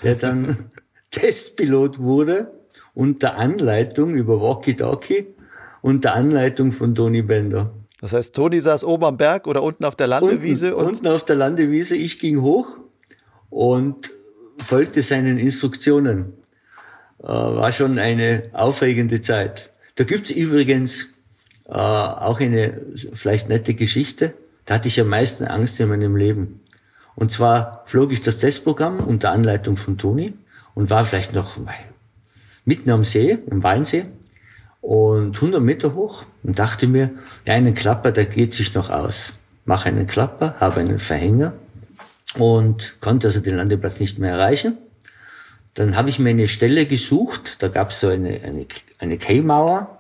der 0.03 0.13
dann 0.13 0.69
Testpilot 1.09 1.97
wurde 1.97 2.51
unter 2.93 3.37
Anleitung 3.37 4.13
über 4.15 4.39
Walkie-Talkie, 4.41 5.27
unter 5.81 6.13
Anleitung 6.15 6.71
von 6.71 6.95
Toni 6.95 7.21
Bender. 7.21 7.73
Das 8.01 8.13
heißt, 8.13 8.35
Toni 8.35 8.59
saß 8.59 8.83
oben 8.83 9.05
am 9.05 9.17
Berg 9.17 9.47
oder 9.47 9.63
unten 9.63 9.85
auf 9.85 9.95
der 9.95 10.07
Landewiese? 10.07 10.75
Unten, 10.75 10.89
unten 10.89 11.07
auf 11.07 11.25
der 11.25 11.35
Landewiese. 11.35 11.95
Ich 11.95 12.19
ging 12.19 12.41
hoch 12.41 12.77
und 13.49 14.11
folgte 14.57 15.01
seinen 15.01 15.37
Instruktionen. 15.37 16.33
Äh, 17.19 17.27
war 17.27 17.71
schon 17.71 17.99
eine 17.99 18.49
aufregende 18.53 19.21
Zeit. 19.21 19.71
Da 19.95 20.03
gibt's 20.03 20.31
übrigens 20.31 21.15
äh, 21.65 21.71
auch 21.71 22.39
eine 22.39 22.81
vielleicht 23.13 23.49
nette 23.49 23.73
Geschichte. 23.73 24.33
Da 24.65 24.75
hatte 24.75 24.87
ich 24.87 24.99
am 24.99 25.07
meisten 25.07 25.45
Angst 25.45 25.79
in 25.79 25.89
meinem 25.89 26.15
Leben. 26.15 26.61
Und 27.15 27.31
zwar 27.31 27.83
flog 27.85 28.11
ich 28.11 28.21
das 28.21 28.39
Testprogramm 28.39 28.99
unter 28.99 29.31
Anleitung 29.31 29.77
von 29.77 29.97
Toni 29.97 30.33
und 30.73 30.89
war 30.89 31.05
vielleicht 31.05 31.33
noch 31.33 31.57
mitten 32.65 32.89
am 32.89 33.03
See, 33.03 33.37
im 33.47 33.63
Wallensee 33.63 34.05
und 34.81 35.35
100 35.35 35.61
Meter 35.61 35.95
hoch 35.95 36.23
und 36.43 36.59
dachte 36.59 36.87
mir, 36.87 37.11
ja, 37.45 37.53
einen 37.53 37.73
Klapper, 37.73 38.11
der 38.11 38.25
geht 38.25 38.53
sich 38.53 38.73
noch 38.73 38.89
aus. 38.89 39.33
Mache 39.65 39.89
einen 39.89 40.07
Klapper, 40.07 40.55
habe 40.59 40.81
einen 40.81 40.99
Verhänger 40.99 41.53
und 42.35 42.97
konnte 42.99 43.27
also 43.27 43.39
den 43.39 43.57
Landeplatz 43.57 43.99
nicht 43.99 44.19
mehr 44.19 44.33
erreichen. 44.33 44.77
Dann 45.73 45.95
habe 45.95 46.09
ich 46.09 46.19
mir 46.19 46.29
eine 46.29 46.47
Stelle 46.47 46.85
gesucht, 46.85 47.63
da 47.63 47.67
gab 47.67 47.89
es 47.89 47.99
so 48.01 48.09
eine, 48.09 48.41
eine, 48.43 48.65
eine 48.99 49.17
K-Mauer 49.17 49.99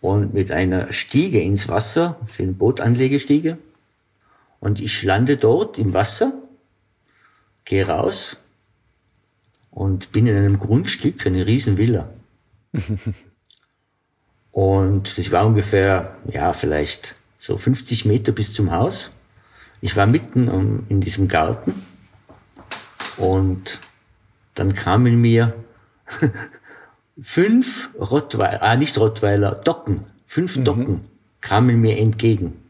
und 0.00 0.34
mit 0.34 0.50
einer 0.50 0.92
Stiege 0.92 1.40
ins 1.40 1.68
Wasser, 1.68 2.18
für 2.26 2.42
eine 2.42 2.52
Bootanlegestiege. 2.52 3.58
Und 4.60 4.80
ich 4.80 5.02
lande 5.02 5.36
dort 5.36 5.78
im 5.78 5.92
Wasser, 5.94 6.32
gehe 7.64 7.86
raus 7.86 8.44
und 9.70 10.12
bin 10.12 10.26
in 10.26 10.36
einem 10.36 10.58
Grundstück, 10.58 11.26
eine 11.26 11.46
Riesenvilla. 11.46 12.08
und 14.50 15.18
das 15.18 15.30
war 15.30 15.46
ungefähr, 15.46 16.16
ja, 16.30 16.52
vielleicht 16.52 17.14
so 17.38 17.56
50 17.56 18.04
Meter 18.04 18.32
bis 18.32 18.52
zum 18.52 18.70
Haus. 18.70 19.12
Ich 19.80 19.96
war 19.96 20.06
mitten 20.06 20.86
in 20.88 21.00
diesem 21.00 21.28
Garten 21.28 21.74
und 23.16 23.78
dann 24.54 24.74
kamen 24.74 25.20
mir 25.20 25.54
fünf 27.20 27.90
Rottweiler, 27.98 28.62
ah, 28.62 28.76
nicht 28.76 28.98
Rottweiler, 28.98 29.52
Docken, 29.54 30.04
fünf 30.26 30.56
mhm. 30.56 30.64
Docken 30.64 31.00
kamen 31.40 31.80
mir 31.80 31.98
entgegen. 31.98 32.69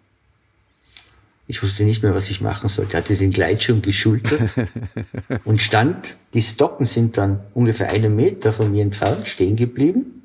Ich 1.51 1.65
wusste 1.65 1.83
nicht 1.83 2.05
mehr, 2.05 2.15
was 2.15 2.31
ich 2.31 2.41
machen 2.41 2.69
sollte. 2.69 2.97
Hatte 2.97 3.17
den 3.17 3.33
Gleitschirm 3.33 3.83
geschultert 3.83 4.53
und 5.45 5.61
stand. 5.61 6.15
Diese 6.33 6.55
Docken 6.55 6.87
sind 6.87 7.19
dann 7.19 7.41
ungefähr 7.55 7.91
einen 7.91 8.15
Meter 8.15 8.53
von 8.53 8.71
mir 8.71 8.85
entfernt 8.85 9.27
stehen 9.27 9.57
geblieben. 9.57 10.23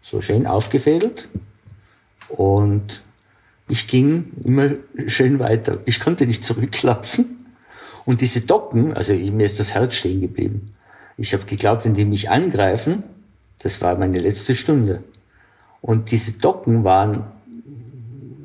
So 0.00 0.22
schön 0.22 0.46
aufgefädelt. 0.46 1.28
Und 2.30 3.02
ich 3.68 3.86
ging 3.86 4.32
immer 4.44 4.70
schön 5.08 5.40
weiter. 5.40 5.80
Ich 5.84 6.00
konnte 6.00 6.26
nicht 6.26 6.42
zurücklaufen. 6.42 7.44
Und 8.06 8.22
diese 8.22 8.40
Docken, 8.40 8.94
also 8.94 9.12
mir 9.12 9.44
ist 9.44 9.60
das 9.60 9.74
Herz 9.74 9.92
stehen 9.92 10.22
geblieben. 10.22 10.74
Ich 11.18 11.34
habe 11.34 11.44
geglaubt, 11.44 11.84
wenn 11.84 11.92
die 11.92 12.06
mich 12.06 12.30
angreifen, 12.30 13.02
das 13.58 13.82
war 13.82 13.94
meine 13.98 14.20
letzte 14.20 14.54
Stunde. 14.54 15.04
Und 15.82 16.12
diese 16.12 16.32
Docken 16.32 16.82
waren 16.82 17.24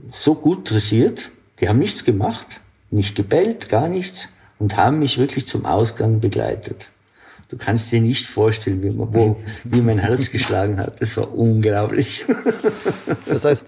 so 0.09 0.36
gut 0.36 0.70
dressiert, 0.70 1.32
die 1.62 1.70
haben 1.70 1.80
nichts 1.80 2.03
gemacht, 2.03 2.62
nicht 2.89 3.16
gebellt, 3.16 3.70
gar 3.70 3.88
nichts 3.88 4.30
und 4.59 4.76
haben 4.78 4.99
mich 4.99 5.18
wirklich 5.18 5.47
zum 5.47 5.66
Ausgang 5.66 6.20
begleitet. 6.20 6.89
Du 7.49 7.57
kannst 7.57 7.91
dir 7.91 8.01
nicht 8.01 8.28
vorstellen, 8.28 8.82
wie, 8.82 8.97
wo, 8.97 9.41
wie 9.66 9.82
mein 9.82 9.97
Herz 9.97 10.32
geschlagen 10.32 10.80
hat. 10.80 11.01
Das 11.01 11.18
war 11.18 11.34
unglaublich. 11.34 12.26
Das 13.26 13.45
heißt, 13.45 13.68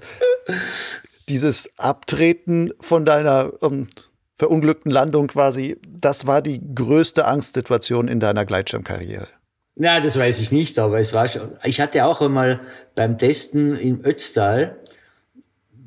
dieses 1.29 1.69
Abtreten 1.77 2.71
von 2.79 3.05
deiner 3.05 3.51
ähm, 3.61 3.87
verunglückten 4.35 4.91
Landung 4.91 5.27
quasi, 5.27 5.77
das 5.87 6.27
war 6.27 6.41
die 6.41 6.61
größte 6.73 7.25
Angstsituation 7.25 8.07
in 8.07 8.19
deiner 8.19 8.45
Gleitschirmkarriere. 8.45 9.27
Na, 9.75 9.99
das 9.99 10.17
weiß 10.17 10.39
ich 10.39 10.51
nicht, 10.51 10.77
aber 10.77 10.99
es 10.99 11.13
war 11.13 11.27
schon. 11.27 11.57
Ich 11.63 11.81
hatte 11.81 12.05
auch 12.05 12.21
einmal 12.21 12.61
beim 12.93 13.17
Testen 13.17 13.75
im 13.75 14.05
Ötztal 14.05 14.77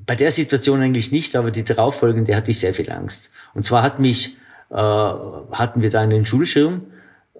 bei 0.06 0.14
der 0.14 0.30
Situation 0.30 0.80
eigentlich 0.80 1.10
nicht, 1.12 1.34
aber 1.36 1.50
die 1.50 1.64
darauffolgende 1.64 2.34
hatte 2.34 2.52
ich 2.52 2.60
sehr 2.60 2.74
viel 2.74 2.90
Angst. 2.90 3.32
Und 3.54 3.64
zwar 3.64 3.82
hat 3.82 3.98
mich 3.98 4.36
äh, 4.70 4.74
hatten 4.74 5.82
wir 5.82 5.90
da 5.90 6.00
einen 6.00 6.26
Schulschirm, 6.26 6.86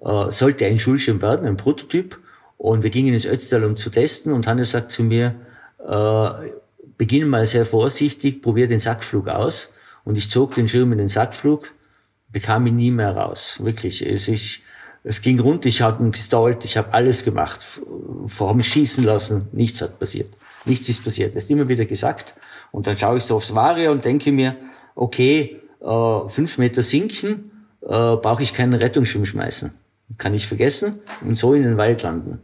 äh, 0.01 0.31
sollte 0.31 0.65
ein 0.65 0.79
Schulschirm 0.79 1.21
werden, 1.21 1.47
ein 1.47 1.57
Prototyp. 1.57 2.19
Und 2.57 2.83
wir 2.83 2.89
gingen 2.89 3.13
ins 3.13 3.25
Ötztal, 3.25 3.63
um 3.65 3.75
zu 3.75 3.89
testen. 3.89 4.33
Und 4.33 4.47
Hannes 4.47 4.71
sagt 4.71 4.91
zu 4.91 5.03
mir, 5.03 5.35
äh, 5.85 6.49
beginn 6.97 7.27
mal 7.27 7.45
sehr 7.45 7.65
vorsichtig, 7.65 8.41
probier 8.41 8.67
den 8.67 8.79
Sackflug 8.79 9.27
aus. 9.27 9.73
Und 10.03 10.17
ich 10.17 10.29
zog 10.29 10.55
den 10.55 10.69
Schirm 10.69 10.91
in 10.93 10.97
den 10.97 11.09
Sackflug, 11.09 11.71
bekam 12.29 12.65
ihn 12.67 12.77
nie 12.77 12.91
mehr 12.91 13.15
raus. 13.15 13.63
Wirklich. 13.63 14.05
Es, 14.05 14.27
ich, 14.27 14.63
es 15.03 15.21
ging 15.21 15.39
rund, 15.39 15.65
ich 15.65 15.81
habe 15.81 16.03
ihn 16.03 16.11
gestallt, 16.13 16.65
ich 16.65 16.77
habe 16.77 16.93
alles 16.93 17.23
gemacht, 17.23 17.59
vor 18.25 18.49
allem 18.49 18.61
schießen 18.61 19.03
lassen, 19.03 19.47
nichts 19.51 19.81
hat 19.81 19.99
passiert. 19.99 20.29
Nichts 20.65 20.89
ist 20.89 21.03
passiert. 21.03 21.33
Er 21.33 21.37
ist 21.37 21.51
immer 21.51 21.67
wieder 21.67 21.85
gesagt. 21.85 22.33
Und 22.71 22.87
dann 22.87 22.97
schaue 22.97 23.17
ich 23.17 23.23
so 23.23 23.35
aufs 23.35 23.55
Varia 23.55 23.91
und 23.91 24.05
denke 24.05 24.31
mir, 24.31 24.55
okay, 24.95 25.61
äh, 25.81 26.29
fünf 26.29 26.57
Meter 26.57 26.83
sinken, 26.83 27.51
äh, 27.81 27.87
brauche 27.87 28.43
ich 28.43 28.53
keinen 28.53 28.73
Rettungsschirm 28.73 29.25
schmeißen. 29.25 29.73
Kann 30.17 30.33
ich 30.33 30.47
vergessen 30.47 30.99
und 31.21 31.37
so 31.37 31.53
in 31.53 31.63
den 31.63 31.77
Wald 31.77 32.03
landen. 32.03 32.39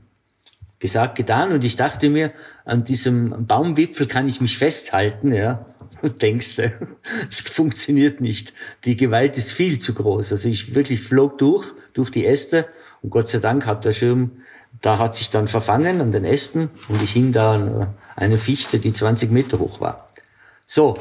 Gesagt, 0.79 1.15
getan. 1.15 1.51
Und 1.53 1.63
ich 1.63 1.75
dachte 1.75 2.09
mir, 2.09 2.31
an 2.65 2.83
diesem 2.83 3.47
Baumwipfel 3.47 4.07
kann 4.07 4.27
ich 4.27 4.41
mich 4.41 4.57
festhalten, 4.57 5.33
ja. 5.33 5.65
Und 6.01 6.21
denkst, 6.21 6.61
es 7.29 7.41
funktioniert 7.41 8.19
nicht. 8.19 8.53
Die 8.83 8.97
Gewalt 8.97 9.37
ist 9.37 9.51
viel 9.51 9.79
zu 9.79 9.93
groß. 9.93 10.31
Also 10.33 10.49
ich 10.49 10.75
wirklich 10.75 11.01
flog 11.01 11.37
durch, 11.37 11.65
durch 11.93 12.11
die 12.11 12.25
Äste. 12.25 12.65
Und 13.01 13.09
Gott 13.09 13.27
sei 13.27 13.39
Dank 13.39 13.65
hat 13.65 13.85
der 13.85 13.93
Schirm, 13.93 14.31
da 14.81 14.97
hat 14.97 15.15
sich 15.15 15.29
dann 15.29 15.47
verfangen 15.47 16.01
an 16.01 16.11
den 16.11 16.25
Ästen. 16.25 16.69
Und 16.89 17.01
ich 17.01 17.11
hing 17.11 17.31
da 17.31 17.53
an 17.53 17.93
eine 18.15 18.37
Fichte, 18.37 18.79
die 18.79 18.91
20 18.91 19.31
Meter 19.31 19.59
hoch 19.59 19.79
war. 19.79 20.09
So. 20.73 20.97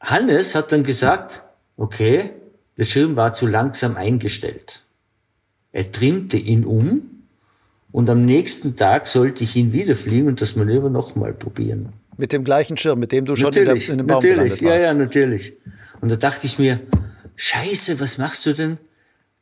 Hannes 0.00 0.54
hat 0.54 0.72
dann 0.72 0.84
gesagt, 0.84 1.42
okay, 1.76 2.30
der 2.78 2.84
Schirm 2.84 3.14
war 3.14 3.34
zu 3.34 3.46
langsam 3.46 3.94
eingestellt. 3.96 4.84
Er 5.70 5.92
trimmte 5.92 6.38
ihn 6.38 6.64
um 6.64 7.26
und 7.90 8.08
am 8.08 8.24
nächsten 8.24 8.74
Tag 8.74 9.06
sollte 9.06 9.44
ich 9.44 9.54
ihn 9.54 9.74
wieder 9.74 9.96
fliegen 9.96 10.28
und 10.28 10.40
das 10.40 10.56
Manöver 10.56 10.88
nochmal 10.88 11.34
probieren. 11.34 11.92
Mit 12.16 12.32
dem 12.32 12.42
gleichen 12.42 12.78
Schirm, 12.78 12.98
mit 12.98 13.12
dem 13.12 13.26
du 13.26 13.36
schon 13.36 13.50
natürlich, 13.50 13.90
in, 13.90 13.98
der, 13.98 14.04
in 14.04 14.06
dem 14.06 14.06
Baum 14.06 14.24
natürlich, 14.24 14.58
gelandet 14.58 14.62
warst. 14.62 14.84
Ja, 14.84 14.90
ja, 14.90 14.94
natürlich. 14.94 15.52
Und 16.00 16.08
da 16.08 16.16
dachte 16.16 16.46
ich 16.46 16.58
mir, 16.58 16.80
Scheiße, 17.36 18.00
was 18.00 18.16
machst 18.16 18.46
du 18.46 18.54
denn? 18.54 18.78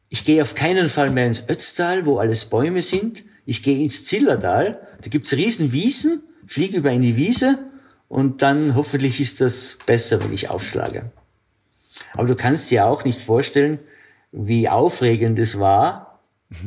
Ich 0.08 0.24
gehe 0.24 0.42
auf 0.42 0.56
keinen 0.56 0.88
Fall 0.88 1.12
mehr 1.12 1.28
ins 1.28 1.48
Ötztal, 1.48 2.06
wo 2.06 2.18
alles 2.18 2.46
Bäume 2.46 2.82
sind. 2.82 3.22
Ich 3.46 3.62
gehe 3.62 3.80
ins 3.80 4.04
Zillertal, 4.04 4.80
da 5.00 5.08
gibt's 5.08 5.32
riesen 5.32 5.70
Wiesen, 5.70 6.24
fliege 6.44 6.78
über 6.78 6.90
eine 6.90 7.14
Wiese 7.16 7.69
und 8.10 8.42
dann 8.42 8.74
hoffentlich 8.74 9.20
ist 9.20 9.40
das 9.40 9.78
besser, 9.86 10.22
wenn 10.22 10.32
ich 10.32 10.50
aufschlage. 10.50 11.12
Aber 12.12 12.26
du 12.26 12.34
kannst 12.34 12.68
dir 12.72 12.86
auch 12.86 13.04
nicht 13.04 13.20
vorstellen, 13.20 13.78
wie 14.32 14.68
aufregend 14.68 15.38
es 15.38 15.60
war, 15.60 16.20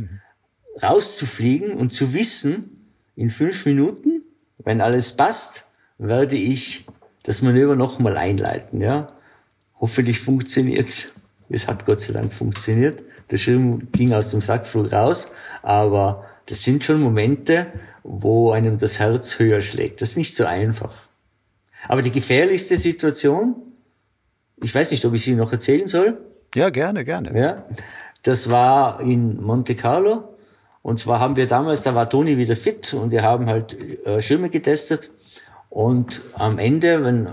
rauszufliegen 0.81 1.73
und 1.73 1.91
zu 1.91 2.13
wissen, 2.13 2.87
in 3.17 3.29
fünf 3.29 3.65
Minuten, 3.65 4.23
wenn 4.57 4.79
alles 4.79 5.17
passt, 5.17 5.65
werde 5.97 6.37
ich 6.37 6.85
das 7.23 7.41
Manöver 7.41 7.75
nochmal 7.75 8.15
einleiten. 8.17 8.79
Ja? 8.79 9.11
Hoffentlich 9.81 10.21
funktioniert's. 10.21 11.21
Es 11.49 11.67
hat 11.67 11.85
Gott 11.85 11.99
sei 11.99 12.13
Dank 12.13 12.31
funktioniert. 12.31 13.03
Der 13.31 13.37
Schirm 13.37 13.91
ging 13.91 14.13
aus 14.13 14.31
dem 14.31 14.39
Sackflug 14.39 14.93
raus, 14.93 15.31
aber 15.61 16.23
das 16.45 16.63
sind 16.63 16.85
schon 16.85 17.01
Momente, 17.01 17.67
wo 18.01 18.51
einem 18.51 18.77
das 18.77 18.99
Herz 18.99 19.39
höher 19.39 19.59
schlägt. 19.59 20.01
Das 20.01 20.11
ist 20.11 20.17
nicht 20.17 20.37
so 20.37 20.45
einfach. 20.45 20.93
Aber 21.87 22.01
die 22.01 22.11
gefährlichste 22.11 22.77
Situation, 22.77 23.55
ich 24.61 24.73
weiß 24.73 24.91
nicht, 24.91 25.03
ob 25.05 25.13
ich 25.13 25.23
sie 25.23 25.35
noch 25.35 25.51
erzählen 25.51 25.87
soll. 25.87 26.17
Ja, 26.55 26.69
gerne, 26.69 27.03
gerne. 27.03 27.37
Ja, 27.37 27.65
das 28.21 28.49
war 28.49 29.01
in 29.01 29.41
Monte 29.41 29.75
Carlo. 29.75 30.35
Und 30.81 30.99
zwar 30.99 31.19
haben 31.19 31.35
wir 31.35 31.47
damals, 31.47 31.83
da 31.83 31.95
war 31.95 32.09
Toni 32.09 32.37
wieder 32.37 32.55
fit 32.55 32.93
und 32.93 33.11
wir 33.11 33.23
haben 33.23 33.47
halt 33.47 33.77
äh, 34.05 34.21
Schirme 34.21 34.49
getestet. 34.49 35.11
Und 35.69 36.21
am 36.33 36.59
Ende, 36.59 37.03
wenn 37.03 37.29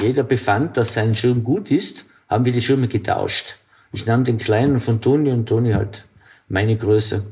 jeder 0.00 0.22
befand, 0.22 0.76
dass 0.76 0.94
sein 0.94 1.14
Schirm 1.14 1.42
gut 1.44 1.70
ist, 1.70 2.06
haben 2.28 2.44
wir 2.44 2.52
die 2.52 2.62
Schirme 2.62 2.88
getauscht. 2.88 3.58
Ich 3.92 4.06
nahm 4.06 4.24
den 4.24 4.38
kleinen 4.38 4.80
von 4.80 5.00
Toni 5.00 5.32
und 5.32 5.46
Toni 5.46 5.72
halt 5.72 6.04
meine 6.48 6.76
Größe. 6.76 7.26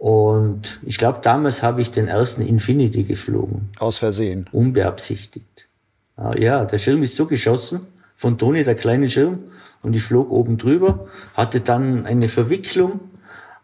Und 0.00 0.80
ich 0.82 0.96
glaube, 0.96 1.18
damals 1.22 1.62
habe 1.62 1.82
ich 1.82 1.90
den 1.90 2.08
ersten 2.08 2.40
Infinity 2.40 3.02
geflogen. 3.02 3.68
Aus 3.78 3.98
Versehen. 3.98 4.48
Unbeabsichtigt. 4.50 5.68
Ah, 6.16 6.34
ja, 6.38 6.64
der 6.64 6.78
Schirm 6.78 7.02
ist 7.02 7.16
so 7.16 7.26
geschossen, 7.26 7.86
von 8.16 8.38
Toni, 8.38 8.64
der 8.64 8.76
kleine 8.76 9.10
Schirm, 9.10 9.40
und 9.82 9.92
ich 9.92 10.02
flog 10.02 10.30
oben 10.30 10.56
drüber, 10.56 11.06
hatte 11.34 11.60
dann 11.60 12.06
eine 12.06 12.30
Verwicklung 12.30 13.00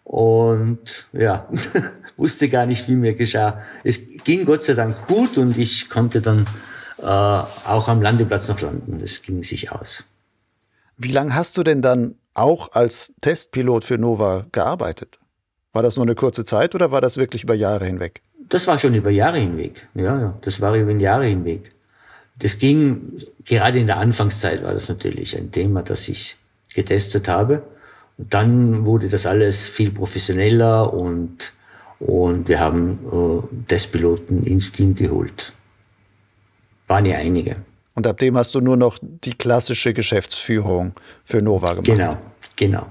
und 0.04 1.08
ja, 1.14 1.48
wusste 2.18 2.50
gar 2.50 2.66
nicht, 2.66 2.86
wie 2.86 2.96
mir 2.96 3.14
geschah. 3.14 3.58
Es 3.82 4.06
ging 4.22 4.44
Gott 4.44 4.62
sei 4.62 4.74
Dank 4.74 5.06
gut 5.06 5.38
und 5.38 5.56
ich 5.56 5.88
konnte 5.88 6.20
dann 6.20 6.46
äh, 6.98 7.06
auch 7.06 7.88
am 7.88 8.02
Landeplatz 8.02 8.48
noch 8.48 8.60
landen. 8.60 9.00
Das 9.00 9.22
ging 9.22 9.42
sich 9.42 9.72
aus. 9.72 10.04
Wie 10.98 11.12
lange 11.12 11.34
hast 11.34 11.56
du 11.56 11.62
denn 11.62 11.80
dann 11.80 12.16
auch 12.34 12.72
als 12.72 13.14
Testpilot 13.22 13.84
für 13.84 13.96
Nova 13.96 14.44
gearbeitet? 14.52 15.18
War 15.76 15.82
das 15.82 15.96
nur 15.96 16.06
eine 16.06 16.14
kurze 16.14 16.46
Zeit 16.46 16.74
oder 16.74 16.90
war 16.90 17.02
das 17.02 17.18
wirklich 17.18 17.42
über 17.44 17.52
Jahre 17.52 17.84
hinweg? 17.84 18.22
Das 18.48 18.66
war 18.66 18.78
schon 18.78 18.94
über 18.94 19.10
Jahre 19.10 19.36
hinweg. 19.36 19.86
Ja, 19.94 20.18
ja, 20.18 20.38
das 20.40 20.62
war 20.62 20.74
über 20.74 20.90
Jahre 20.92 21.26
hinweg. 21.26 21.70
Das 22.38 22.58
ging, 22.58 23.12
gerade 23.44 23.78
in 23.78 23.86
der 23.86 23.98
Anfangszeit 23.98 24.64
war 24.64 24.72
das 24.72 24.88
natürlich 24.88 25.36
ein 25.36 25.50
Thema, 25.50 25.82
das 25.82 26.08
ich 26.08 26.38
getestet 26.72 27.28
habe. 27.28 27.62
Und 28.16 28.32
dann 28.32 28.86
wurde 28.86 29.10
das 29.10 29.26
alles 29.26 29.68
viel 29.68 29.90
professioneller 29.90 30.94
und, 30.94 31.52
und 32.00 32.48
wir 32.48 32.58
haben 32.58 32.98
äh, 33.12 33.66
Testpiloten 33.66 34.44
ins 34.44 34.72
Team 34.72 34.94
geholt. 34.94 35.52
Waren 36.86 37.04
ja 37.04 37.18
einige. 37.18 37.56
Und 37.94 38.06
ab 38.06 38.16
dem 38.16 38.38
hast 38.38 38.54
du 38.54 38.62
nur 38.62 38.78
noch 38.78 38.96
die 39.02 39.34
klassische 39.34 39.92
Geschäftsführung 39.92 40.94
für 41.22 41.42
Nova 41.42 41.74
gemacht. 41.74 41.84
Genau, 41.84 42.16
genau. 42.56 42.86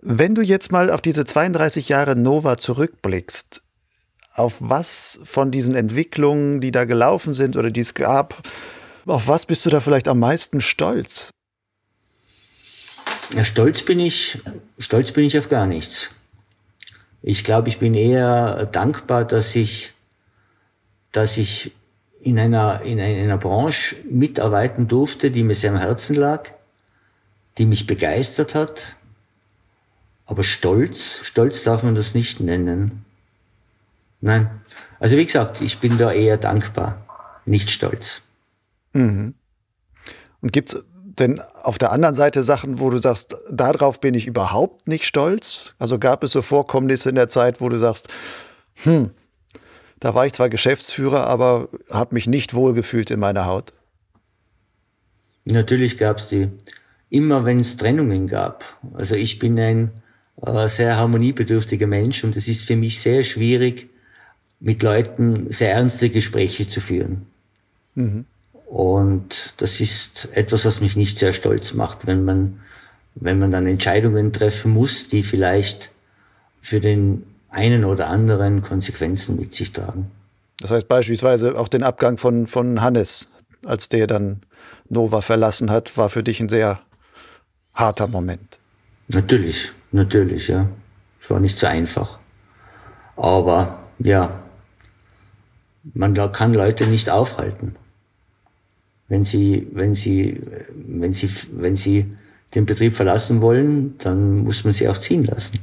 Wenn 0.00 0.34
du 0.34 0.42
jetzt 0.42 0.70
mal 0.70 0.90
auf 0.90 1.00
diese 1.00 1.24
32 1.24 1.88
Jahre 1.88 2.14
Nova 2.14 2.56
zurückblickst, 2.56 3.62
auf 4.34 4.54
was 4.60 5.18
von 5.24 5.50
diesen 5.50 5.74
Entwicklungen, 5.74 6.60
die 6.60 6.70
da 6.70 6.84
gelaufen 6.84 7.32
sind 7.32 7.56
oder 7.56 7.70
die 7.70 7.80
es 7.80 7.94
gab, 7.94 8.40
auf 9.06 9.26
was 9.26 9.46
bist 9.46 9.66
du 9.66 9.70
da 9.70 9.80
vielleicht 9.80 10.06
am 10.06 10.20
meisten 10.20 10.60
stolz? 10.60 11.30
Ja, 13.34 13.44
stolz 13.44 13.82
bin 13.82 13.98
ich, 13.98 14.40
stolz 14.78 15.12
bin 15.12 15.24
ich 15.24 15.36
auf 15.36 15.48
gar 15.48 15.66
nichts. 15.66 16.14
Ich 17.20 17.42
glaube, 17.42 17.68
ich 17.68 17.78
bin 17.78 17.94
eher 17.94 18.66
dankbar, 18.66 19.24
dass 19.24 19.56
ich, 19.56 19.92
dass 21.10 21.36
ich 21.36 21.72
in 22.20 22.38
einer, 22.38 22.82
in 22.82 23.00
einer 23.00 23.38
Branche 23.38 23.96
mitarbeiten 24.08 24.86
durfte, 24.86 25.30
die 25.30 25.42
mir 25.42 25.54
sehr 25.54 25.72
am 25.72 25.78
Herzen 25.78 26.14
lag, 26.14 26.50
die 27.58 27.66
mich 27.66 27.86
begeistert 27.86 28.54
hat, 28.54 28.96
aber 30.28 30.44
Stolz, 30.44 31.22
Stolz 31.24 31.64
darf 31.64 31.82
man 31.82 31.94
das 31.94 32.14
nicht 32.14 32.38
nennen. 32.38 33.04
Nein. 34.20 34.50
Also 35.00 35.16
wie 35.16 35.24
gesagt, 35.24 35.62
ich 35.62 35.78
bin 35.78 35.96
da 35.96 36.12
eher 36.12 36.36
dankbar, 36.36 37.06
nicht 37.46 37.70
stolz. 37.70 38.22
Mhm. 38.92 39.34
Und 40.42 40.52
gibt's 40.52 40.76
denn 40.94 41.40
auf 41.40 41.78
der 41.78 41.92
anderen 41.92 42.14
Seite 42.14 42.44
Sachen, 42.44 42.78
wo 42.78 42.90
du 42.90 42.98
sagst, 42.98 43.36
darauf 43.50 44.00
bin 44.00 44.14
ich 44.14 44.26
überhaupt 44.26 44.86
nicht 44.86 45.06
stolz? 45.06 45.74
Also 45.78 45.98
gab 45.98 46.22
es 46.22 46.32
so 46.32 46.42
Vorkommnisse 46.42 47.08
in 47.08 47.14
der 47.14 47.28
Zeit, 47.28 47.62
wo 47.62 47.70
du 47.70 47.78
sagst, 47.78 48.08
hm, 48.82 49.10
da 49.98 50.14
war 50.14 50.26
ich 50.26 50.34
zwar 50.34 50.50
Geschäftsführer, 50.50 51.26
aber 51.26 51.70
habe 51.90 52.14
mich 52.14 52.26
nicht 52.26 52.52
wohlgefühlt 52.52 53.10
in 53.10 53.18
meiner 53.18 53.46
Haut? 53.46 53.72
Natürlich 55.46 55.96
gab 55.96 56.18
es 56.18 56.28
die. 56.28 56.50
Immer 57.08 57.46
wenn 57.46 57.60
es 57.60 57.78
Trennungen 57.78 58.26
gab. 58.26 58.64
Also 58.92 59.14
ich 59.14 59.38
bin 59.38 59.58
ein 59.58 59.90
sehr 60.66 60.96
harmoniebedürftiger 60.96 61.86
Mensch 61.86 62.24
und 62.24 62.36
es 62.36 62.48
ist 62.48 62.64
für 62.64 62.76
mich 62.76 63.00
sehr 63.00 63.24
schwierig, 63.24 63.88
mit 64.60 64.82
Leuten 64.82 65.52
sehr 65.52 65.72
ernste 65.72 66.10
Gespräche 66.10 66.66
zu 66.66 66.80
führen. 66.80 67.26
Mhm. 67.94 68.24
Und 68.66 69.54
das 69.56 69.80
ist 69.80 70.28
etwas, 70.32 70.64
was 70.64 70.80
mich 70.80 70.94
nicht 70.94 71.18
sehr 71.18 71.32
stolz 71.32 71.74
macht, 71.74 72.06
wenn 72.06 72.24
man, 72.24 72.60
wenn 73.14 73.38
man 73.38 73.50
dann 73.50 73.66
Entscheidungen 73.66 74.32
treffen 74.32 74.72
muss, 74.72 75.08
die 75.08 75.22
vielleicht 75.22 75.92
für 76.60 76.80
den 76.80 77.24
einen 77.50 77.84
oder 77.84 78.08
anderen 78.08 78.62
Konsequenzen 78.62 79.36
mit 79.36 79.52
sich 79.52 79.72
tragen. 79.72 80.10
Das 80.60 80.70
heißt 80.70 80.88
beispielsweise 80.88 81.58
auch 81.58 81.68
den 81.68 81.82
Abgang 81.82 82.18
von, 82.18 82.46
von 82.46 82.82
Hannes, 82.82 83.30
als 83.64 83.88
der 83.88 84.06
dann 84.06 84.42
Nova 84.88 85.22
verlassen 85.22 85.70
hat, 85.70 85.96
war 85.96 86.10
für 86.10 86.22
dich 86.22 86.40
ein 86.40 86.48
sehr 86.48 86.80
harter 87.74 88.06
Moment. 88.06 88.58
Natürlich, 89.08 89.72
natürlich, 89.92 90.48
ja. 90.48 90.68
Es 91.20 91.30
war 91.30 91.40
nicht 91.40 91.58
so 91.58 91.66
einfach. 91.66 92.18
Aber 93.16 93.80
ja, 93.98 94.42
man 95.94 96.14
kann 96.32 96.54
Leute 96.54 96.86
nicht 96.86 97.10
aufhalten. 97.10 97.76
wenn 99.08 99.24
sie, 99.24 99.66
wenn 99.72 99.94
sie, 99.94 100.40
wenn 100.74 101.12
sie, 101.12 101.30
wenn 101.52 101.76
sie 101.76 102.16
den 102.54 102.66
Betrieb 102.66 102.94
verlassen 102.94 103.40
wollen, 103.40 103.96
dann 103.98 104.38
muss 104.38 104.64
man 104.64 104.72
sie 104.72 104.88
auch 104.88 104.98
ziehen 104.98 105.24
lassen. 105.24 105.58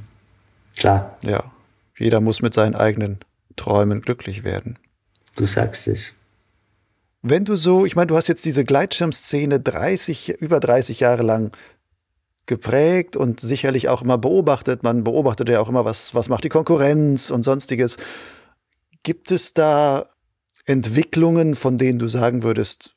Klar. 0.75 1.17
Ja. 1.23 1.51
Jeder 1.97 2.21
muss 2.21 2.41
mit 2.41 2.53
seinen 2.53 2.75
eigenen 2.75 3.19
Träumen 3.55 4.01
glücklich 4.01 4.43
werden. 4.43 4.77
Du 5.35 5.45
sagst 5.45 5.87
es. 5.87 6.13
Wenn 7.21 7.45
du 7.45 7.55
so, 7.55 7.85
ich 7.85 7.95
meine, 7.95 8.07
du 8.07 8.17
hast 8.17 8.27
jetzt 8.27 8.45
diese 8.45 8.65
Gleitschirmszene 8.65 9.59
30, 9.59 10.41
über 10.41 10.59
30 10.59 10.99
Jahre 10.99 11.23
lang 11.23 11.51
geprägt 12.45 13.15
und 13.15 13.39
sicherlich 13.39 13.89
auch 13.89 14.01
immer 14.01 14.17
beobachtet. 14.17 14.83
Man 14.83 15.03
beobachtet 15.03 15.49
ja 15.49 15.59
auch 15.59 15.69
immer, 15.69 15.85
was, 15.85 16.13
was 16.13 16.29
macht 16.29 16.43
die 16.43 16.49
Konkurrenz 16.49 17.29
und 17.29 17.43
sonstiges. 17.43 17.97
Gibt 19.03 19.31
es 19.31 19.53
da 19.53 20.07
Entwicklungen, 20.65 21.55
von 21.55 21.77
denen 21.77 21.99
du 21.99 22.07
sagen 22.07 22.43
würdest, 22.43 22.95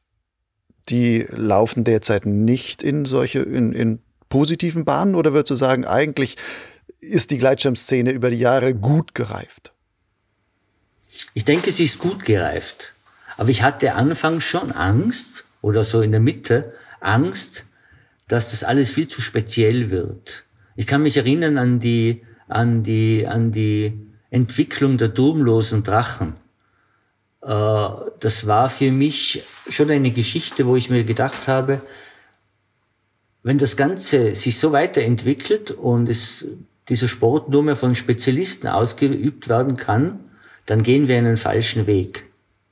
die 0.88 1.26
laufen 1.30 1.84
derzeit 1.84 2.26
nicht 2.26 2.82
in 2.82 3.05
solche, 3.05 3.40
in, 3.40 3.72
in 3.72 4.03
positiven 4.28 4.84
Bahnen? 4.84 5.14
Oder 5.14 5.32
würdest 5.32 5.51
du 5.51 5.57
sagen, 5.57 5.84
eigentlich 5.84 6.36
ist 7.01 7.30
die 7.30 7.38
Gleitschirmszene 7.38 8.11
über 8.11 8.30
die 8.30 8.38
Jahre 8.38 8.74
gut 8.74 9.14
gereift? 9.14 9.72
Ich 11.34 11.44
denke, 11.44 11.72
sie 11.72 11.84
ist 11.84 11.99
gut 11.99 12.24
gereift. 12.24 12.94
Aber 13.36 13.51
ich 13.51 13.62
hatte 13.62 13.94
anfangs 13.94 14.44
schon 14.44 14.72
Angst, 14.72 15.46
oder 15.61 15.84
so 15.84 16.03
in 16.03 16.12
der 16.12 16.20
Mitte, 16.20 16.72
Angst, 17.01 17.66
dass 18.28 18.52
das 18.52 18.62
alles 18.62 18.90
viel 18.90 19.08
zu 19.08 19.20
speziell 19.20 19.90
wird. 19.90 20.44
Ich 20.76 20.86
kann 20.86 21.02
mich 21.02 21.16
erinnern 21.16 21.58
an 21.58 21.80
die, 21.80 22.22
an 22.46 22.82
die, 22.82 23.26
an 23.26 23.50
die 23.50 23.98
Entwicklung 24.30 24.98
der 24.98 25.12
turmlosen 25.12 25.82
Drachen. 25.82 26.34
Äh, 27.42 27.88
das 28.20 28.46
war 28.46 28.68
für 28.68 28.92
mich 28.92 29.42
schon 29.68 29.90
eine 29.90 30.12
Geschichte, 30.12 30.66
wo 30.66 30.76
ich 30.76 30.90
mir 30.90 31.04
gedacht 31.04 31.48
habe, 31.48 31.80
wenn 33.42 33.58
das 33.58 33.76
Ganze 33.76 34.34
sich 34.34 34.58
so 34.58 34.72
weiterentwickelt 34.72 35.70
und 35.70 36.08
es, 36.08 36.46
dieser 36.88 37.08
Sport 37.08 37.48
nur 37.48 37.62
mehr 37.62 37.76
von 37.76 37.96
Spezialisten 37.96 38.68
ausgeübt 38.68 39.48
werden 39.48 39.76
kann, 39.76 40.20
dann 40.66 40.82
gehen 40.82 41.08
wir 41.08 41.16
einen 41.16 41.38
falschen 41.38 41.86
Weg. 41.86 42.26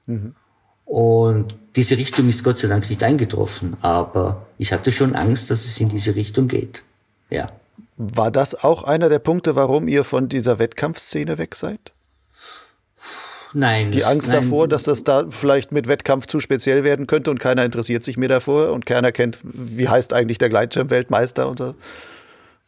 Mhm. 0.06 0.34
Und 0.86 1.54
diese 1.74 1.98
Richtung 1.98 2.28
ist 2.28 2.42
Gott 2.42 2.58
sei 2.58 2.68
Dank 2.68 2.88
nicht 2.88 3.02
eingetroffen, 3.02 3.76
aber 3.82 4.46
ich 4.56 4.72
hatte 4.72 4.92
schon 4.92 5.14
Angst, 5.14 5.50
dass 5.50 5.64
es 5.64 5.78
in 5.78 5.90
diese 5.90 6.14
Richtung 6.14 6.48
geht. 6.48 6.84
Ja. 7.28 7.46
War 7.98 8.30
das 8.30 8.64
auch 8.64 8.84
einer 8.84 9.08
der 9.08 9.18
Punkte, 9.18 9.56
warum 9.56 9.88
ihr 9.88 10.04
von 10.04 10.28
dieser 10.28 10.58
Wettkampfszene 10.58 11.38
weg 11.38 11.54
seid? 11.54 11.92
Nein. 13.52 13.90
Die 13.90 14.04
Angst 14.04 14.28
nein. 14.28 14.42
davor, 14.42 14.68
dass 14.68 14.84
das 14.84 15.02
da 15.02 15.24
vielleicht 15.30 15.72
mit 15.72 15.88
Wettkampf 15.88 16.26
zu 16.26 16.40
speziell 16.40 16.84
werden 16.84 17.06
könnte 17.06 17.30
und 17.30 17.40
keiner 17.40 17.64
interessiert 17.64 18.04
sich 18.04 18.16
mehr 18.16 18.28
davor 18.28 18.72
und 18.72 18.86
keiner 18.86 19.12
kennt, 19.12 19.38
wie 19.42 19.88
heißt 19.88 20.12
eigentlich 20.12 20.38
der 20.38 20.50
Gleitschirm-Weltmeister 20.50 21.48
und 21.48 21.58
so. 21.58 21.68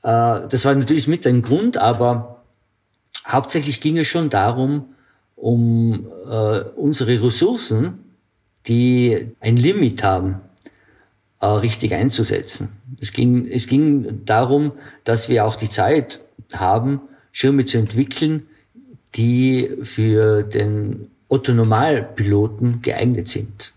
Äh, 0.02 0.48
das 0.48 0.64
war 0.64 0.74
natürlich 0.74 1.06
mit 1.06 1.26
ein 1.26 1.42
Grund, 1.42 1.76
aber 1.76 2.42
hauptsächlich 3.26 3.80
ging 3.80 3.98
es 3.98 4.06
schon 4.06 4.30
darum, 4.30 4.86
um 5.36 6.08
äh, 6.28 6.60
unsere 6.76 7.22
Ressourcen, 7.22 8.07
die 8.68 9.32
ein 9.40 9.56
Limit 9.56 10.04
haben, 10.04 10.40
äh, 11.40 11.46
richtig 11.46 11.94
einzusetzen. 11.94 12.70
Es 13.00 13.12
ging, 13.12 13.48
es 13.50 13.66
ging 13.66 14.24
darum, 14.24 14.72
dass 15.04 15.28
wir 15.28 15.44
auch 15.44 15.56
die 15.56 15.70
Zeit 15.70 16.20
haben, 16.54 17.00
Schirme 17.32 17.64
zu 17.64 17.78
entwickeln, 17.78 18.46
die 19.14 19.70
für 19.82 20.42
den 20.42 21.10
Otto-Normalpiloten 21.28 22.82
geeignet 22.82 23.28
sind. 23.28 23.72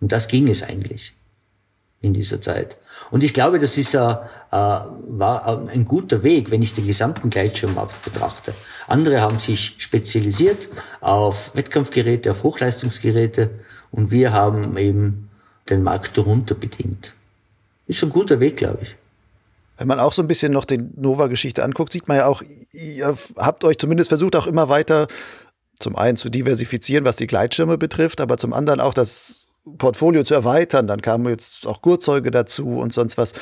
Und 0.00 0.12
das 0.12 0.28
ging 0.28 0.48
es 0.48 0.62
eigentlich 0.62 1.14
in 2.04 2.12
dieser 2.12 2.40
Zeit. 2.40 2.76
Und 3.10 3.24
ich 3.24 3.32
glaube, 3.32 3.58
das 3.58 3.78
ist, 3.78 3.94
äh, 3.94 3.98
äh, 3.98 4.16
war 4.50 5.66
ein 5.68 5.84
guter 5.86 6.22
Weg, 6.22 6.50
wenn 6.50 6.62
ich 6.62 6.74
den 6.74 6.86
gesamten 6.86 7.30
Gleitschirmmarkt 7.30 8.04
betrachte. 8.04 8.52
Andere 8.86 9.20
haben 9.22 9.38
sich 9.38 9.76
spezialisiert 9.78 10.68
auf 11.00 11.56
Wettkampfgeräte, 11.56 12.30
auf 12.30 12.42
Hochleistungsgeräte 12.42 13.50
und 13.94 14.10
wir 14.10 14.32
haben 14.32 14.76
eben 14.76 15.30
den 15.70 15.84
Markt 15.84 16.18
darunter 16.18 16.56
bedient. 16.56 17.14
Ist 17.86 18.02
ein 18.02 18.10
guter 18.10 18.40
Weg, 18.40 18.56
glaube 18.56 18.80
ich. 18.82 18.96
Wenn 19.76 19.86
man 19.86 20.00
auch 20.00 20.12
so 20.12 20.22
ein 20.22 20.28
bisschen 20.28 20.52
noch 20.52 20.64
den 20.64 20.92
Nova-Geschichte 20.96 21.62
anguckt, 21.62 21.92
sieht 21.92 22.08
man 22.08 22.16
ja 22.18 22.26
auch, 22.26 22.42
ihr 22.72 23.16
habt 23.36 23.64
euch 23.64 23.78
zumindest 23.78 24.08
versucht, 24.08 24.36
auch 24.36 24.46
immer 24.46 24.68
weiter 24.68 25.06
zum 25.78 25.96
einen 25.96 26.16
zu 26.16 26.28
diversifizieren, 26.28 27.04
was 27.04 27.16
die 27.16 27.26
Gleitschirme 27.26 27.78
betrifft, 27.78 28.20
aber 28.20 28.36
zum 28.36 28.52
anderen 28.52 28.80
auch 28.80 28.94
das 28.94 29.46
Portfolio 29.78 30.24
zu 30.24 30.34
erweitern. 30.34 30.86
Dann 30.86 31.00
kamen 31.00 31.28
jetzt 31.28 31.66
auch 31.66 31.80
Gurtzeuge 31.80 32.30
dazu 32.30 32.78
und 32.78 32.92
sonst 32.92 33.16
was. 33.16 33.32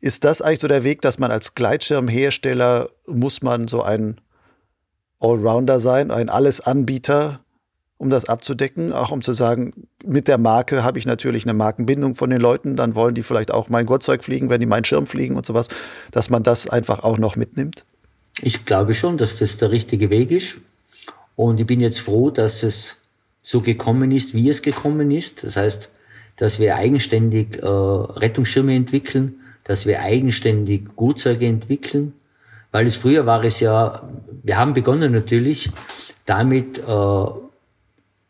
Ist 0.00 0.24
das 0.24 0.40
eigentlich 0.40 0.60
so 0.60 0.68
der 0.68 0.84
Weg, 0.84 1.02
dass 1.02 1.18
man 1.18 1.30
als 1.30 1.54
Gleitschirmhersteller 1.54 2.88
muss 3.06 3.42
man 3.42 3.68
so 3.68 3.82
ein 3.82 4.20
Allrounder 5.20 5.80
sein, 5.80 6.10
ein 6.10 6.28
Allesanbieter, 6.28 7.40
um 7.98 8.10
das 8.10 8.26
abzudecken, 8.26 8.92
auch 8.92 9.10
um 9.10 9.22
zu 9.22 9.34
sagen, 9.34 9.72
mit 10.04 10.28
der 10.28 10.38
Marke 10.38 10.84
habe 10.84 10.98
ich 10.98 11.06
natürlich 11.06 11.44
eine 11.44 11.54
Markenbindung 11.54 12.14
von 12.14 12.30
den 12.30 12.40
Leuten, 12.40 12.76
dann 12.76 12.94
wollen 12.94 13.14
die 13.14 13.24
vielleicht 13.24 13.50
auch 13.50 13.68
mein 13.68 13.86
Gottzeug 13.86 14.22
fliegen, 14.22 14.48
wenn 14.50 14.60
die 14.60 14.66
meinen 14.66 14.84
Schirm 14.84 15.06
fliegen 15.06 15.36
und 15.36 15.44
sowas, 15.44 15.68
dass 16.12 16.30
man 16.30 16.44
das 16.44 16.68
einfach 16.68 17.02
auch 17.02 17.18
noch 17.18 17.34
mitnimmt? 17.34 17.84
Ich 18.40 18.64
glaube 18.64 18.94
schon, 18.94 19.18
dass 19.18 19.38
das 19.38 19.58
der 19.58 19.72
richtige 19.72 20.10
Weg 20.10 20.30
ist. 20.30 20.58
Und 21.34 21.58
ich 21.58 21.66
bin 21.66 21.80
jetzt 21.80 22.00
froh, 22.00 22.30
dass 22.30 22.62
es 22.62 23.02
so 23.42 23.60
gekommen 23.60 24.12
ist, 24.12 24.32
wie 24.34 24.48
es 24.48 24.62
gekommen 24.62 25.10
ist. 25.10 25.42
Das 25.42 25.56
heißt, 25.56 25.90
dass 26.36 26.60
wir 26.60 26.76
eigenständig 26.76 27.58
äh, 27.60 27.66
Rettungsschirme 27.66 28.74
entwickeln, 28.74 29.40
dass 29.64 29.86
wir 29.86 30.02
eigenständig 30.02 30.84
Gutzeuge 30.94 31.46
entwickeln, 31.46 32.12
weil 32.70 32.86
es 32.86 32.96
früher 32.96 33.26
war 33.26 33.42
es 33.44 33.60
ja, 33.60 34.08
wir 34.44 34.56
haben 34.56 34.72
begonnen 34.72 35.12
natürlich 35.12 35.70
damit, 36.26 36.78
äh, 36.78 37.26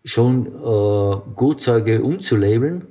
schon 0.09 0.47
äh, 0.47 1.17
Gutzeuge 1.37 2.03
umzulabeln, 2.03 2.87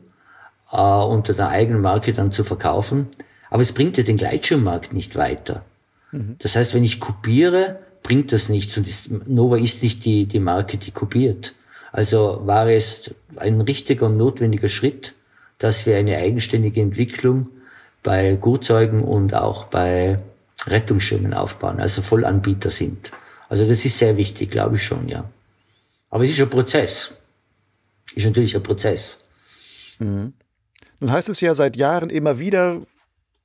äh, 0.72 0.78
unter 0.78 1.34
der 1.34 1.50
eigenen 1.50 1.82
Marke 1.82 2.14
dann 2.14 2.32
zu 2.32 2.44
verkaufen. 2.44 3.08
Aber 3.50 3.62
es 3.62 3.74
bringt 3.74 3.98
ja 3.98 4.04
den 4.04 4.18
Gleitschirmmarkt 4.18 4.94
nicht 4.94 5.16
weiter. 5.16 5.64
Mhm. 6.12 6.36
Das 6.40 6.56
heißt, 6.56 6.74
wenn 6.74 6.84
ich 6.84 7.00
kopiere, 7.00 7.80
bringt 8.04 8.32
das 8.32 8.50
nichts. 8.50 8.78
Und 8.78 8.88
das, 8.88 9.10
Nova 9.26 9.58
ist 9.58 9.82
nicht 9.84 10.06
die, 10.06 10.26
die 10.26 10.40
Marke, 10.40 10.78
die 10.78 10.92
kopiert. 10.92 11.54
Also 11.92 12.42
war 12.46 12.70
es 12.70 13.16
ein 13.38 13.62
richtiger 13.62 14.06
und 14.06 14.18
notwendiger 14.18 14.70
Schritt, 14.70 15.16
dass 15.58 15.86
wir 15.86 15.98
eine 15.98 16.18
eigenständige 16.18 16.82
Entwicklung 16.82 17.48
bei 18.04 18.36
Gutzeugen 18.36 19.02
und 19.04 19.34
auch 19.34 19.66
bei 19.66 20.20
Rettungsschirmen 20.68 21.34
aufbauen, 21.34 21.80
also 21.80 22.02
Vollanbieter 22.02 22.70
sind. 22.70 23.12
Also 23.50 23.68
das 23.68 23.86
ist 23.86 23.98
sehr 23.98 24.18
wichtig, 24.18 24.52
glaube 24.52 24.76
ich 24.76 24.84
schon, 24.84 25.08
ja. 25.08 25.24
Aber 26.18 26.26
es 26.26 26.32
ist 26.32 26.42
ein 26.42 26.50
Prozess. 26.50 27.14
Ist 28.16 28.26
natürlich 28.26 28.56
ein 28.56 28.64
Prozess. 28.64 29.26
Mhm. 30.00 30.34
Nun 31.00 31.12
heißt 31.12 31.30
es 31.30 31.42
ja 31.42 31.54
seit 31.54 31.78
Jahren 31.78 32.10
immer 32.10 32.40
wieder, 32.40 32.82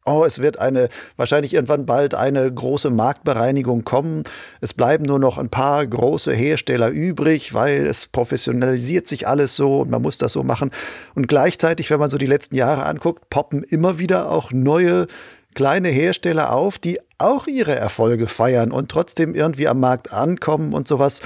oh, 0.07 0.25
es 0.25 0.39
wird 0.39 0.59
eine, 0.59 0.89
wahrscheinlich 1.19 1.53
irgendwann 1.53 1.85
bald 1.85 2.15
eine 2.15 2.51
große 2.51 2.89
Marktbereinigung 2.89 3.85
kommen. 3.85 4.25
Es 4.63 4.73
bleiben 4.73 5.05
nur 5.05 5.19
noch 5.19 5.37
ein 5.37 5.51
paar 5.51 5.87
große 5.87 6.33
Hersteller 6.33 6.89
übrig, 6.89 7.53
weil 7.53 7.87
es 7.87 8.09
professionalisiert 8.09 9.07
sich 9.07 9.29
alles 9.29 9.55
so 9.55 9.83
und 9.83 9.91
man 9.91 10.01
muss 10.01 10.17
das 10.17 10.33
so 10.33 10.43
machen. 10.43 10.71
Und 11.15 11.29
gleichzeitig, 11.29 11.91
wenn 11.91 12.01
man 12.01 12.09
so 12.09 12.17
die 12.17 12.25
letzten 12.25 12.57
Jahre 12.57 12.87
anguckt, 12.87 13.29
poppen 13.29 13.65
immer 13.65 13.99
wieder 13.99 14.31
auch 14.31 14.51
neue 14.51 15.09
kleine 15.55 15.91
Hersteller 15.91 16.55
auf, 16.55 16.79
die 16.79 17.01
auch 17.19 17.47
ihre 17.47 17.77
Erfolge 17.77 18.29
feiern 18.29 18.73
und 18.73 18.91
trotzdem 18.91 19.35
irgendwie 19.35 19.69
am 19.69 19.79
Markt 19.79 20.11
ankommen 20.11 20.73
und 20.73 20.89
sowas 20.89 21.21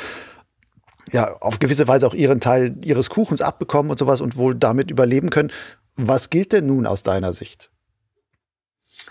ja, 1.12 1.36
auf 1.40 1.58
gewisse 1.58 1.86
Weise 1.88 2.06
auch 2.06 2.14
ihren 2.14 2.40
Teil 2.40 2.76
ihres 2.82 3.10
Kuchens 3.10 3.40
abbekommen 3.40 3.90
und 3.90 3.98
sowas 3.98 4.20
und 4.20 4.36
wohl 4.36 4.54
damit 4.54 4.90
überleben 4.90 5.30
können. 5.30 5.52
Was 5.96 6.30
gilt 6.30 6.52
denn 6.52 6.66
nun 6.66 6.86
aus 6.86 7.02
deiner 7.02 7.32
Sicht? 7.32 7.70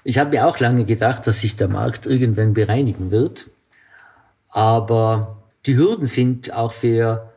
Ich 0.03 0.17
habe 0.17 0.31
mir 0.31 0.47
auch 0.47 0.59
lange 0.59 0.85
gedacht, 0.85 1.25
dass 1.25 1.41
sich 1.41 1.55
der 1.55 1.67
Markt 1.67 2.05
irgendwann 2.05 2.53
bereinigen 2.53 3.11
wird. 3.11 3.47
Aber 4.49 5.43
die 5.65 5.77
Hürden 5.77 6.05
sind 6.05 6.53
auch 6.53 6.71
für 6.71 7.31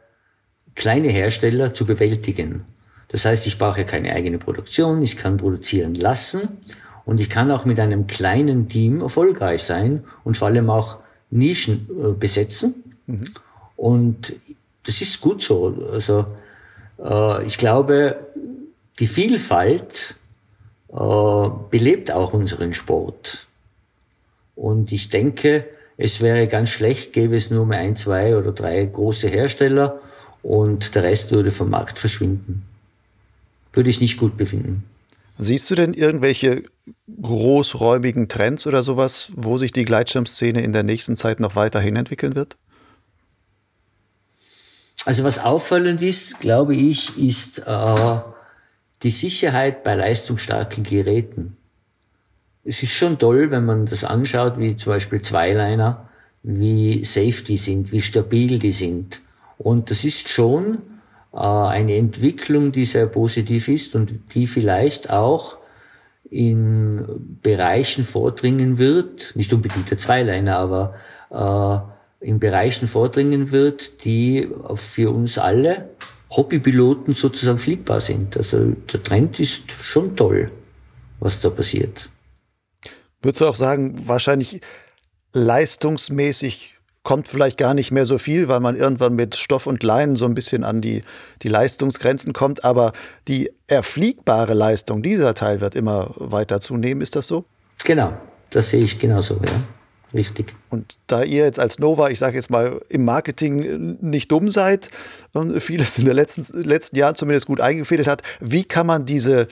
kleine 0.75 1.09
Hersteller 1.09 1.73
zu 1.73 1.87
bewältigen. 1.87 2.65
Das 3.09 3.25
heißt, 3.25 3.47
ich 3.47 3.59
brauche 3.59 3.85
keine 3.85 4.13
eigene 4.13 4.39
Produktion, 4.39 5.03
ich 5.03 5.17
kann 5.17 5.39
produzieren 5.39 5.95
lassen 5.95 6.59
und 7.05 7.21
ich 7.21 7.31
kann 7.31 7.51
auch 7.51 7.65
mit 7.65 7.81
einem 7.81 8.07
kleinen 8.07 8.69
Team 8.69 9.01
erfolgreich 9.01 9.63
sein 9.63 10.05
und 10.25 10.37
vor 10.37 10.49
allem 10.49 10.69
auch 10.69 10.99
Nischen 11.31 11.89
äh, 11.91 12.13
besetzen. 12.13 12.97
Mhm. 13.07 13.33
Und 13.79 14.35
das 14.87 15.01
ist 15.01 15.21
gut 15.21 15.41
so. 15.41 15.89
Also 15.93 16.27
äh, 16.99 17.47
ich 17.47 17.59
glaube, 17.59 18.19
die 18.99 19.07
Vielfalt 19.07 20.17
äh, 20.89 21.49
belebt 21.71 22.11
auch 22.11 22.35
unseren 22.35 22.75
Sport. 22.75 23.47
Und 24.57 24.91
ich 24.91 25.11
denke, 25.11 25.65
es 25.97 26.21
wäre 26.21 26.49
ganz 26.49 26.71
schlecht, 26.71 27.13
gäbe 27.13 27.37
es 27.37 27.51
nur 27.51 27.67
mehr 27.67 27.79
ein, 27.79 27.95
zwei 27.95 28.37
oder 28.37 28.51
drei 28.51 28.85
große 28.85 29.29
Hersteller 29.29 30.01
und 30.43 30.97
der 30.97 31.05
Rest 31.05 31.31
würde 31.31 31.53
vom 31.53 31.71
Markt 31.71 32.01
verschwinden. 32.01 32.65
würde 33.73 33.91
ich 33.91 34.01
nicht 34.01 34.19
gut 34.19 34.37
befinden. 34.37 34.83
Siehst 35.39 35.71
du 35.71 35.77
denn 35.77 35.95
irgendwelche 35.95 36.65
großräumigen 37.23 38.29
Trends 38.29 38.67
oder 38.67 38.83
sowas, 38.83 39.31
wo 39.37 39.57
sich 39.57 39.71
die 39.71 39.85
Gleitschirmszene 39.85 40.63
in 40.63 40.73
der 40.73 40.83
nächsten 40.83 41.17
Zeit 41.17 41.39
noch 41.39 41.55
weiterhin 41.55 41.95
entwickeln 41.95 42.35
wird? 42.35 42.57
Also 45.09 45.25
was 45.25 45.39
auffallend 45.39 46.03
ist, 46.03 46.39
glaube 46.39 46.77
ich, 46.77 47.17
ist 47.19 47.61
äh, 47.61 48.19
die 49.03 49.11
Sicherheit 49.11 49.83
bei 49.83 49.95
leistungsstarken 49.95 50.85
Geräten. 50.85 51.57
Es 52.63 52.83
ist 52.83 52.93
schon 52.93 53.19
toll, 53.19 53.51
wenn 53.51 53.65
man 53.65 53.87
das 53.87 54.05
anschaut, 54.05 54.59
wie 54.59 54.77
zum 54.77 54.93
Beispiel 54.93 55.23
Zweiliner, 55.23 56.11
wie 56.43 57.07
safe 57.07 57.43
die 57.43 57.57
sind, 57.57 57.91
wie 57.91 58.03
stabil 58.03 58.59
die 58.59 58.73
sind. 58.73 59.23
Und 59.57 59.91
das 59.91 60.05
ist 60.05 60.29
schon 60.29 60.83
äh, 61.33 61.39
eine 61.39 61.97
Entwicklung, 61.97 62.71
die 62.71 62.85
sehr 62.85 63.07
positiv 63.07 63.69
ist 63.69 63.95
und 63.95 64.35
die 64.35 64.47
vielleicht 64.47 65.09
auch 65.09 65.57
in 66.29 67.39
Bereichen 67.41 68.05
vordringen 68.05 68.77
wird, 68.77 69.33
nicht 69.37 69.55
unbedingt 69.55 69.91
der 69.91 69.97
Zweiliner, 69.97 70.59
aber 70.59 70.93
äh, 71.31 71.98
in 72.21 72.41
Bereichen 72.41 72.89
vordringen 72.89 73.53
wird, 73.53 74.05
die 74.05 74.49
für 74.75 75.11
uns 75.11 75.39
alle 75.39 75.91
Hobbypiloten 76.31 77.15
sozusagen 77.15 77.59
fliegbar 77.59 78.01
sind. 78.01 78.37
Also 78.37 78.73
der 78.93 79.03
Trend 79.03 79.41
ist 79.41 79.71
schon 79.71 80.17
toll, 80.17 80.51
was 81.21 81.41
da 81.41 81.51
passiert. 81.51 82.11
Würdest 83.23 83.41
du 83.41 83.47
auch 83.47 83.57
sagen, 83.57 84.07
wahrscheinlich 84.07 84.61
leistungsmäßig 85.33 86.75
kommt 87.03 87.29
vielleicht 87.29 87.57
gar 87.57 87.73
nicht 87.73 87.91
mehr 87.91 88.05
so 88.05 88.19
viel, 88.19 88.49
weil 88.49 88.61
man 88.61 88.77
irgendwann 88.77 89.15
mit 89.15 89.35
Stoff 89.35 89.67
und 89.67 89.83
Leinen 89.83 90.17
so 90.17 90.27
ein 90.27 90.35
bisschen 90.35 90.63
an 90.63 90.81
die, 90.81 91.03
die 91.43 91.49
Leistungsgrenzen 91.49 92.33
kommt. 92.33 92.65
Aber 92.65 92.93
die 93.29 93.51
erfliegbare 93.67 94.55
Leistung, 94.55 95.03
dieser 95.03 95.35
Teil 95.35 95.61
wird 95.61 95.75
immer 95.75 96.11
weiter 96.17 96.61
zunehmen. 96.61 97.01
Ist 97.01 97.17
das 97.17 97.27
so? 97.27 97.45
Genau, 97.85 98.13
das 98.51 98.71
sehe 98.71 98.83
ich 98.83 98.99
genauso, 98.99 99.37
ja. 99.37 99.78
Richtig. 100.15 100.55
Und 100.71 100.99
da 101.07 101.23
ihr 101.23 101.45
jetzt 101.45 101.61
als 101.61 101.79
Nova, 101.79 102.09
ich 102.09 102.19
sage 102.19 102.37
jetzt 102.37 102.51
mal, 102.51 102.81
im 102.89 103.05
Marketing 103.05 103.99
nicht 104.01 104.33
dumm 104.33 104.51
seid 104.51 104.91
und 105.33 105.61
vieles 105.61 105.99
in 105.99 106.07
den 106.07 106.15
letzten, 106.15 106.45
letzten 106.63 106.97
Jahren 106.97 107.15
zumindest 107.15 107.47
gut 107.47 107.61
eingefädelt 107.61 108.09
hat, 108.09 108.23
wie 108.41 108.65
kann 108.65 108.87
man 108.87 109.05
diese 109.05 109.47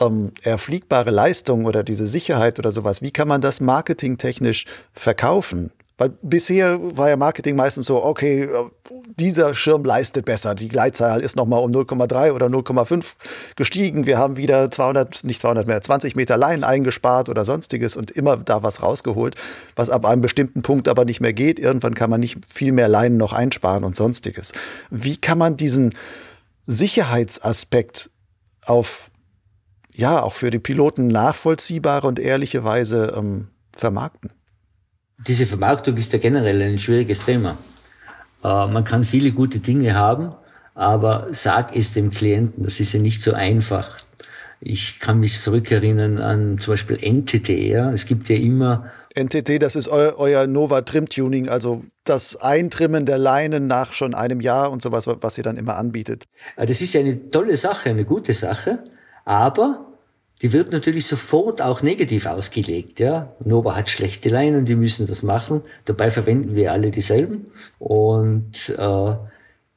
ähm, 0.00 0.32
erfliegbare 0.42 1.10
Leistung 1.10 1.64
oder 1.64 1.84
diese 1.84 2.06
Sicherheit 2.06 2.58
oder 2.58 2.72
sowas, 2.72 3.02
wie 3.02 3.12
kann 3.12 3.28
man 3.28 3.40
das 3.40 3.60
marketingtechnisch 3.60 4.64
verkaufen? 4.92 5.70
Weil 6.00 6.14
bisher 6.22 6.78
war 6.96 7.10
ja 7.10 7.16
Marketing 7.18 7.56
meistens 7.56 7.84
so, 7.84 8.02
okay, 8.02 8.48
dieser 9.18 9.52
Schirm 9.52 9.84
leistet 9.84 10.24
besser. 10.24 10.54
Die 10.54 10.70
Gleitzahl 10.70 11.20
ist 11.20 11.36
nochmal 11.36 11.62
um 11.62 11.72
0,3 11.72 12.32
oder 12.32 12.46
0,5 12.46 13.04
gestiegen. 13.54 14.06
Wir 14.06 14.16
haben 14.16 14.38
wieder 14.38 14.70
200, 14.70 15.24
nicht 15.24 15.42
200 15.42 15.66
mehr, 15.66 15.82
20 15.82 16.16
Meter 16.16 16.38
Leinen 16.38 16.64
eingespart 16.64 17.28
oder 17.28 17.44
sonstiges 17.44 17.96
und 17.96 18.10
immer 18.10 18.38
da 18.38 18.62
was 18.62 18.82
rausgeholt, 18.82 19.34
was 19.76 19.90
ab 19.90 20.06
einem 20.06 20.22
bestimmten 20.22 20.62
Punkt 20.62 20.88
aber 20.88 21.04
nicht 21.04 21.20
mehr 21.20 21.34
geht. 21.34 21.60
Irgendwann 21.60 21.92
kann 21.92 22.08
man 22.08 22.20
nicht 22.20 22.38
viel 22.50 22.72
mehr 22.72 22.88
Leinen 22.88 23.18
noch 23.18 23.34
einsparen 23.34 23.84
und 23.84 23.94
sonstiges. 23.94 24.52
Wie 24.88 25.18
kann 25.18 25.36
man 25.36 25.58
diesen 25.58 25.94
Sicherheitsaspekt 26.66 28.08
auf, 28.64 29.10
ja, 29.92 30.22
auch 30.22 30.32
für 30.32 30.48
die 30.48 30.60
Piloten 30.60 31.08
nachvollziehbare 31.08 32.06
und 32.06 32.18
ehrliche 32.18 32.64
Weise 32.64 33.12
ähm, 33.14 33.48
vermarkten? 33.76 34.30
Diese 35.26 35.46
Vermarktung 35.46 35.96
ist 35.96 36.12
ja 36.12 36.18
generell 36.18 36.60
ein 36.62 36.78
schwieriges 36.78 37.24
Thema. 37.24 37.56
Äh, 38.42 38.66
man 38.66 38.84
kann 38.84 39.04
viele 39.04 39.32
gute 39.32 39.58
Dinge 39.58 39.94
haben, 39.94 40.32
aber 40.74 41.28
sag 41.30 41.76
es 41.76 41.92
dem 41.92 42.10
Klienten, 42.10 42.64
das 42.64 42.80
ist 42.80 42.92
ja 42.92 43.00
nicht 43.00 43.22
so 43.22 43.32
einfach. 43.32 43.98
Ich 44.62 45.00
kann 45.00 45.20
mich 45.20 45.40
zurückerinnern 45.40 46.18
an 46.18 46.58
zum 46.58 46.74
Beispiel 46.74 46.96
NTT, 46.96 47.48
ja. 47.48 47.92
Es 47.92 48.04
gibt 48.04 48.28
ja 48.28 48.36
immer. 48.36 48.90
NTT, 49.14 49.62
das 49.62 49.74
ist 49.74 49.88
eu 49.88 50.12
euer 50.18 50.46
Nova 50.46 50.82
Trim 50.82 51.08
Tuning, 51.08 51.48
also 51.48 51.82
das 52.04 52.36
Eintrimmen 52.36 53.06
der 53.06 53.16
Leinen 53.16 53.66
nach 53.66 53.92
schon 53.92 54.14
einem 54.14 54.40
Jahr 54.40 54.70
und 54.70 54.82
sowas, 54.82 55.06
was 55.06 55.38
ihr 55.38 55.44
dann 55.44 55.56
immer 55.56 55.76
anbietet. 55.76 56.24
Äh, 56.56 56.66
das 56.66 56.80
ist 56.80 56.92
ja 56.92 57.00
eine 57.00 57.30
tolle 57.30 57.56
Sache, 57.56 57.90
eine 57.90 58.04
gute 58.04 58.34
Sache, 58.34 58.84
aber 59.24 59.89
die 60.42 60.52
wird 60.52 60.72
natürlich 60.72 61.06
sofort 61.06 61.60
auch 61.60 61.82
negativ 61.82 62.26
ausgelegt. 62.26 62.98
Ja, 62.98 63.34
Nova 63.44 63.76
hat 63.76 63.90
schlechte 63.90 64.30
Leinen, 64.30 64.64
die 64.64 64.74
müssen 64.74 65.06
das 65.06 65.22
machen. 65.22 65.62
Dabei 65.84 66.10
verwenden 66.10 66.54
wir 66.54 66.72
alle 66.72 66.90
dieselben 66.90 67.46
und 67.78 68.74
äh, 68.76 69.14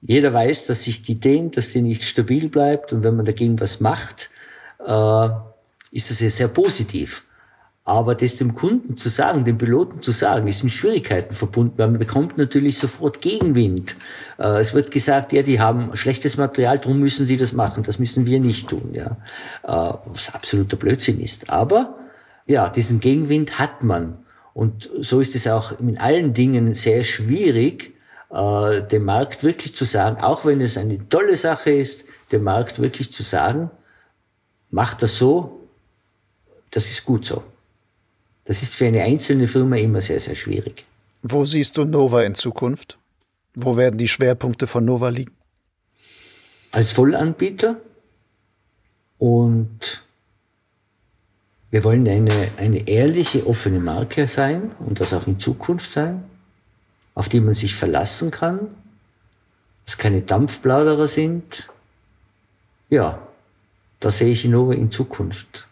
jeder 0.01 0.33
weiß, 0.33 0.67
dass 0.67 0.83
sich 0.83 1.01
die 1.01 1.19
dehnt, 1.19 1.57
dass 1.57 1.71
die 1.71 1.81
nicht 1.81 2.03
stabil 2.03 2.49
bleibt 2.49 2.93
und 2.93 3.03
wenn 3.03 3.15
man 3.15 3.25
dagegen 3.25 3.59
was 3.59 3.79
macht, 3.79 4.29
äh, 4.85 5.29
ist 5.91 6.09
das 6.09 6.19
ja 6.19 6.29
sehr 6.29 6.47
positiv. 6.47 7.25
Aber 7.85 8.15
das 8.15 8.37
dem 8.37 8.55
Kunden 8.55 8.95
zu 8.95 9.09
sagen, 9.09 9.43
dem 9.43 9.57
Piloten 9.57 9.99
zu 9.99 10.11
sagen, 10.11 10.47
ist 10.47 10.63
mit 10.63 10.71
Schwierigkeiten 10.71 11.35
verbunden, 11.35 11.73
weil 11.77 11.89
man 11.89 11.99
bekommt 11.99 12.37
natürlich 12.37 12.77
sofort 12.77 13.19
Gegenwind. 13.19 13.97
Äh, 14.39 14.61
es 14.61 14.73
wird 14.73 14.91
gesagt, 14.91 15.33
ja, 15.33 15.41
die 15.41 15.59
haben 15.59 15.93
schlechtes 15.95 16.37
Material, 16.37 16.79
darum 16.79 16.99
müssen 16.99 17.25
sie 17.25 17.35
das 17.35 17.51
machen. 17.51 17.83
Das 17.83 17.99
müssen 17.99 18.25
wir 18.25 18.39
nicht 18.39 18.69
tun, 18.69 18.93
ja. 18.93 19.17
Äh, 19.63 19.97
was 20.05 20.33
absoluter 20.33 20.77
Blödsinn 20.77 21.19
ist. 21.19 21.49
Aber, 21.49 21.97
ja, 22.45 22.69
diesen 22.69 23.01
Gegenwind 23.01 23.59
hat 23.59 23.83
man. 23.83 24.17
Und 24.53 24.89
so 25.01 25.19
ist 25.19 25.35
es 25.35 25.47
auch 25.47 25.77
in 25.79 25.97
allen 25.97 26.33
Dingen 26.33 26.75
sehr 26.75 27.03
schwierig, 27.03 27.93
äh, 28.31 28.81
dem 28.81 29.03
Markt 29.03 29.43
wirklich 29.43 29.75
zu 29.75 29.83
sagen, 29.83 30.21
auch 30.21 30.45
wenn 30.45 30.61
es 30.61 30.77
eine 30.77 31.09
tolle 31.09 31.35
Sache 31.35 31.71
ist, 31.71 32.05
dem 32.31 32.43
Markt 32.43 32.79
wirklich 32.79 33.11
zu 33.11 33.23
sagen, 33.23 33.71
macht 34.69 35.01
das 35.01 35.17
so, 35.17 35.67
das 36.71 36.89
ist 36.89 37.03
gut 37.05 37.25
so. 37.25 37.43
Das 38.45 38.61
ist 38.61 38.75
für 38.75 38.87
eine 38.87 39.03
einzelne 39.03 39.47
Firma 39.47 39.77
immer 39.77 40.01
sehr, 40.01 40.19
sehr 40.19 40.35
schwierig. 40.35 40.85
Wo 41.21 41.45
siehst 41.45 41.77
du 41.77 41.85
Nova 41.85 42.23
in 42.23 42.35
Zukunft? 42.35 42.97
Wo 43.55 43.77
werden 43.77 43.97
die 43.97 44.07
Schwerpunkte 44.07 44.67
von 44.67 44.83
Nova 44.83 45.09
liegen? 45.09 45.33
Als 46.71 46.91
Vollanbieter 46.91 47.77
und 49.19 50.03
wir 51.69 51.83
wollen 51.83 52.07
eine, 52.07 52.51
eine 52.57 52.87
ehrliche, 52.87 53.47
offene 53.47 53.79
Marke 53.79 54.27
sein 54.27 54.71
und 54.79 54.99
das 54.99 55.13
auch 55.13 55.27
in 55.27 55.39
Zukunft 55.39 55.91
sein, 55.91 56.23
auf 57.15 57.29
die 57.29 57.39
man 57.39 57.53
sich 57.53 57.73
verlassen 57.73 58.31
kann, 58.31 58.59
dass 59.85 59.97
keine 59.97 60.21
Dampfplauderer 60.21 61.07
sind. 61.07 61.69
Ja, 62.89 63.27
da 63.99 64.11
sehe 64.11 64.31
ich 64.31 64.45
Innova 64.45 64.73
in 64.73 64.91
Zukunft. 64.91 65.67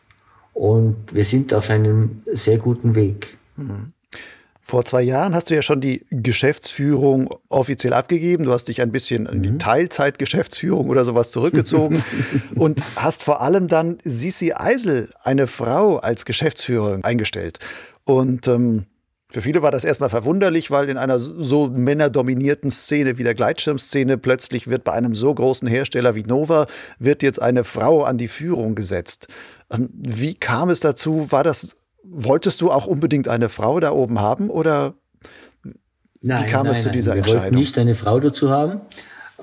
Und 0.62 1.12
wir 1.12 1.26
sind 1.26 1.55
auf 1.55 1.72
einem 1.72 2.22
sehr 2.32 2.59
guten 2.59 2.93
Weg. 2.93 3.36
Mhm. 3.57 3.93
Vor 4.62 4.86
zwei 4.86 5.01
Jahren 5.01 5.34
hast 5.34 5.49
du 5.49 5.55
ja 5.55 5.64
schon 5.64 5.82
die 5.82 6.05
Geschäftsführung 6.12 7.34
offiziell 7.49 7.93
abgegeben. 7.93 8.43
Du 8.43 8.51
hast 8.53 8.68
dich 8.68 8.80
ein 8.80 8.91
bisschen 8.91 9.26
in 9.26 9.41
die 9.41 9.49
mhm. 9.53 9.57
Teilzeitgeschäftsführung 9.57 10.88
oder 10.89 11.03
sowas 11.03 11.32
zurückgezogen 11.32 12.03
und 12.55 12.80
hast 12.95 13.24
vor 13.24 13.41
allem 13.41 13.70
dann 13.70 13.97
Sisi 14.03 14.53
Eisel, 14.53 15.09
eine 15.24 15.47
Frau, 15.47 15.97
als 15.97 16.26
Geschäftsführerin 16.26 17.03
eingestellt. 17.03 17.57
Und 18.03 18.47
ähm, 18.47 18.86
für 19.32 19.41
viele 19.41 19.62
war 19.62 19.72
das 19.72 19.86
erstmal 19.86 20.09
verwunderlich, 20.09 20.70
weil 20.72 20.89
in 20.89 20.97
einer 20.97 21.18
so 21.18 21.70
männerdominierten 21.70 22.70
Szene 22.70 23.18
wie 23.18 23.24
der 23.24 23.34
Gleitschirmszene 23.34 24.18
plötzlich 24.18 24.68
wird 24.68 24.84
bei 24.84 24.91
einem 24.91 25.16
so 25.16 25.34
großen 25.34 25.70
Hersteller 25.70 26.16
wie 26.16 26.24
Nova 26.24 26.68
wird 26.99 27.24
jetzt 27.24 27.41
eine 27.41 27.64
Frau 27.64 28.03
an 28.03 28.18
die 28.18 28.28
Führung 28.28 28.76
gesetzt. 28.76 29.28
Ähm, 29.72 29.90
wie 29.94 30.34
kam 30.34 30.70
es 30.70 30.80
dazu? 30.80 31.32
War 31.32 31.44
das, 31.44 31.76
wolltest 32.04 32.62
du 32.62 32.72
auch 32.72 32.88
unbedingt 32.88 33.28
eine 33.28 33.50
Frau 33.50 33.80
da 33.80 33.92
oben 33.92 34.20
haben 34.20 34.50
oder 34.50 34.94
nein, 36.22 36.46
wie 36.46 36.52
kam 36.52 36.66
nein, 36.66 36.74
es 36.74 36.84
zu 36.84 36.92
dieser 36.92 37.16
nein. 37.16 37.26
Wir 37.26 37.34
Entscheidung? 37.34 37.60
nicht 37.60 37.78
eine 37.78 37.96
Frau 37.96 38.20
dazu 38.20 38.50
haben. 38.50 38.82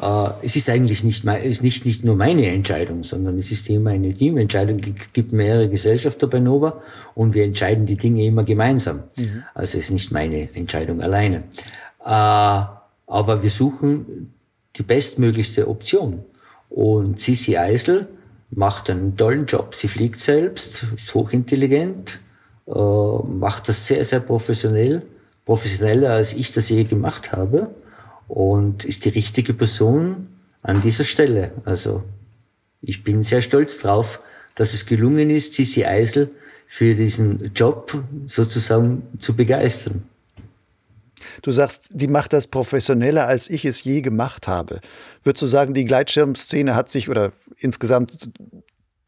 Äh, 0.00 0.30
es 0.42 0.56
ist 0.56 0.68
eigentlich 0.68 1.02
nicht, 1.02 1.24
ist 1.24 1.62
nicht, 1.62 1.86
nicht 1.86 2.04
nur 2.04 2.16
meine 2.16 2.46
Entscheidung, 2.46 3.02
sondern 3.02 3.38
es 3.38 3.50
ist 3.50 3.68
immer 3.70 3.90
eine 3.90 4.14
Teamentscheidung. 4.14 4.80
Es 4.80 5.12
gibt 5.12 5.32
mehrere 5.32 5.68
Gesellschafter 5.68 6.26
bei 6.26 6.40
Nova 6.40 6.80
und 7.14 7.34
wir 7.34 7.44
entscheiden 7.44 7.86
die 7.86 7.96
Dinge 7.96 8.24
immer 8.24 8.44
gemeinsam. 8.44 9.04
Mhm. 9.16 9.44
Also 9.54 9.78
es 9.78 9.86
ist 9.86 9.90
nicht 9.90 10.12
meine 10.12 10.54
Entscheidung 10.54 11.00
alleine. 11.00 11.44
Äh, 12.04 12.62
aber 13.10 13.42
wir 13.42 13.50
suchen 13.50 14.34
die 14.76 14.82
bestmöglichste 14.82 15.66
Option. 15.68 16.24
Und 16.68 17.18
Sissi 17.18 17.56
Eisel 17.56 18.08
macht 18.50 18.90
einen 18.90 19.16
tollen 19.16 19.46
Job. 19.46 19.74
Sie 19.74 19.88
fliegt 19.88 20.18
selbst, 20.18 20.86
ist 20.94 21.14
hochintelligent, 21.14 22.20
äh, 22.66 22.70
macht 22.70 23.68
das 23.68 23.86
sehr, 23.86 24.04
sehr 24.04 24.20
professionell, 24.20 25.02
professioneller 25.44 26.10
als 26.12 26.32
ich 26.32 26.52
das 26.52 26.68
je 26.68 26.84
gemacht 26.84 27.32
habe 27.32 27.74
und 28.26 28.84
ist 28.84 29.04
die 29.04 29.10
richtige 29.10 29.54
Person 29.54 30.28
an 30.62 30.80
dieser 30.80 31.04
Stelle. 31.04 31.52
Also 31.64 32.02
ich 32.80 33.04
bin 33.04 33.22
sehr 33.22 33.42
stolz 33.42 33.78
drauf, 33.78 34.20
dass 34.54 34.74
es 34.74 34.86
gelungen 34.86 35.30
ist, 35.30 35.54
Sissi 35.54 35.84
Eisel 35.84 36.30
für 36.66 36.94
diesen 36.94 37.52
Job 37.54 38.02
sozusagen 38.26 39.02
zu 39.20 39.34
begeistern. 39.34 40.02
Du 41.42 41.52
sagst, 41.52 41.88
die 41.92 42.08
macht 42.08 42.32
das 42.32 42.46
professioneller, 42.46 43.26
als 43.26 43.48
ich 43.48 43.64
es 43.64 43.84
je 43.84 44.00
gemacht 44.00 44.48
habe. 44.48 44.80
Würdest 45.22 45.42
du 45.42 45.46
sagen, 45.46 45.74
die 45.74 45.84
Gleitschirmszene 45.84 46.74
hat 46.74 46.90
sich 46.90 47.08
oder 47.08 47.32
insgesamt 47.58 48.30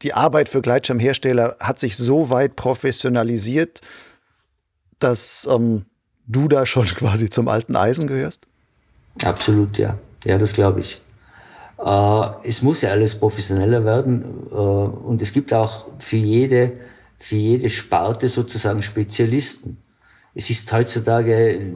die 0.01 0.13
Arbeit 0.13 0.49
für 0.49 0.61
Gleitschirmhersteller 0.61 1.57
hat 1.59 1.79
sich 1.79 1.97
so 1.97 2.29
weit 2.29 2.55
professionalisiert, 2.55 3.81
dass 4.99 5.47
ähm, 5.51 5.85
du 6.27 6.47
da 6.47 6.65
schon 6.65 6.85
quasi 6.87 7.29
zum 7.29 7.47
alten 7.47 7.75
Eisen 7.75 8.07
gehörst? 8.07 8.47
Absolut, 9.23 9.77
ja. 9.77 9.97
Ja, 10.23 10.37
das 10.37 10.53
glaube 10.53 10.81
ich. 10.81 11.01
Äh, 11.83 12.27
es 12.43 12.61
muss 12.61 12.81
ja 12.81 12.91
alles 12.91 13.19
professioneller 13.19 13.83
werden 13.85 14.23
äh, 14.51 14.55
und 14.55 15.21
es 15.21 15.33
gibt 15.33 15.53
auch 15.53 15.87
für 15.99 16.17
jede, 16.17 16.73
für 17.17 17.35
jede 17.35 17.69
Sparte 17.69 18.29
sozusagen 18.29 18.81
Spezialisten. 18.81 19.77
Es 20.33 20.49
ist 20.49 20.71
heutzutage 20.71 21.73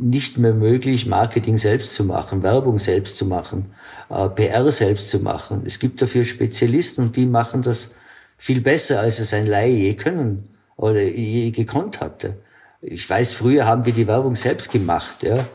nicht 0.00 0.38
mehr 0.38 0.54
möglich, 0.54 1.06
Marketing 1.06 1.58
selbst 1.58 1.94
zu 1.94 2.04
machen, 2.04 2.42
Werbung 2.42 2.78
selbst 2.78 3.16
zu 3.16 3.26
machen, 3.26 3.66
äh, 4.08 4.28
PR 4.28 4.70
selbst 4.72 5.10
zu 5.10 5.20
machen. 5.20 5.62
Es 5.66 5.78
gibt 5.78 6.00
dafür 6.00 6.24
Spezialisten 6.24 7.02
und 7.02 7.16
die 7.16 7.26
machen 7.26 7.62
das 7.62 7.90
viel 8.38 8.60
besser, 8.60 9.00
als 9.00 9.18
es 9.18 9.34
ein 9.34 9.46
Laie 9.46 9.72
je 9.72 9.94
können 9.94 10.48
oder 10.76 11.02
je 11.02 11.50
gekonnt 11.50 12.00
hatte. 12.00 12.36
Ich 12.80 13.08
weiß, 13.08 13.34
früher 13.34 13.66
haben 13.66 13.84
wir 13.84 13.92
die 13.92 14.06
Werbung 14.06 14.36
selbst 14.36 14.72
gemacht, 14.72 15.22
ja, 15.22 15.46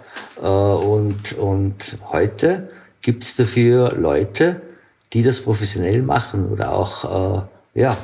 äh, 0.41 0.45
und, 0.45 1.33
und 1.33 1.97
heute 2.11 2.69
gibt's 3.01 3.35
dafür 3.35 3.93
Leute, 3.93 4.61
die 5.13 5.23
das 5.23 5.41
professionell 5.41 6.03
machen 6.03 6.49
oder 6.51 6.73
auch, 6.73 7.47
äh, 7.73 7.81
ja, 7.81 7.97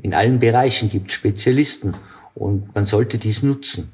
in 0.00 0.14
allen 0.14 0.38
Bereichen 0.38 0.90
gibt 0.90 1.12
Spezialisten 1.12 1.94
und 2.38 2.74
man 2.74 2.84
sollte 2.84 3.18
dies 3.18 3.42
nutzen. 3.42 3.92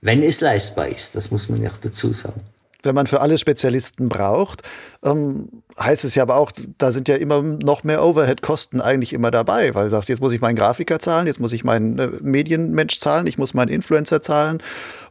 Wenn 0.00 0.22
es 0.22 0.40
leistbar 0.40 0.88
ist, 0.88 1.14
das 1.14 1.30
muss 1.30 1.48
man 1.48 1.62
ja 1.62 1.70
auch 1.70 1.78
dazu 1.78 2.12
sagen. 2.12 2.40
Wenn 2.82 2.94
man 2.94 3.06
für 3.06 3.20
alle 3.20 3.36
Spezialisten 3.36 4.08
braucht, 4.08 4.62
ähm, 5.04 5.62
heißt 5.78 6.04
es 6.06 6.14
ja 6.14 6.22
aber 6.22 6.36
auch, 6.36 6.50
da 6.78 6.92
sind 6.92 7.08
ja 7.08 7.16
immer 7.16 7.42
noch 7.42 7.84
mehr 7.84 8.02
Overhead-Kosten 8.02 8.80
eigentlich 8.80 9.12
immer 9.12 9.30
dabei, 9.30 9.74
weil 9.74 9.84
du 9.84 9.90
sagst, 9.90 10.08
jetzt 10.08 10.22
muss 10.22 10.32
ich 10.32 10.40
meinen 10.40 10.56
Grafiker 10.56 10.98
zahlen, 10.98 11.26
jetzt 11.26 11.40
muss 11.40 11.52
ich 11.52 11.62
meinen 11.62 11.98
äh, 11.98 12.08
Medienmensch 12.22 12.98
zahlen, 12.98 13.26
ich 13.26 13.36
muss 13.36 13.52
meinen 13.52 13.68
Influencer 13.68 14.22
zahlen 14.22 14.62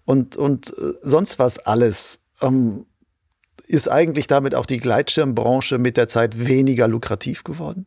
und, 0.05 0.36
und 0.36 0.70
äh, 0.70 0.93
sonst 1.03 1.38
was 1.38 1.60
alles. 1.60 2.22
Ähm, 2.41 2.86
ist 3.68 3.88
eigentlich 3.88 4.26
damit 4.26 4.55
auch 4.55 4.66
die 4.66 4.80
Gleitschirmbranche 4.80 5.78
mit 5.78 5.95
der 5.95 6.07
Zeit 6.07 6.47
weniger 6.47 6.88
lukrativ 6.88 7.43
geworden? 7.43 7.86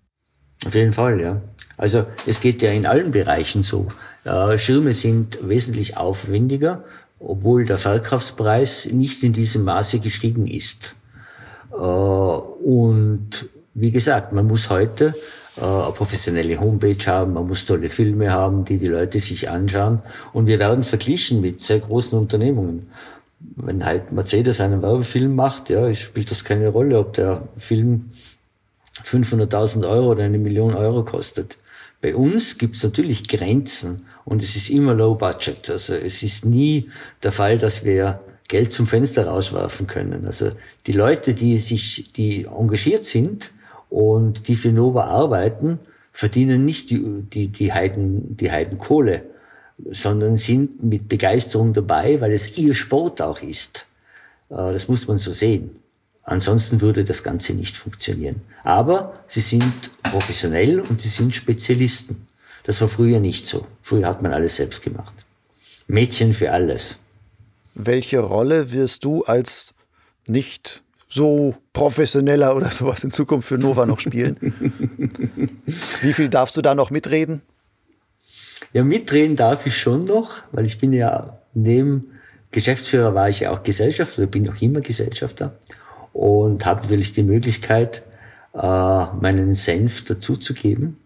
Auf 0.65 0.77
jeden 0.77 0.93
Fall, 0.93 1.21
ja. 1.21 1.43
Also 1.83 2.07
es 2.27 2.39
geht 2.39 2.63
ja 2.63 2.71
in 2.71 2.87
allen 2.87 3.11
Bereichen 3.11 3.65
so. 3.65 3.89
Äh, 4.23 4.57
Schirme 4.57 4.93
sind 4.93 5.37
wesentlich 5.43 5.97
aufwendiger, 5.97 6.85
obwohl 7.19 7.67
der 7.67 7.77
Verkaufspreis 7.77 8.87
nicht 8.93 9.25
in 9.25 9.33
diesem 9.33 9.65
Maße 9.65 9.99
gestiegen 9.99 10.47
ist. 10.47 10.95
Äh, 11.73 11.75
und 11.75 13.49
wie 13.75 13.91
gesagt, 13.91 14.33
man 14.33 14.47
muss 14.47 14.71
heute 14.71 15.13
äh, 15.57 15.65
eine 15.65 15.91
professionelle 15.91 16.61
Homepage 16.61 17.05
haben, 17.05 17.33
man 17.33 17.49
muss 17.49 17.67
tolle 17.67 17.91
Filme 17.91 18.31
haben, 18.31 18.65
die 18.65 18.79
die 18.79 18.87
Leute 18.87 19.19
sich 19.19 19.51
anschauen. 19.51 20.03
Und 20.33 20.47
wir 20.47 20.61
werden 20.61 20.85
verglichen 20.85 21.41
mit 21.41 21.61
sehr 21.61 21.81
großen 21.81 22.17
Unternehmungen. 22.17 22.93
Wenn 23.57 23.85
halt 23.85 24.13
Mercedes 24.13 24.61
einen 24.61 24.83
Werbefilm 24.83 25.35
macht, 25.35 25.69
ja, 25.69 25.93
spielt 25.95 26.31
das 26.31 26.45
keine 26.45 26.69
Rolle, 26.69 27.01
ob 27.01 27.15
der 27.15 27.43
Film 27.57 28.13
500.000 29.03 29.89
Euro 29.89 30.13
oder 30.13 30.23
eine 30.23 30.39
Million 30.39 30.75
Euro 30.75 31.05
kostet. 31.05 31.57
Bei 32.03 32.17
uns 32.17 32.59
gibt 32.59 32.75
es 32.75 32.83
natürlich 32.83 33.29
Grenzen 33.29 34.05
und 34.25 34.43
es 34.43 34.57
ist 34.57 34.71
immer 34.71 34.93
low 34.93 35.15
budget. 35.15 35.71
Also 35.71 35.95
es 35.95 36.23
ist 36.25 36.45
nie 36.45 36.91
der 37.23 37.31
Fall, 37.31 37.59
dass 37.59 37.85
wir 37.85 38.21
Geld 38.49 38.73
zum 38.73 38.89
Fenster 38.89 39.29
rauswerfen 39.29 39.87
können. 39.87 40.27
Also 40.27 40.51
die 40.87 40.93
Leute, 40.93 41.33
die 41.33 41.57
sich, 41.59 42.13
die 42.13 42.45
engagiert 42.45 43.05
sind 43.05 43.53
und 43.89 44.49
die 44.49 44.57
für 44.57 44.73
Nova 44.73 45.05
arbeiten, 45.05 45.79
verdienen 46.13 46.65
nicht 46.65 46.91
die, 46.91 47.23
die, 47.23 47.49
die 47.49 47.73
Heiden, 47.73 48.37
die 48.37 48.51
Heidenkohle, 48.51 49.23
sondern 49.91 50.37
sind 50.37 50.83
mit 50.83 51.09
Begeisterung 51.09 51.73
dabei, 51.73 52.21
weil 52.21 52.33
es 52.33 52.59
ihr 52.59 52.75
Sport 52.75 53.23
auch 53.23 53.41
ist. 53.43 53.87
Äh, 54.51 54.73
das 54.73 54.89
muss 54.89 55.07
man 55.07 55.19
so 55.19 55.33
sehen. 55.33 55.82
Ansonsten 56.25 56.81
würde 56.81 57.05
das 57.05 57.23
Ganze 57.25 57.55
nicht 57.55 57.77
funktionieren. 57.77 58.43
Aber 58.63 59.15
sie 59.27 59.41
sind 59.41 59.73
professionell 60.03 60.81
und 60.81 61.01
sie 61.01 61.09
sind 61.09 61.35
Spezialisten. 61.35 62.27
Das 62.65 62.81
war 62.81 62.89
früher 62.89 63.19
nicht 63.19 63.47
so. 63.47 63.67
Früher 63.83 64.07
hat 64.07 64.23
man 64.23 64.33
alles 64.33 64.57
selbst 64.57 64.83
gemacht. 64.83 65.15
Mädchen 65.89 66.33
für 66.33 66.53
alles. 66.53 66.99
Welche 67.75 68.21
Rolle 68.21 68.71
wirst 68.71 69.05
du 69.05 69.23
als 69.25 69.75
nicht 70.27 70.83
so 71.09 71.57
professioneller 71.73 72.55
oder 72.55 72.71
sowas 72.71 73.03
in 73.03 73.11
Zukunft 73.11 73.49
für 73.49 73.59
Nova 73.59 73.85
noch 73.85 74.01
spielen? 74.01 74.37
Wie 76.03 76.13
viel 76.13 76.29
darfst 76.29 76.57
du 76.57 76.63
da 76.63 76.75
noch 76.75 76.91
mitreden? 76.91 77.43
Ja, 78.73 78.85
mitreden 78.85 79.37
darf 79.37 79.67
ich 79.67 79.77
schon 79.77 80.05
noch, 80.05 80.43
weil 80.53 80.67
ich 80.67 80.79
bin 80.79 80.93
ja 80.93 81.39
neben 81.53 82.13
Geschäftsführer 82.53 83.15
war 83.15 83.29
ich 83.29 83.41
ja 83.41 83.51
auch 83.51 83.63
Gesellschafter 83.63 84.27
bin 84.27 84.49
auch 84.49 84.61
immer 84.61 84.81
Gesellschafter 84.81 85.59
und 86.13 86.67
habe 86.67 86.83
natürlich 86.83 87.13
die 87.13 87.23
Möglichkeit, 87.23 88.03
äh, 88.55 88.59
meinen 88.59 89.55
Senf 89.55 90.05
dazuzugeben. 90.05 90.99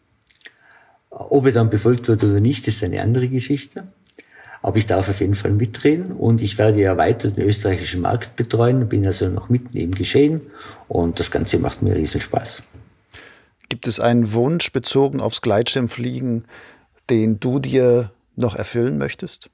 Ob 1.11 1.47
er 1.47 1.53
dann 1.53 1.71
befolgt 1.71 2.09
wird 2.09 2.23
oder 2.25 2.41
nicht, 2.41 2.69
ist 2.69 2.83
eine 2.83 3.01
andere 3.01 3.29
Geschichte. 3.29 3.85
Aber 4.63 4.79
ich 4.79 4.87
darf 4.87 5.09
auf 5.09 5.21
jeden 5.21 5.35
Fall 5.35 5.53
mitreden 5.53 6.13
und 6.13 6.43
ich 6.43 6.59
werde 6.59 6.81
ja 6.81 6.97
weiter 6.97 7.31
den 7.31 7.45
österreichischen 7.45 8.01
Markt 8.01 8.35
betreuen, 8.37 8.89
bin 8.89 9.07
also 9.07 9.29
noch 9.29 9.49
mitten 9.49 9.77
im 9.77 9.95
Geschehen 9.95 10.41
und 10.89 11.21
das 11.21 11.31
Ganze 11.31 11.59
macht 11.59 11.83
mir 11.83 11.95
riesen 11.95 12.21
Spaß. 12.21 12.65
Gibt 13.69 13.87
es 13.87 14.01
einen 14.01 14.33
Wunsch 14.33 14.73
bezogen 14.73 15.21
aufs 15.21 15.41
Gleitschirmfliegen, 15.41 16.47
den 17.11 17.39
du 17.39 17.61
dir 17.61 18.11
noch 18.35 18.57
erfüllen 18.57 18.99
möchtest? 18.99 19.51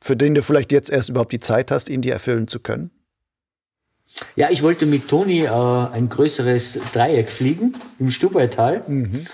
Für 0.00 0.16
den 0.16 0.34
du 0.34 0.42
vielleicht 0.42 0.72
jetzt 0.72 0.90
erst 0.90 1.08
überhaupt 1.08 1.32
die 1.32 1.40
Zeit 1.40 1.70
hast, 1.70 1.88
ihn 1.88 2.02
dir 2.02 2.12
erfüllen 2.12 2.48
zu 2.48 2.60
können? 2.60 2.90
Ja, 4.34 4.50
ich 4.50 4.62
wollte 4.62 4.86
mit 4.86 5.08
Toni 5.08 5.44
äh, 5.44 5.48
ein 5.48 6.08
größeres 6.08 6.80
Dreieck 6.92 7.30
fliegen 7.30 7.74
im 7.98 8.10
Stubaital. 8.10 8.82
Mhm. 8.86 9.26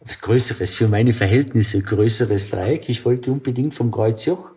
Was 0.00 0.20
größeres 0.20 0.74
für 0.74 0.88
meine 0.88 1.12
Verhältnisse, 1.12 1.80
größeres 1.82 2.50
Dreieck. 2.50 2.88
Ich 2.88 3.04
wollte 3.04 3.32
unbedingt 3.32 3.74
vom 3.74 3.90
Kreuzjoch 3.90 4.50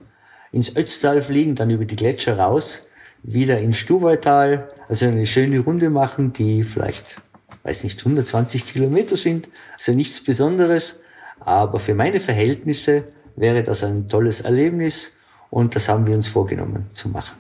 ins 0.51 0.75
Ötztal 0.75 1.21
fliegen, 1.21 1.55
dann 1.55 1.69
über 1.69 1.85
die 1.85 1.95
Gletscher 1.95 2.37
raus, 2.37 2.87
wieder 3.23 3.59
ins 3.59 3.77
Stubaital, 3.77 4.69
also 4.87 5.07
eine 5.07 5.25
schöne 5.25 5.59
Runde 5.59 5.89
machen, 5.89 6.33
die 6.33 6.63
vielleicht, 6.63 7.21
weiß 7.63 7.83
nicht, 7.83 7.99
120 7.99 8.65
Kilometer 8.65 9.15
sind, 9.15 9.47
also 9.77 9.93
nichts 9.93 10.23
Besonderes, 10.23 11.01
aber 11.39 11.79
für 11.79 11.93
meine 11.93 12.19
Verhältnisse 12.19 13.03
wäre 13.35 13.63
das 13.63 13.83
ein 13.83 14.07
tolles 14.07 14.41
Erlebnis 14.41 15.17
und 15.49 15.75
das 15.75 15.89
haben 15.89 16.07
wir 16.07 16.15
uns 16.15 16.27
vorgenommen 16.27 16.87
zu 16.93 17.09
machen. 17.09 17.37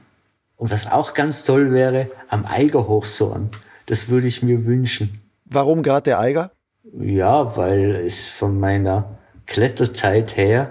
Und 0.59 0.71
was 0.71 0.91
auch 0.91 1.13
ganz 1.13 1.45
toll 1.45 1.71
wäre, 1.71 2.11
am 2.27 2.45
Eiger 2.45 2.89
hochsohren. 2.89 3.49
Das 3.85 4.09
würde 4.09 4.27
ich 4.27 4.43
mir 4.43 4.65
wünschen. 4.65 5.21
Warum 5.45 5.83
gerade 5.83 6.03
der 6.03 6.19
Eiger? 6.19 6.51
Ja, 6.99 7.55
weil 7.55 7.95
es 7.95 8.27
von 8.27 8.59
meiner 8.59 9.17
Kletterzeit 9.45 10.35
her 10.35 10.69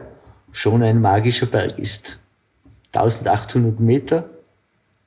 schon 0.53 0.82
ein 0.82 1.01
magischer 1.01 1.47
Berg 1.47 1.78
ist. 1.78 2.20
1800 2.95 3.80
Meter 3.80 4.28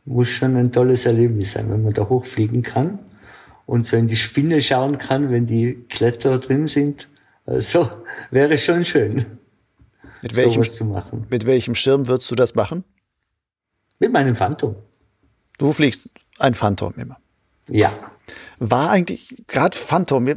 muss 0.05 0.29
schon 0.29 0.55
ein 0.55 0.71
tolles 0.71 1.05
Erlebnis 1.05 1.51
sein, 1.51 1.69
wenn 1.69 1.83
man 1.83 1.93
da 1.93 2.09
hochfliegen 2.09 2.63
kann 2.63 2.97
und 3.67 3.85
so 3.85 3.97
in 3.97 4.07
die 4.07 4.15
Spinne 4.15 4.63
schauen 4.63 4.97
kann, 4.97 5.29
wenn 5.29 5.45
die 5.45 5.85
Kletterer 5.89 6.39
drin 6.39 6.65
sind. 6.65 7.07
Also 7.45 7.87
wäre 8.31 8.57
schon 8.57 8.83
schön, 8.83 9.25
mit 10.23 10.35
welchem, 10.35 10.53
sowas 10.53 10.75
zu 10.75 10.85
machen. 10.85 11.27
Mit 11.29 11.45
welchem 11.45 11.75
Schirm 11.75 12.07
würdest 12.07 12.31
du 12.31 12.35
das 12.35 12.55
machen? 12.55 12.83
Mit 14.01 14.11
meinem 14.11 14.35
Phantom. 14.35 14.75
Du 15.59 15.71
fliegst 15.71 16.09
ein 16.39 16.55
Phantom 16.55 16.91
immer. 16.97 17.17
Ja. 17.69 17.91
War 18.57 18.89
eigentlich 18.89 19.43
gerade 19.45 19.77
Phantom, 19.77 20.27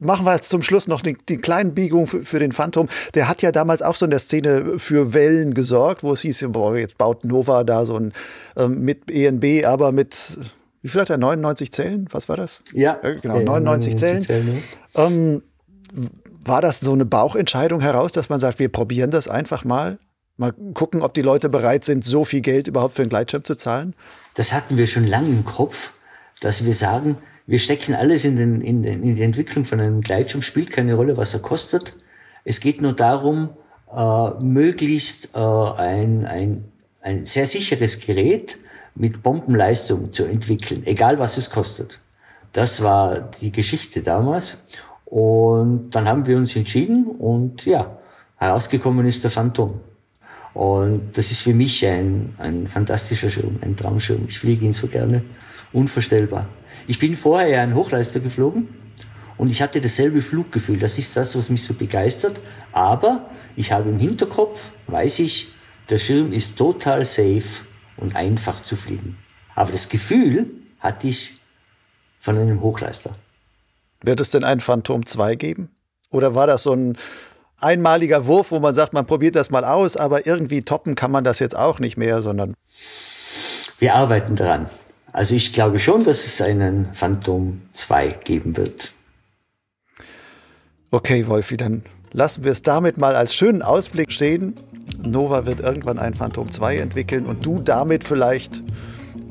machen 0.00 0.26
wir 0.26 0.34
jetzt 0.34 0.50
zum 0.50 0.64
Schluss 0.64 0.88
noch 0.88 1.02
die, 1.02 1.16
die 1.28 1.38
kleinen 1.38 1.72
Biegung 1.72 2.08
für, 2.08 2.24
für, 2.24 2.40
den 2.40 2.50
Phantom. 2.50 2.88
Der 3.14 3.28
hat 3.28 3.40
ja 3.40 3.52
damals 3.52 3.80
auch 3.80 3.94
so 3.94 4.06
in 4.06 4.10
der 4.10 4.18
Szene 4.18 4.80
für 4.80 5.14
Wellen 5.14 5.54
gesorgt, 5.54 6.02
wo 6.02 6.12
es 6.12 6.22
hieß, 6.22 6.46
boah, 6.48 6.76
jetzt 6.76 6.98
baut 6.98 7.24
Nova 7.24 7.62
da 7.62 7.86
so 7.86 7.94
ein 7.96 8.12
ähm, 8.56 8.80
mit 8.80 9.08
ENB, 9.08 9.66
aber 9.66 9.92
mit, 9.92 10.36
wie 10.80 10.88
viel 10.88 11.00
hat 11.00 11.10
er, 11.10 11.18
99 11.18 11.70
Zellen? 11.70 12.08
Was 12.10 12.28
war 12.28 12.36
das? 12.36 12.64
Ja. 12.72 12.98
Äh, 13.04 13.20
genau, 13.22 13.38
99 13.38 13.96
Zellen. 13.96 14.22
Zellen 14.22 14.62
ja. 14.96 15.06
ähm, 15.06 15.42
war 16.44 16.60
das 16.60 16.80
so 16.80 16.92
eine 16.92 17.04
Bauchentscheidung 17.04 17.82
heraus, 17.82 18.10
dass 18.10 18.28
man 18.28 18.40
sagt, 18.40 18.58
wir 18.58 18.68
probieren 18.68 19.12
das 19.12 19.28
einfach 19.28 19.64
mal? 19.64 20.00
Mal 20.42 20.52
gucken, 20.74 21.02
ob 21.02 21.14
die 21.14 21.22
Leute 21.22 21.48
bereit 21.48 21.84
sind, 21.84 22.04
so 22.04 22.24
viel 22.24 22.40
Geld 22.40 22.66
überhaupt 22.66 22.96
für 22.96 23.02
einen 23.02 23.10
Gleitschirm 23.10 23.44
zu 23.44 23.54
zahlen? 23.54 23.94
Das 24.34 24.52
hatten 24.52 24.76
wir 24.76 24.88
schon 24.88 25.06
lange 25.06 25.28
im 25.28 25.44
Kopf, 25.44 25.92
dass 26.40 26.64
wir 26.64 26.74
sagen, 26.74 27.16
wir 27.46 27.60
stecken 27.60 27.94
alles 27.94 28.24
in, 28.24 28.34
den, 28.34 28.60
in, 28.60 28.82
den, 28.82 29.04
in 29.04 29.14
die 29.14 29.22
Entwicklung 29.22 29.64
von 29.64 29.78
einem 29.78 30.00
Gleitschirm, 30.00 30.42
spielt 30.42 30.72
keine 30.72 30.94
Rolle, 30.94 31.16
was 31.16 31.32
er 31.32 31.38
kostet. 31.38 31.96
Es 32.44 32.58
geht 32.58 32.82
nur 32.82 32.92
darum, 32.92 33.50
äh, 33.94 34.30
möglichst 34.42 35.30
äh, 35.32 35.38
ein, 35.38 36.26
ein, 36.26 36.64
ein 37.02 37.24
sehr 37.24 37.46
sicheres 37.46 38.04
Gerät 38.04 38.58
mit 38.96 39.22
Bombenleistung 39.22 40.10
zu 40.10 40.24
entwickeln, 40.24 40.82
egal 40.86 41.20
was 41.20 41.36
es 41.36 41.50
kostet. 41.50 42.00
Das 42.50 42.82
war 42.82 43.30
die 43.40 43.52
Geschichte 43.52 44.02
damals. 44.02 44.60
Und 45.04 45.90
dann 45.90 46.08
haben 46.08 46.26
wir 46.26 46.36
uns 46.36 46.56
entschieden 46.56 47.06
und 47.06 47.64
ja, 47.64 47.96
herausgekommen 48.38 49.06
ist 49.06 49.22
der 49.22 49.30
Phantom. 49.30 49.78
Und 50.54 51.16
das 51.16 51.30
ist 51.30 51.42
für 51.42 51.54
mich 51.54 51.86
ein, 51.86 52.34
ein 52.38 52.68
fantastischer 52.68 53.30
Schirm, 53.30 53.58
ein 53.62 53.76
Traumschirm. 53.76 54.26
Ich 54.28 54.38
fliege 54.38 54.64
ihn 54.64 54.72
so 54.72 54.86
gerne. 54.86 55.24
Unvorstellbar. 55.72 56.48
Ich 56.86 56.98
bin 56.98 57.16
vorher 57.16 57.48
ja 57.48 57.62
ein 57.62 57.74
Hochleister 57.74 58.20
geflogen 58.20 58.68
und 59.38 59.50
ich 59.50 59.62
hatte 59.62 59.80
dasselbe 59.80 60.20
Fluggefühl. 60.20 60.78
Das 60.78 60.98
ist 60.98 61.16
das, 61.16 61.34
was 61.34 61.48
mich 61.48 61.62
so 61.62 61.72
begeistert. 61.74 62.42
Aber 62.72 63.30
ich 63.56 63.72
habe 63.72 63.88
im 63.88 63.98
Hinterkopf, 63.98 64.72
weiß 64.88 65.20
ich, 65.20 65.52
der 65.88 65.98
Schirm 65.98 66.32
ist 66.32 66.58
total 66.58 67.04
safe 67.04 67.64
und 67.96 68.14
einfach 68.14 68.60
zu 68.60 68.76
fliegen. 68.76 69.16
Aber 69.54 69.72
das 69.72 69.88
Gefühl 69.88 70.50
hatte 70.78 71.08
ich 71.08 71.38
von 72.18 72.38
einem 72.38 72.60
Hochleister. 72.60 73.16
Wird 74.02 74.20
es 74.20 74.30
denn 74.30 74.44
ein 74.44 74.60
Phantom 74.60 75.06
2 75.06 75.36
geben? 75.36 75.70
Oder 76.10 76.34
war 76.34 76.46
das 76.46 76.64
so 76.64 76.72
ein 76.72 76.96
einmaliger 77.62 78.26
Wurf, 78.26 78.50
wo 78.50 78.58
man 78.58 78.74
sagt, 78.74 78.92
man 78.92 79.06
probiert 79.06 79.36
das 79.36 79.50
mal 79.50 79.64
aus, 79.64 79.96
aber 79.96 80.26
irgendwie 80.26 80.62
toppen 80.62 80.94
kann 80.94 81.10
man 81.10 81.24
das 81.24 81.38
jetzt 81.38 81.56
auch 81.56 81.78
nicht 81.78 81.96
mehr, 81.96 82.22
sondern. 82.22 82.54
Wir 83.78 83.94
arbeiten 83.94 84.36
dran. 84.36 84.68
Also 85.12 85.34
ich 85.34 85.52
glaube 85.52 85.78
schon, 85.78 86.04
dass 86.04 86.24
es 86.24 86.40
einen 86.40 86.92
Phantom 86.92 87.62
2 87.72 88.08
geben 88.24 88.56
wird. 88.56 88.92
Okay, 90.90 91.26
Wolfi, 91.26 91.56
dann 91.56 91.84
lassen 92.12 92.44
wir 92.44 92.52
es 92.52 92.62
damit 92.62 92.98
mal 92.98 93.16
als 93.16 93.34
schönen 93.34 93.62
Ausblick 93.62 94.12
stehen. 94.12 94.54
Nova 95.02 95.46
wird 95.46 95.60
irgendwann 95.60 95.98
ein 95.98 96.14
Phantom 96.14 96.50
2 96.50 96.78
entwickeln 96.78 97.26
und 97.26 97.44
du 97.44 97.58
damit 97.58 98.04
vielleicht 98.04 98.62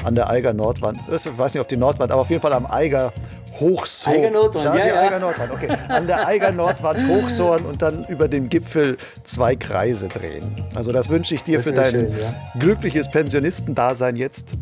an 0.03 0.15
der 0.15 0.29
Eiger 0.29 0.53
Nordwand, 0.53 0.99
ich 1.07 1.38
weiß 1.38 1.53
nicht, 1.53 1.61
ob 1.61 1.67
die 1.67 1.77
Nordwand, 1.77 2.11
aber 2.11 2.21
auf 2.21 2.29
jeden 2.29 2.41
Fall 2.41 2.53
am 2.53 2.65
Eiger 2.65 3.13
hochsohren. 3.60 4.18
Eiger 4.18 4.32
Nordwand, 4.32 4.66
ja, 4.66 4.86
ja. 4.86 5.02
Eiger 5.02 5.20
Nordwand, 5.20 5.52
okay. 5.52 5.68
An 5.88 6.08
der 6.08 6.28
Eiger 6.28 6.52
Nordwand 6.52 7.08
hochsohren 7.08 7.66
und 7.66 7.82
dann 7.82 8.06
über 8.06 8.28
dem 8.28 8.49
Gipfel 8.49 8.97
zwei 9.24 9.56
Kreise 9.56 10.08
drehen. 10.08 10.66
Also 10.76 10.91
das 10.91 11.10
wünsche 11.10 11.36
ich 11.36 11.43
dir 11.43 11.58
das 11.58 11.68
für 11.68 11.74
dein 11.74 11.91
schön, 11.91 12.12
ja. 12.18 12.34
glückliches 12.60 13.10
Pensionistendasein 13.10 14.16
jetzt. 14.16 14.54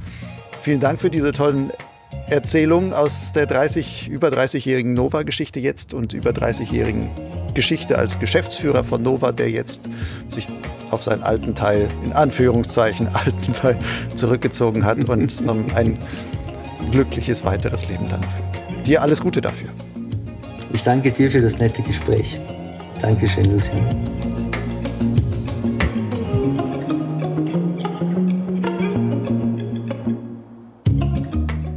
Vielen 0.61 0.79
Dank 0.79 0.99
für 0.99 1.09
diese 1.09 1.31
tollen 1.31 1.71
Erzählungen 2.29 2.93
aus 2.93 3.31
der 3.31 3.45
30, 3.45 4.07
über 4.09 4.29
30-jährigen 4.29 4.93
Nova-Geschichte 4.93 5.59
jetzt 5.59 5.93
und 5.93 6.13
über 6.13 6.31
30-jährigen 6.31 7.09
Geschichte 7.53 7.97
als 7.97 8.19
Geschäftsführer 8.19 8.83
von 8.83 9.01
Nova, 9.01 9.31
der 9.31 9.49
jetzt 9.49 9.89
sich 10.29 10.47
auf 10.91 11.03
seinen 11.03 11.23
alten 11.23 11.55
Teil, 11.55 11.87
in 12.03 12.13
Anführungszeichen 12.13 13.07
alten 13.13 13.53
Teil, 13.53 13.77
zurückgezogen 14.15 14.85
hat 14.85 15.09
und 15.09 15.41
ähm, 15.47 15.65
ein 15.75 15.97
glückliches 16.91 17.43
weiteres 17.43 17.87
Leben 17.87 18.07
dann 18.09 18.21
führt. 18.21 18.48
Dir 18.85 19.01
alles 19.01 19.21
Gute 19.21 19.41
dafür. 19.41 19.69
Ich 20.73 20.83
danke 20.83 21.11
dir 21.11 21.29
für 21.29 21.41
das 21.41 21.59
nette 21.59 21.81
Gespräch. 21.81 22.39
Dankeschön, 23.01 23.45
Lucien. 23.45 23.85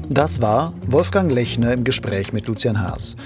Das 0.09 0.43
war 0.43 0.75
Wolfgang 0.89 1.33
Lechner 1.33 1.73
im 1.73 1.85
Gespräch 1.85 2.35
mit 2.35 2.47
Lucian 2.47 2.81
Haas. 2.81 3.17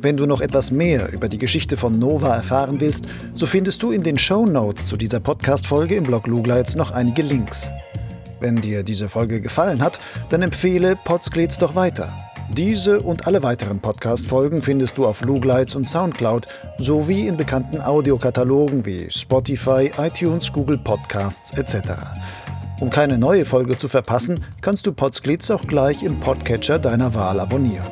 Wenn 0.00 0.16
du 0.16 0.26
noch 0.26 0.40
etwas 0.40 0.70
mehr 0.70 1.12
über 1.12 1.28
die 1.28 1.38
Geschichte 1.38 1.76
von 1.76 1.98
Nova 1.98 2.34
erfahren 2.34 2.80
willst, 2.80 3.06
so 3.34 3.46
findest 3.46 3.82
du 3.82 3.92
in 3.92 4.02
den 4.02 4.18
Show 4.18 4.44
Notes 4.44 4.86
zu 4.86 4.96
dieser 4.96 5.20
Podcast-Folge 5.20 5.94
im 5.94 6.02
Blog 6.02 6.26
Lugleitz 6.26 6.74
noch 6.74 6.90
einige 6.90 7.22
Links. 7.22 7.70
Wenn 8.40 8.56
dir 8.56 8.82
diese 8.82 9.08
Folge 9.08 9.40
gefallen 9.40 9.80
hat, 9.80 10.00
dann 10.28 10.42
empfehle 10.42 10.96
Podsglitz 11.04 11.56
doch 11.56 11.74
weiter. 11.74 12.12
Diese 12.52 13.00
und 13.00 13.26
alle 13.26 13.42
weiteren 13.42 13.80
Podcast-Folgen 13.80 14.62
findest 14.62 14.98
du 14.98 15.06
auf 15.06 15.22
Lugleitz 15.22 15.74
und 15.74 15.84
Soundcloud 15.84 16.46
sowie 16.78 17.26
in 17.26 17.36
bekannten 17.36 17.80
Audiokatalogen 17.80 18.84
wie 18.86 19.10
Spotify, 19.10 19.90
iTunes, 19.98 20.52
Google 20.52 20.78
Podcasts 20.78 21.56
etc. 21.58 21.92
Um 22.80 22.90
keine 22.90 23.18
neue 23.18 23.44
Folge 23.44 23.76
zu 23.78 23.88
verpassen, 23.88 24.44
kannst 24.60 24.86
du 24.86 24.92
Podsglitz 24.92 25.50
auch 25.50 25.62
gleich 25.62 26.02
im 26.02 26.20
Podcatcher 26.20 26.78
deiner 26.78 27.14
Wahl 27.14 27.40
abonnieren. 27.40 27.86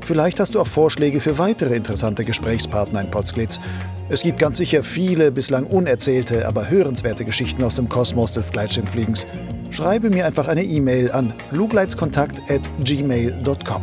Vielleicht 0.00 0.40
hast 0.40 0.54
du 0.54 0.60
auch 0.60 0.66
Vorschläge 0.66 1.20
für 1.20 1.36
weitere 1.36 1.76
interessante 1.76 2.24
Gesprächspartner 2.24 3.02
in 3.02 3.10
Potsglitz. 3.10 3.60
Es 4.10 4.22
gibt 4.22 4.38
ganz 4.38 4.56
sicher 4.56 4.82
viele 4.82 5.30
bislang 5.30 5.66
unerzählte, 5.66 6.48
aber 6.48 6.70
hörenswerte 6.70 7.26
Geschichten 7.26 7.62
aus 7.62 7.74
dem 7.74 7.90
Kosmos 7.90 8.32
des 8.32 8.50
Gleitschirmfliegens. 8.50 9.26
Schreibe 9.70 10.08
mir 10.08 10.24
einfach 10.24 10.48
eine 10.48 10.64
E-Mail 10.64 11.12
an 11.12 11.34
lugleitskontakt@gmail.com. 11.50 13.82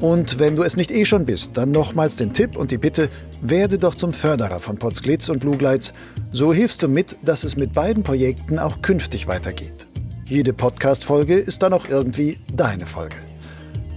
Und 0.00 0.40
wenn 0.40 0.56
du 0.56 0.64
es 0.64 0.76
nicht 0.76 0.90
eh 0.90 1.04
schon 1.04 1.24
bist, 1.24 1.56
dann 1.56 1.70
nochmals 1.70 2.16
den 2.16 2.32
Tipp 2.32 2.56
und 2.56 2.72
die 2.72 2.78
Bitte, 2.78 3.10
werde 3.40 3.78
doch 3.78 3.94
zum 3.94 4.12
Förderer 4.12 4.58
von 4.58 4.76
Potsglitz 4.76 5.28
und 5.28 5.44
Lugleitz. 5.44 5.92
So 6.32 6.52
hilfst 6.52 6.82
du 6.82 6.88
mit, 6.88 7.16
dass 7.22 7.44
es 7.44 7.56
mit 7.56 7.72
beiden 7.72 8.02
Projekten 8.02 8.58
auch 8.58 8.82
künftig 8.82 9.28
weitergeht. 9.28 9.86
Jede 10.28 10.52
Podcast-Folge 10.52 11.36
ist 11.36 11.62
dann 11.62 11.72
auch 11.72 11.88
irgendwie 11.88 12.38
deine 12.52 12.86
Folge. 12.86 13.14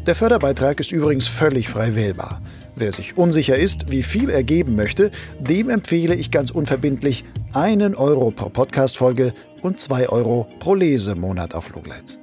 Der 0.05 0.13
Förderbeitrag 0.13 0.79
ist 0.79 0.91
übrigens 0.91 1.27
völlig 1.27 1.67
frei 1.67 1.95
wählbar. 1.95 2.43
Wer 2.81 2.91
sich 2.91 3.15
unsicher 3.15 3.55
ist, 3.57 3.91
wie 3.91 4.01
viel 4.01 4.31
er 4.31 4.43
geben 4.43 4.75
möchte, 4.75 5.11
dem 5.39 5.69
empfehle 5.69 6.15
ich 6.15 6.31
ganz 6.31 6.49
unverbindlich 6.49 7.25
einen 7.53 7.93
Euro 7.93 8.31
pro 8.31 8.49
Podcast-Folge 8.49 9.35
und 9.61 9.79
zwei 9.79 10.09
Euro 10.09 10.47
pro 10.57 10.73
Lesemonat 10.73 11.53
auf 11.53 11.69
Lugleitz. 11.75 12.17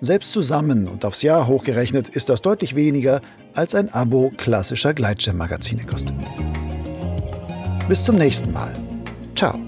Selbst 0.00 0.32
zusammen 0.32 0.88
und 0.88 1.04
aufs 1.04 1.20
Jahr 1.20 1.46
hochgerechnet 1.46 2.08
ist 2.08 2.30
das 2.30 2.40
deutlich 2.40 2.74
weniger, 2.74 3.20
als 3.52 3.74
ein 3.74 3.92
Abo 3.92 4.32
klassischer 4.38 4.94
Gleitschirmmagazine 4.94 5.84
kostet. 5.84 6.16
Bis 7.86 8.02
zum 8.02 8.16
nächsten 8.16 8.54
Mal. 8.54 8.72
Ciao. 9.36 9.60